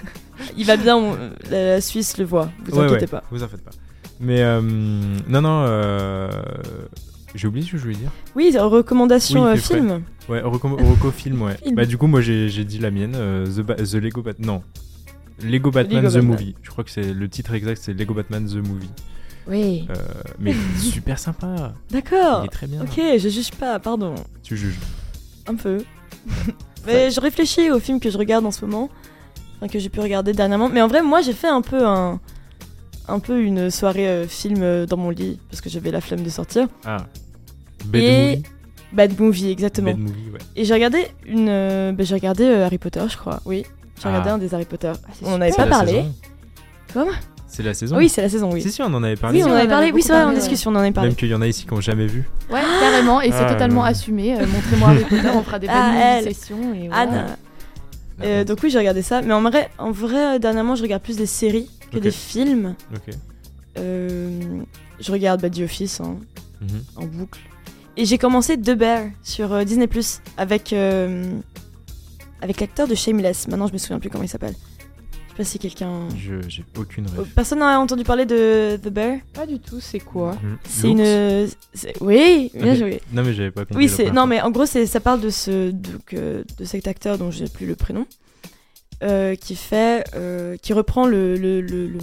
Il 0.56 0.66
va 0.66 0.76
bien, 0.76 0.96
on- 0.96 1.16
la, 1.50 1.80
Suisse 1.80 2.16
le 2.18 2.24
voit, 2.24 2.50
vous 2.64 2.76
Ouais, 2.78 2.86
inquiétez 2.86 3.02
ouais, 3.02 3.06
pas. 3.06 3.22
Vous 3.30 3.42
en 3.42 3.48
faites 3.48 3.62
pas. 3.62 3.70
Mais 4.20 4.42
euh, 4.42 4.60
non, 4.60 5.40
non. 5.42 5.64
euh, 5.66 6.30
J'ai 7.34 7.46
oublié 7.46 7.64
ce 7.64 7.72
que 7.72 7.78
je 7.78 7.82
voulais 7.84 7.94
dire. 7.96 8.10
Oui, 8.34 8.52
recommandation 8.58 9.44
Oui, 9.44 9.50
euh, 9.52 9.56
film. 9.56 10.02
Ouais, 10.28 10.40
Reco, 10.40 10.68
Reco 10.76 11.10
film, 11.10 11.42
ouais. 11.42 11.56
Film. 11.62 11.76
Bah, 11.76 11.84
du 11.86 11.96
coup, 11.96 12.06
moi, 12.06 12.20
j'ai 12.20 12.48
dit 12.64 12.78
la 12.78 12.90
mienne. 12.90 13.14
euh, 13.14 13.46
The, 13.46 13.60
Ba- 13.60 13.74
The 13.76 13.94
Lego 13.94 14.22
Batman. 14.22 14.46
Non. 14.46 14.62
Lego 15.42 15.70
Batman 15.70 16.02
Lego 16.02 16.10
The 16.10 16.14
Batman. 16.16 16.30
Movie. 16.32 16.54
Je 16.62 16.70
crois 16.70 16.84
que 16.84 16.90
c'est 16.90 17.14
le 17.14 17.28
titre 17.28 17.54
exact, 17.54 17.80
c'est 17.82 17.94
Lego 17.94 18.12
Batman 18.14 18.46
The 18.46 18.56
Movie. 18.56 18.90
Oui. 19.50 19.86
Euh, 19.90 19.94
mais 20.38 20.52
il 20.52 20.80
super 20.80 21.18
sympa. 21.18 21.72
Il 21.90 21.94
D'accord. 21.94 22.44
est 22.44 22.48
très 22.48 22.66
bien. 22.66 22.82
Ok, 22.82 22.98
je 23.18 23.28
juge 23.28 23.50
pas, 23.50 23.78
pardon. 23.78 24.14
Tu 24.42 24.56
juges. 24.56 24.78
Un 25.46 25.54
peu. 25.56 25.82
Mais 26.86 27.10
je 27.10 27.20
réfléchis 27.20 27.70
aux 27.70 27.78
films 27.80 28.00
que 28.00 28.08
je 28.10 28.16
regarde 28.16 28.46
en 28.46 28.50
ce 28.50 28.64
moment. 28.64 28.88
Enfin, 29.56 29.68
que 29.68 29.78
j'ai 29.78 29.88
pu 29.90 30.00
regarder 30.00 30.32
dernièrement. 30.32 30.68
Mais 30.70 30.80
en 30.80 30.88
vrai, 30.88 31.02
moi, 31.02 31.20
j'ai 31.20 31.32
fait 31.34 31.48
un 31.48 31.60
peu 31.62 31.86
un. 31.86 32.20
Un 33.08 33.18
peu 33.18 33.42
une 33.42 33.70
soirée 33.70 34.08
euh, 34.08 34.26
film 34.28 34.62
euh, 34.62 34.86
dans 34.86 34.96
mon 34.96 35.10
lit. 35.10 35.38
Parce 35.50 35.60
que 35.60 35.68
j'avais 35.68 35.90
la 35.90 36.00
flemme 36.00 36.22
de 36.22 36.30
sortir. 36.30 36.68
Ah. 36.86 37.06
Bad 37.86 38.02
Et- 38.02 38.36
Movie. 38.36 38.42
Bad 38.92 39.20
movie, 39.20 39.50
exactement. 39.50 39.90
Bad 39.92 39.98
Movie, 39.98 40.30
ouais. 40.32 40.38
Et 40.56 40.64
j'ai 40.64 40.74
regardé 40.74 41.06
une. 41.26 41.46
bah, 41.94 42.02
j'ai 42.04 42.14
regardé 42.14 42.44
Harry 42.46 42.78
Potter, 42.78 43.02
je 43.08 43.16
crois. 43.16 43.40
Oui. 43.44 43.64
J'ai 43.96 44.02
Ah. 44.04 44.08
regardé 44.08 44.30
un 44.30 44.38
des 44.38 44.54
Harry 44.54 44.64
Potter. 44.64 44.92
c'est 45.12 45.26
on 45.26 45.30
n'en 45.32 45.40
avait 45.40 45.50
C'est 45.50 45.56
pas 45.58 45.66
parlé. 45.66 45.92
saison. 45.92 46.14
Comme? 46.94 47.08
C'est 47.52 47.64
la 47.64 47.74
saison. 47.74 47.96
Oui, 47.96 48.08
c'est 48.08 48.22
la 48.22 48.28
saison, 48.28 48.48
oui. 48.52 48.62
Si, 48.62 48.70
si, 48.70 48.80
on 48.80 48.86
en 48.86 49.02
avait 49.02 49.16
parlé. 49.16 49.42
Oui, 49.42 49.48
on 49.48 49.52
en 49.52 49.56
avait 49.56 49.66
parlé. 49.68 49.90
Oui, 49.92 50.02
c'est 50.02 50.12
vrai, 50.12 50.22
en 50.22 50.32
discussion, 50.32 50.70
on 50.70 50.76
en 50.76 50.78
avait 50.78 50.92
parlé. 50.92 51.08
Même 51.10 51.16
qu'il 51.16 51.28
y 51.28 51.34
en 51.34 51.42
a 51.42 51.48
ici 51.48 51.66
qui 51.66 51.74
n'ont 51.74 51.80
jamais 51.80 52.06
vu. 52.06 52.28
Ouais, 52.48 52.60
carrément, 52.80 53.20
et 53.20 53.30
c'est 53.32 53.38
Ah, 53.40 53.52
totalement 53.52 53.82
assumé. 53.84 54.34
Euh, 54.40 54.46
Montrez-moi 54.46 54.88
Harry 54.90 55.04
Potter, 55.04 55.28
on 55.34 55.42
fera 55.42 55.58
des 55.58 55.66
bonnes 55.66 55.76
Ah, 55.76 56.18
elle. 56.18 56.24
sessions. 56.32 56.72
Et 56.74 56.88
Anne. 56.92 57.08
voilà. 57.10 57.26
Euh, 58.22 58.44
donc 58.44 58.58
oui, 58.62 58.70
j'ai 58.70 58.78
regardé 58.78 59.02
ça. 59.02 59.20
Mais 59.22 59.32
en 59.34 59.42
vrai, 59.42 59.68
en 59.78 59.90
vrai, 59.90 60.36
euh, 60.36 60.38
dernièrement, 60.38 60.76
je 60.76 60.82
regarde 60.82 61.02
plus 61.02 61.16
des 61.16 61.26
séries 61.26 61.68
que 61.90 61.96
Ok. 61.96 62.02
des 62.04 62.10
films. 62.12 62.76
Ok. 62.94 63.14
Euh, 63.78 64.40
je 65.00 65.10
regarde 65.12 65.40
bah, 65.40 65.50
The 65.50 65.60
Office 65.60 66.00
hein, 66.00 66.16
Mhm. 66.60 66.82
en 66.96 67.04
boucle. 67.06 67.40
Et 67.96 68.04
j'ai 68.04 68.18
commencé 68.18 68.56
The 68.60 68.72
Bear 68.76 69.04
sur 69.22 69.52
euh, 69.52 69.64
Disney 69.64 69.86
Plus 69.86 70.20
avec 70.36 70.72
euh, 70.72 71.24
avec 72.42 72.60
l'acteur 72.60 72.86
de 72.86 72.94
Shameless. 72.94 73.48
Maintenant, 73.48 73.66
je 73.66 73.72
me 73.72 73.78
souviens 73.78 73.98
plus 73.98 74.08
comment 74.10 74.24
il 74.24 74.28
s'appelle. 74.28 74.54
Pas 75.40 75.44
si 75.46 75.58
quelqu'un. 75.58 76.06
Je 76.18 76.34
j'ai 76.48 76.62
aucune 76.76 77.06
Oh, 77.16 77.20
rêve. 77.22 77.32
Personne 77.34 77.60
n'a 77.60 77.80
entendu 77.80 78.04
parler 78.04 78.26
de 78.26 78.76
The 78.76 78.88
Bear? 78.90 79.20
Pas 79.32 79.46
du 79.46 79.58
tout, 79.58 79.80
c'est 79.80 79.98
quoi? 79.98 80.32
Mhm. 80.42 80.58
C'est 80.68 80.88
une. 80.90 81.48
Oui, 82.02 82.50
bien 82.54 82.74
joué. 82.74 83.00
Non 83.10 83.22
mais 83.22 83.32
j'avais 83.32 83.50
pas 83.50 83.64
compris. 83.64 83.84
Oui, 83.84 83.88
c'est 83.88 84.10
non, 84.10 84.26
mais 84.26 84.42
en 84.42 84.50
gros, 84.50 84.66
c'est 84.66 84.84
ça 84.84 85.00
parle 85.00 85.22
de 85.22 85.30
ce 85.30 85.70
donc, 85.70 86.12
euh, 86.12 86.44
de 86.58 86.64
cet 86.66 86.86
acteur 86.88 87.16
dont 87.16 87.30
j'ai 87.30 87.46
plus 87.48 87.64
le 87.64 87.74
prénom, 87.74 88.04
euh, 89.02 89.34
qui 89.34 89.56
fait, 89.56 90.04
euh, 90.14 90.58
qui 90.58 90.74
reprend 90.74 91.06
le 91.06 91.36
le, 91.38 91.62
le 91.62 91.86
le 91.86 91.98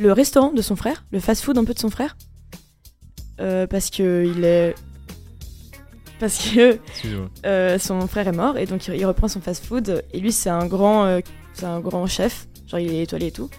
le 0.00 0.12
restaurant 0.12 0.52
de 0.52 0.62
son 0.62 0.74
frère, 0.74 1.04
le 1.12 1.20
fast-food 1.20 1.56
un 1.56 1.64
peu 1.64 1.74
de 1.74 1.78
son 1.78 1.90
frère, 1.90 2.16
Euh, 3.40 3.68
parce 3.68 3.90
que 3.90 4.24
il 4.26 4.44
est 4.44 4.74
parce 6.18 6.36
que 6.52 6.78
euh, 7.46 7.78
son 7.78 8.06
frère 8.08 8.26
est 8.26 8.32
mort 8.36 8.58
et 8.58 8.66
donc 8.66 8.88
il 8.88 8.94
il 8.96 9.06
reprend 9.06 9.28
son 9.28 9.40
fast-food 9.40 10.02
et 10.12 10.18
lui 10.20 10.32
c'est 10.32 10.50
un 10.50 10.66
grand 10.66 11.04
euh, 11.04 11.20
c'est 11.60 11.66
un 11.66 11.80
grand 11.80 12.06
chef, 12.06 12.46
genre 12.66 12.80
il 12.80 12.92
est 12.92 13.02
étoilé 13.02 13.26
et 13.26 13.32
tout. 13.32 13.50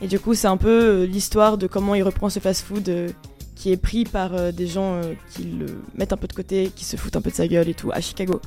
Et 0.00 0.06
du 0.06 0.20
coup, 0.20 0.34
c'est 0.34 0.46
un 0.46 0.56
peu 0.56 0.68
euh, 1.02 1.06
l'histoire 1.06 1.58
de 1.58 1.66
comment 1.66 1.94
il 1.94 2.02
reprend 2.02 2.28
ce 2.30 2.38
fast-food 2.38 2.88
euh, 2.88 3.08
qui 3.56 3.72
est 3.72 3.76
pris 3.76 4.04
par 4.04 4.34
euh, 4.34 4.52
des 4.52 4.66
gens 4.68 5.00
qui 5.30 5.42
le 5.42 5.66
mettent 5.96 6.12
un 6.12 6.16
peu 6.16 6.28
de 6.28 6.32
côté, 6.32 6.70
qui 6.74 6.84
se 6.84 6.96
foutent 6.96 7.16
un 7.16 7.20
peu 7.20 7.30
de 7.30 7.34
sa 7.34 7.48
gueule 7.48 7.68
et 7.68 7.74
tout, 7.74 7.90
à 7.92 8.00
Chicago. 8.00 8.40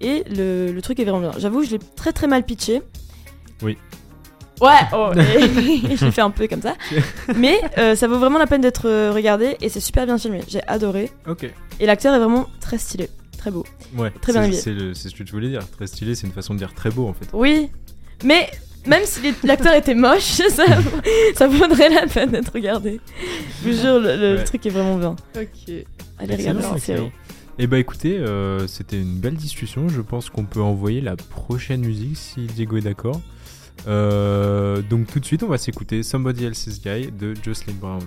Et 0.00 0.24
le, 0.28 0.72
le 0.72 0.82
truc 0.82 1.00
est 1.00 1.04
vraiment 1.04 1.20
bien. 1.20 1.32
J'avoue, 1.38 1.64
je 1.64 1.70
l'ai 1.70 1.78
très 1.78 2.12
très 2.12 2.26
mal 2.26 2.44
pitché. 2.44 2.82
Oui. 3.62 3.78
Ouais, 4.60 4.70
oh, 4.94 5.10
et 5.14 5.96
je 5.96 6.04
l'ai 6.04 6.10
fait 6.10 6.20
un 6.22 6.30
peu 6.30 6.46
comme 6.48 6.62
ça. 6.62 6.76
Mais 7.36 7.60
euh, 7.78 7.94
ça 7.94 8.08
vaut 8.08 8.18
vraiment 8.18 8.38
la 8.38 8.46
peine 8.46 8.62
d'être 8.62 9.10
regardé 9.10 9.56
et 9.60 9.68
c'est 9.68 9.80
super 9.80 10.06
bien 10.06 10.18
filmé. 10.18 10.40
J'ai 10.48 10.62
adoré. 10.66 11.10
Ok. 11.26 11.50
Et 11.78 11.86
l'acteur 11.86 12.14
est 12.14 12.18
vraiment 12.18 12.46
très 12.60 12.78
stylé, 12.78 13.10
très 13.36 13.50
beau. 13.50 13.64
Ouais. 13.96 14.10
Très 14.22 14.32
bien 14.32 14.42
habillé. 14.42 14.60
C'est 14.60 15.08
ce 15.08 15.14
que 15.14 15.22
tu 15.22 15.32
voulais 15.32 15.48
dire. 15.48 15.68
Très 15.70 15.86
stylé, 15.86 16.14
c'est 16.14 16.26
une 16.26 16.32
façon 16.32 16.54
de 16.54 16.58
dire 16.58 16.74
très 16.74 16.90
beau 16.90 17.06
en 17.06 17.12
fait. 17.12 17.26
Oui, 17.34 17.70
mais 18.24 18.48
même 18.86 19.02
si 19.04 19.20
l'acteur 19.44 19.74
était 19.74 19.94
moche, 19.94 20.22
ça, 20.50 20.64
ça 21.34 21.48
vaudrait 21.48 21.90
la 21.90 22.06
peine 22.06 22.30
d'être 22.30 22.52
regardé. 22.52 23.00
Je 23.64 23.70
vous 23.70 23.80
jure, 23.80 23.98
le, 24.00 24.16
le 24.16 24.36
Ouais. 24.38 24.44
truc 24.44 24.64
est 24.66 24.70
vraiment 24.70 24.96
bien. 24.96 25.16
Ok. 25.36 25.72
Allez 26.18 26.36
regarder 26.36 26.62
cette 26.62 26.78
série. 26.78 27.10
Et 27.58 27.66
bah 27.66 27.78
écoutez, 27.78 28.18
euh, 28.18 28.66
c'était 28.66 29.00
une 29.00 29.18
belle 29.18 29.34
discussion. 29.34 29.88
Je 29.88 30.02
pense 30.02 30.28
qu'on 30.30 30.44
peut 30.44 30.60
envoyer 30.60 31.00
la 31.00 31.16
prochaine 31.16 31.80
musique 31.80 32.16
si 32.16 32.42
Diego 32.46 32.76
est 32.76 32.82
d'accord. 32.82 33.20
Euh, 33.88 34.82
donc 34.82 35.06
tout 35.10 35.20
de 35.20 35.24
suite, 35.24 35.42
on 35.42 35.48
va 35.48 35.58
s'écouter 35.58 36.02
Somebody 36.02 36.44
Else's 36.44 36.80
Guy 36.82 37.10
de 37.10 37.34
Jocelyn 37.42 37.74
Brown. 37.80 38.02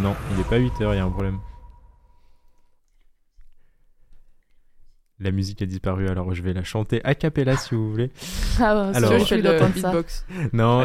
Non, 0.00 0.14
il 0.30 0.36
n'est 0.38 0.44
pas 0.44 0.58
8h, 0.58 0.92
il 0.92 0.96
y 0.96 0.98
a 0.98 1.04
un 1.04 1.10
problème. 1.10 1.38
La 5.20 5.30
musique 5.30 5.62
a 5.62 5.66
disparu, 5.66 6.08
alors 6.08 6.34
je 6.34 6.42
vais 6.42 6.52
la 6.52 6.64
chanter 6.64 7.00
a 7.04 7.14
cappella 7.14 7.56
si 7.56 7.74
vous 7.74 7.90
voulez. 7.90 8.10
Ah 8.60 8.88
ouais, 8.90 8.96
alors, 8.96 9.18
je 9.18 9.24
fais 9.24 9.36
le 9.38 9.66
beatbox. 9.72 10.26
Non, 10.52 10.84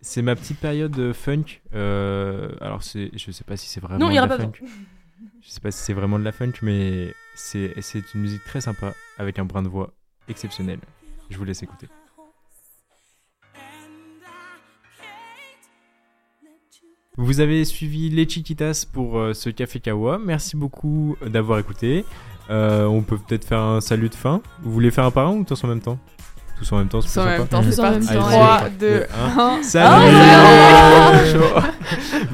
c'est 0.00 0.22
ma 0.22 0.34
petite 0.34 0.58
période 0.58 0.92
de 0.92 1.12
funk. 1.12 1.60
Euh, 1.74 2.52
alors 2.62 2.80
je 2.80 3.30
sais 3.30 3.44
pas 3.44 3.58
si 3.58 3.68
c'est 3.68 3.80
vraiment 3.80 3.98
non, 3.98 4.10
il 4.10 4.14
y 4.14 4.20
de 4.20 4.26
la 4.26 4.38
funk. 4.38 4.52
Je 5.42 5.50
sais 5.50 5.60
pas 5.60 5.70
si 5.70 5.82
c'est 5.82 5.92
vraiment 5.92 6.18
de 6.18 6.24
la 6.24 6.32
funk, 6.32 6.52
mais 6.62 7.12
c'est 7.34 7.74
une 8.14 8.22
musique 8.22 8.44
très 8.44 8.62
sympa 8.62 8.94
avec 9.18 9.38
un 9.38 9.44
brin 9.44 9.62
de 9.62 9.68
voix 9.68 9.92
exceptionnel. 10.28 10.78
Je 11.28 11.36
vous 11.36 11.44
laisse 11.44 11.62
écouter. 11.62 11.86
Vous 17.22 17.40
avez 17.40 17.66
suivi 17.66 18.08
les 18.08 18.26
Chiquitas 18.26 18.86
pour 18.90 19.18
euh, 19.18 19.34
ce 19.34 19.50
Café 19.50 19.78
Kawa. 19.78 20.18
Merci 20.24 20.56
beaucoup 20.56 21.16
d'avoir 21.26 21.58
écouté. 21.58 22.06
Euh, 22.48 22.86
on 22.86 23.02
peut 23.02 23.18
peut-être 23.18 23.44
faire 23.44 23.60
un 23.60 23.82
salut 23.82 24.08
de 24.08 24.14
fin. 24.14 24.40
Vous 24.62 24.72
voulez 24.72 24.90
faire 24.90 25.04
un 25.04 25.10
par 25.10 25.28
un 25.28 25.32
ou 25.32 25.44
tous 25.44 25.62
en 25.62 25.68
même 25.68 25.80
temps? 25.82 25.98
Tous 26.58 26.72
en 26.72 26.78
même 26.78 26.88
temps, 26.88 27.02
c'est 27.02 27.08
Tous 27.08 27.12
plus 27.12 27.20
en 27.20 27.24
même 27.26 27.36
sympa. 27.40 27.48
temps, 27.50 27.62
Tous 27.62 27.72
c'est 27.72 27.80
en 27.80 27.90
même 27.90 28.00
parti. 28.04 28.14
temps. 28.14 28.28
3, 28.30 28.54
Allez, 28.54 28.70
2, 28.70 28.88
deux, 28.88 29.06
un. 29.38 29.58
1. 29.58 29.62
Salut 29.62 31.30
Chaud. 31.32 31.60